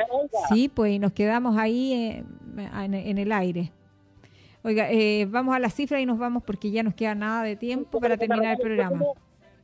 sí, 0.49 0.69
pues, 0.69 0.93
y 0.93 0.99
nos 0.99 1.11
quedamos 1.11 1.57
ahí 1.57 1.93
eh, 1.93 2.23
en, 2.57 3.17
el 3.17 3.31
aire. 3.31 3.71
Oiga, 4.63 4.89
eh, 4.91 5.27
vamos 5.29 5.55
a 5.55 5.59
la 5.59 5.69
cifra 5.69 5.99
y 5.99 6.05
nos 6.05 6.17
vamos 6.17 6.43
porque 6.43 6.71
ya 6.71 6.83
nos 6.83 6.93
queda 6.93 7.15
nada 7.15 7.43
de 7.43 7.55
tiempo 7.55 7.99
para 7.99 8.15
terminar 8.15 8.53
el 8.53 8.59
programa 8.59 9.01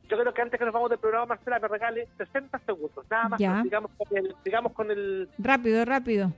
yo 0.08 0.18
creo 0.18 0.32
que 0.32 0.42
antes 0.42 0.58
que 0.58 0.64
nos 0.64 0.74
vamos 0.74 0.90
del 0.90 0.98
programa, 0.98 1.26
Marcela, 1.26 1.58
me 1.58 1.68
regale 1.68 2.08
60 2.16 2.58
segundos, 2.60 3.04
nada 3.10 3.28
más, 3.28 3.40
ya. 3.40 3.62
Digamos, 3.62 3.90
con 3.96 4.16
el, 4.16 4.34
digamos 4.44 4.72
con 4.72 4.90
el... 4.90 5.28
Rápido, 5.38 5.84
rápido. 5.84 6.32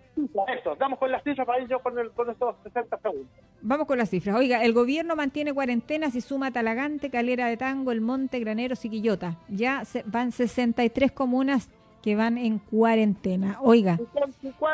Eso, 0.59 0.77
vamos 0.77 0.99
con 0.99 1.11
las 1.11 1.23
cifras 1.23 1.47
para 1.47 1.63
ir 1.63 1.69
yo 1.69 1.79
con, 1.81 1.99
el, 1.99 2.11
con 2.11 2.29
estos 2.31 2.57
60 2.65 2.99
segundos. 2.99 3.31
Vamos 3.63 3.87
con 3.87 3.99
las 3.99 4.11
cifras. 4.11 4.37
Oiga, 4.37 4.65
el 4.65 4.73
gobierno 4.73 5.15
mantiene 5.17 5.53
cuarentenas 5.53 6.15
y 6.15 6.21
suma 6.21 6.51
Talagante, 6.51 7.11
Calera 7.11 7.47
de 7.47 7.57
Tango, 7.57 7.93
El 7.93 8.01
Monte, 8.01 8.41
Graneros 8.41 8.85
y 8.85 8.91
Quillota. 8.91 9.37
Ya 9.49 9.85
se, 9.85 10.03
van 10.05 10.33
63 10.33 11.13
comunas 11.13 11.71
que 12.03 12.17
van 12.17 12.39
en 12.39 12.59
cuarentena. 12.59 13.59
Oiga, 13.61 13.99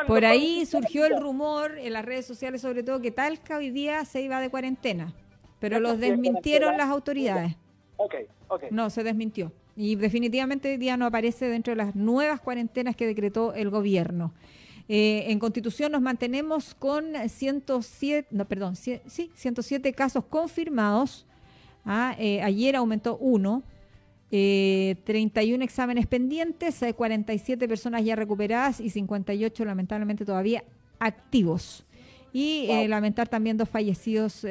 por 0.07 0.25
ahí 0.25 0.65
surgió 0.65 1.05
el 1.05 1.19
rumor 1.19 1.77
en 1.77 1.93
las 1.93 2.05
redes 2.05 2.25
sociales 2.25 2.61
sobre 2.61 2.83
todo 2.83 3.01
que 3.01 3.11
Talca 3.11 3.57
hoy 3.57 3.69
día 3.69 4.05
se 4.05 4.21
iba 4.21 4.39
de 4.39 4.49
cuarentena, 4.49 5.13
pero 5.59 5.79
los 5.79 5.99
desmintieron 5.99 6.77
las 6.77 6.89
autoridades. 6.89 7.55
Ok, 7.97 8.15
ok. 8.47 8.63
No, 8.71 8.89
se 8.89 9.03
desmintió. 9.03 9.51
Y 9.75 9.95
definitivamente 9.95 10.71
hoy 10.71 10.77
día 10.77 10.97
no 10.97 11.05
aparece 11.05 11.49
dentro 11.49 11.71
de 11.71 11.77
las 11.77 11.95
nuevas 11.95 12.39
cuarentenas 12.39 12.95
que 12.95 13.05
decretó 13.05 13.53
el 13.53 13.69
gobierno. 13.69 14.33
Eh, 14.89 15.25
en 15.27 15.39
Constitución 15.39 15.91
nos 15.91 16.01
mantenemos 16.01 16.73
con 16.73 17.13
107, 17.27 18.29
no, 18.31 18.45
perdón, 18.45 18.75
sí, 18.75 19.01
107 19.05 19.93
casos 19.93 20.23
confirmados. 20.25 21.25
Ah, 21.85 22.15
eh, 22.17 22.41
ayer 22.41 22.75
aumentó 22.75 23.17
uno. 23.17 23.63
31 24.29 25.61
eh, 25.61 25.63
exámenes 25.63 26.05
pendientes, 26.05 26.83
47 26.95 27.65
personas 27.65 28.03
ya 28.03 28.13
recuperadas 28.13 28.81
y 28.81 28.89
58 28.89 29.63
lamentablemente 29.63 30.25
todavía 30.25 30.63
activos. 30.99 31.85
Y 32.33 32.67
lamentar 32.87 33.29
también 33.29 33.55
dos 33.55 33.69
fallecidos 33.69 34.45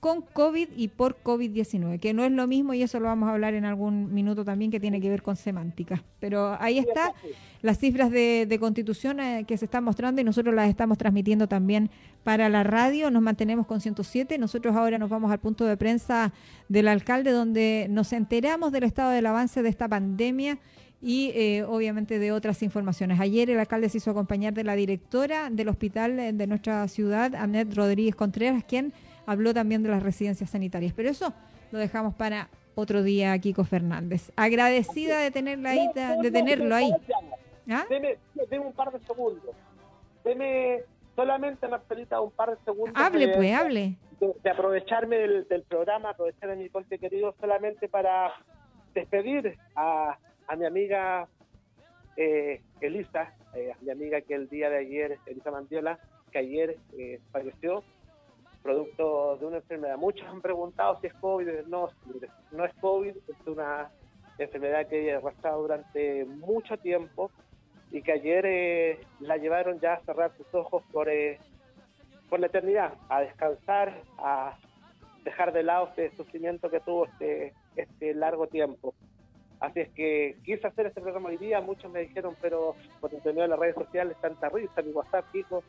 con 0.00 0.22
COVID 0.22 0.68
y 0.76 0.88
por 0.88 1.20
COVID-19, 1.22 1.98
que 1.98 2.14
no 2.14 2.24
es 2.24 2.30
lo 2.30 2.46
mismo 2.46 2.72
y 2.72 2.82
eso 2.82 3.00
lo 3.00 3.06
vamos 3.06 3.28
a 3.28 3.32
hablar 3.32 3.54
en 3.54 3.64
algún 3.64 4.14
minuto 4.14 4.44
también 4.44 4.70
que 4.70 4.78
tiene 4.78 5.00
que 5.00 5.10
ver 5.10 5.22
con 5.22 5.34
semántica. 5.34 6.04
Pero 6.20 6.56
ahí 6.60 6.78
está 6.78 7.14
las 7.62 7.78
cifras 7.78 8.10
de, 8.10 8.56
constitución 8.60 9.18
eh, 9.18 9.44
que 9.46 9.58
se 9.58 9.64
están 9.64 9.82
mostrando 9.82 10.20
y 10.20 10.24
nosotros 10.24 10.54
las 10.54 10.68
estamos 10.68 10.98
transmitiendo 10.98 11.48
también 11.48 11.90
para 12.22 12.48
la 12.48 12.62
radio. 12.62 13.10
Nos 13.10 13.22
mantenemos 13.22 13.66
con 13.66 13.80
107. 13.80 14.38
Nosotros 14.38 14.76
ahora 14.76 14.98
nos 14.98 15.10
vamos 15.10 15.32
al 15.32 15.40
punto 15.40 15.64
de 15.64 15.76
prensa 15.76 16.32
del 16.68 16.86
alcalde 16.86 17.32
donde 17.32 17.86
nos 17.90 18.12
enteramos 18.12 18.70
del 18.70 18.84
estado 18.84 19.10
del 19.10 19.26
avance 19.26 19.62
de 19.62 19.68
esta 19.68 19.88
pandemia 19.88 20.58
y 21.00 21.30
eh, 21.34 21.64
obviamente 21.64 22.20
de 22.20 22.30
otras 22.30 22.62
informaciones. 22.62 23.18
Ayer 23.18 23.50
el 23.50 23.58
alcalde 23.58 23.88
se 23.88 23.98
hizo 23.98 24.12
acompañar 24.12 24.54
de 24.54 24.62
la 24.62 24.76
directora 24.76 25.50
del 25.50 25.68
hospital 25.68 26.36
de 26.36 26.46
nuestra 26.46 26.86
ciudad, 26.86 27.34
Anet 27.34 27.74
Rodríguez 27.74 28.14
Contreras, 28.14 28.64
quien 28.64 28.92
habló 29.28 29.52
también 29.52 29.82
de 29.82 29.90
las 29.90 30.02
residencias 30.02 30.50
sanitarias. 30.50 30.94
Pero 30.96 31.10
eso 31.10 31.34
lo 31.70 31.78
dejamos 31.78 32.14
para 32.14 32.48
otro 32.74 33.02
día, 33.02 33.38
Kiko 33.38 33.64
Fernández. 33.64 34.32
Agradecida 34.36 35.20
de 35.20 35.30
tenerla 35.30 35.70
ahí, 35.70 35.90
de 36.22 36.30
tenerlo 36.30 36.74
ahí. 36.74 36.90
¿Ah? 37.68 37.84
Deme, 37.90 38.16
un 38.58 38.72
par 38.72 38.90
de 38.90 39.00
segundos. 39.00 39.54
Deme 40.24 40.80
solamente, 41.14 41.68
Marcelita, 41.68 42.20
un 42.20 42.30
par 42.30 42.56
de 42.56 42.64
segundos. 42.64 42.94
Hable, 42.96 43.28
pues, 43.28 43.54
hable. 43.54 43.96
De, 44.42 44.50
aprovecharme 44.50 45.16
del, 45.16 45.62
programa, 45.68 46.10
aprovechar 46.10 46.48
de 46.48 46.56
mi 46.56 46.70
corte 46.70 46.98
querido, 46.98 47.34
solamente 47.38 47.88
para 47.88 48.32
despedir 48.94 49.58
a, 49.76 50.16
mi 50.56 50.64
amiga 50.64 51.28
eh, 52.16 52.62
Elisa, 52.80 53.34
eh, 53.54 53.74
mi 53.82 53.90
amiga 53.90 54.22
que 54.22 54.34
el 54.34 54.48
día 54.48 54.70
de 54.70 54.78
ayer, 54.78 55.18
Elisa 55.26 55.50
Mandiola, 55.50 55.98
que 56.32 56.38
ayer 56.38 56.78
eh, 56.96 57.20
falleció 57.30 57.84
producto 58.62 59.36
de 59.38 59.46
una 59.46 59.56
enfermedad. 59.56 59.96
Muchos 59.96 60.26
han 60.26 60.40
preguntado 60.40 60.98
si 61.00 61.06
es 61.06 61.14
COVID. 61.14 61.48
No, 61.66 61.88
no 62.52 62.64
es 62.64 62.74
COVID, 62.80 63.16
es 63.16 63.46
una 63.46 63.90
enfermedad 64.38 64.86
que 64.88 65.12
ha 65.12 65.18
arrastrado 65.18 65.62
durante 65.62 66.24
mucho 66.24 66.76
tiempo 66.76 67.30
y 67.90 68.02
que 68.02 68.12
ayer 68.12 68.44
eh, 68.46 69.00
la 69.20 69.36
llevaron 69.36 69.80
ya 69.80 69.94
a 69.94 70.00
cerrar 70.00 70.32
sus 70.36 70.46
ojos 70.54 70.82
por, 70.92 71.08
eh, 71.08 71.38
por 72.28 72.40
la 72.40 72.46
eternidad, 72.46 72.94
a 73.08 73.20
descansar, 73.20 74.02
a 74.18 74.56
dejar 75.24 75.52
de 75.52 75.62
lado 75.62 75.88
este 75.88 76.14
sufrimiento 76.16 76.70
que 76.70 76.80
tuvo 76.80 77.06
este, 77.06 77.54
este 77.76 78.14
largo 78.14 78.46
tiempo. 78.46 78.94
Así 79.60 79.80
es 79.80 79.88
que 79.90 80.36
quise 80.44 80.66
hacer 80.66 80.86
este 80.86 81.00
programa 81.00 81.30
hoy 81.30 81.36
día, 81.36 81.60
muchos 81.60 81.90
me 81.90 82.00
dijeron, 82.00 82.36
pero 82.40 82.76
por 83.00 83.12
intermedio 83.12 83.42
de 83.42 83.48
las 83.48 83.58
redes 83.58 83.74
sociales, 83.74 84.16
tanta 84.20 84.48
risa, 84.50 84.82
mi 84.82 84.92
WhatsApp, 84.92 85.34
hijo, 85.34 85.64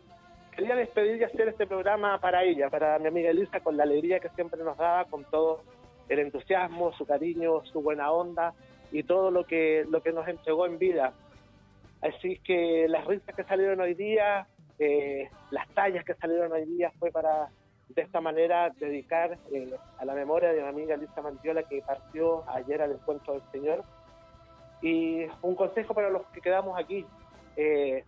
quería 0.59 0.75
despedir 0.75 1.21
y 1.21 1.23
hacer 1.23 1.47
este 1.47 1.65
programa 1.65 2.19
para 2.19 2.43
ella, 2.43 2.69
para 2.69 2.99
mi 2.99 3.07
amiga 3.07 3.29
Elisa, 3.29 3.61
con 3.61 3.77
la 3.77 3.83
alegría 3.83 4.19
que 4.19 4.27
siempre 4.29 4.61
nos 4.61 4.77
daba, 4.77 5.05
con 5.05 5.23
todo 5.23 5.63
el 6.09 6.19
entusiasmo, 6.19 6.91
su 6.97 7.05
cariño, 7.05 7.63
su 7.63 7.81
buena 7.81 8.11
onda 8.11 8.53
y 8.91 9.03
todo 9.03 9.31
lo 9.31 9.45
que, 9.45 9.85
lo 9.89 10.03
que 10.03 10.11
nos 10.11 10.27
entregó 10.27 10.65
en 10.65 10.77
vida. 10.77 11.13
Así 12.01 12.39
que 12.39 12.87
las 12.89 13.05
risas 13.07 13.33
que 13.35 13.45
salieron 13.45 13.79
hoy 13.79 13.93
día, 13.93 14.47
eh, 14.79 15.29
las 15.49 15.65
tallas 15.69 16.03
que 16.03 16.15
salieron 16.15 16.51
hoy 16.51 16.65
día 16.65 16.91
fue 16.99 17.09
para 17.09 17.47
de 17.87 18.01
esta 18.01 18.19
manera 18.19 18.69
dedicar 18.81 19.37
eh, 19.53 19.73
a 19.97 20.03
la 20.03 20.13
memoria 20.13 20.51
de 20.51 20.61
mi 20.61 20.67
amiga 20.67 20.97
Lisa 20.97 21.21
Mantiola 21.21 21.63
que 21.63 21.81
partió 21.83 22.43
ayer 22.49 22.81
al 22.81 22.91
encuentro 22.91 23.35
del 23.35 23.43
Señor. 23.53 23.85
Y 24.81 25.25
un 25.41 25.55
consejo 25.55 25.93
para 25.93 26.09
los 26.09 26.25
que 26.33 26.41
quedamos 26.41 26.77
aquí, 26.77 27.05
eh, 27.55 28.03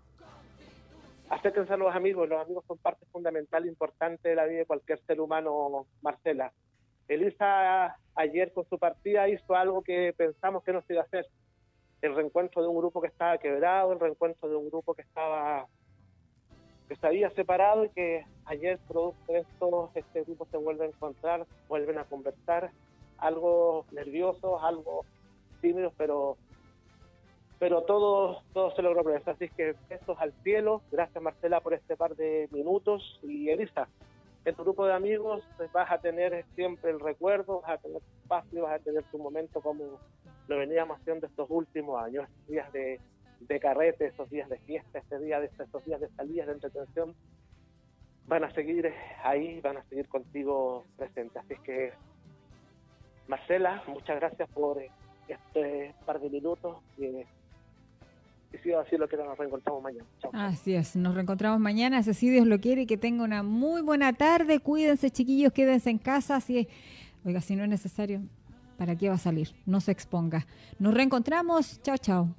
acérquense 1.31 1.73
a 1.73 1.77
los 1.77 1.95
amigos, 1.95 2.27
los 2.27 2.41
amigos 2.41 2.65
son 2.67 2.77
parte 2.77 3.05
fundamental 3.11 3.63
e 3.63 3.69
importante 3.69 4.29
de 4.29 4.35
la 4.35 4.45
vida 4.45 4.59
de 4.59 4.65
cualquier 4.65 4.99
ser 5.05 5.21
humano, 5.21 5.87
Marcela. 6.01 6.51
Elisa 7.07 7.97
ayer 8.15 8.51
con 8.51 8.65
su 8.69 8.77
partida 8.77 9.29
hizo 9.29 9.55
algo 9.55 9.81
que 9.81 10.13
pensamos 10.15 10.63
que 10.63 10.73
no 10.73 10.81
se 10.81 10.93
iba 10.93 11.01
a 11.01 11.05
hacer. 11.05 11.25
El 12.01 12.15
reencuentro 12.15 12.61
de 12.61 12.67
un 12.67 12.77
grupo 12.77 13.01
que 13.01 13.07
estaba 13.07 13.37
quebrado, 13.37 13.93
el 13.93 13.99
reencuentro 13.99 14.49
de 14.49 14.55
un 14.57 14.69
grupo 14.69 14.93
que 14.93 15.03
estaba 15.03 15.67
que 16.89 16.95
se 16.97 17.07
había 17.07 17.29
separado 17.29 17.85
y 17.85 17.89
que 17.89 18.25
ayer 18.43 18.77
producto 18.89 19.31
de 19.31 19.39
esto 19.39 19.91
este 19.95 20.23
grupo 20.23 20.45
se 20.51 20.57
vuelve 20.57 20.83
a 20.83 20.89
encontrar, 20.89 21.45
vuelven 21.69 21.97
a 21.97 22.03
conversar, 22.03 22.71
algo 23.17 23.85
nerviosos, 23.93 24.61
algo 24.61 25.05
tímidos, 25.61 25.93
pero 25.97 26.35
pero 27.61 27.83
todo 27.83 28.41
todo 28.53 28.75
se 28.75 28.81
logró 28.81 29.03
por 29.03 29.21
Así 29.29 29.47
que 29.49 29.75
besos 29.87 30.17
al 30.19 30.33
cielo, 30.41 30.81
gracias 30.91 31.23
Marcela 31.23 31.61
por 31.61 31.75
este 31.75 31.95
par 31.95 32.15
de 32.15 32.49
minutos 32.51 33.19
y 33.21 33.49
Elisa, 33.49 33.87
en 34.45 34.55
tu 34.55 34.63
grupo 34.63 34.87
de 34.87 34.93
amigos 34.93 35.43
vas 35.71 35.91
a 35.91 35.99
tener 35.99 36.43
siempre 36.55 36.89
el 36.89 36.99
recuerdo, 36.99 37.61
vas 37.61 37.73
a 37.73 37.77
tener 37.77 38.01
espacio, 38.23 38.63
vas 38.63 38.81
a 38.81 38.83
tener 38.83 39.03
tu 39.11 39.19
momento 39.19 39.61
como 39.61 39.99
lo 40.47 40.57
veníamos 40.57 40.99
haciendo 40.99 41.27
estos 41.27 41.51
últimos 41.51 42.01
años, 42.01 42.27
días 42.47 42.67
de 42.73 43.59
carrete, 43.59 44.07
esos 44.07 44.27
días 44.31 44.49
de 44.49 44.57
fiesta, 44.61 44.97
este 44.97 45.19
día 45.19 45.39
de 45.39 45.45
estos 45.45 45.85
días 45.85 46.01
de 46.01 46.09
salidas 46.15 46.47
de 46.47 46.53
entretención, 46.53 47.15
van 48.25 48.43
a 48.43 48.51
seguir 48.55 48.91
ahí, 49.23 49.61
van 49.61 49.77
a 49.77 49.83
seguir 49.83 50.09
contigo 50.09 50.83
presentes. 50.97 51.37
Así 51.37 51.53
que, 51.63 51.93
Marcela, 53.27 53.83
muchas 53.85 54.19
gracias 54.19 54.49
por 54.49 54.81
este 55.27 55.93
par 56.07 56.19
de 56.19 56.29
minutos. 56.31 56.77
Y 58.53 58.57
si 58.57 58.73
así 58.73 58.97
lo 58.97 59.07
que 59.07 59.17
nos 59.17 59.37
reencontramos 59.37 59.81
mañana. 59.81 60.05
Así 60.33 60.73
es, 60.73 60.95
nos 60.95 61.15
reencontramos 61.15 61.59
mañana, 61.59 62.03
si 62.03 62.29
Dios 62.29 62.45
lo 62.45 62.59
quiere, 62.59 62.85
que 62.85 62.97
tenga 62.97 63.23
una 63.23 63.43
muy 63.43 63.81
buena 63.81 64.13
tarde. 64.13 64.59
Cuídense, 64.59 65.09
chiquillos, 65.09 65.53
quédense 65.53 65.89
en 65.89 65.97
casa. 65.97 66.39
Si, 66.41 66.67
oiga, 67.25 67.41
si 67.41 67.55
no 67.55 67.63
es 67.63 67.69
necesario, 67.69 68.21
¿para 68.77 68.95
qué 68.95 69.09
va 69.09 69.15
a 69.15 69.19
salir? 69.19 69.53
No 69.65 69.79
se 69.79 69.91
exponga. 69.91 70.45
Nos 70.79 70.93
reencontramos. 70.93 71.81
Chao, 71.81 71.97
chao. 71.97 72.35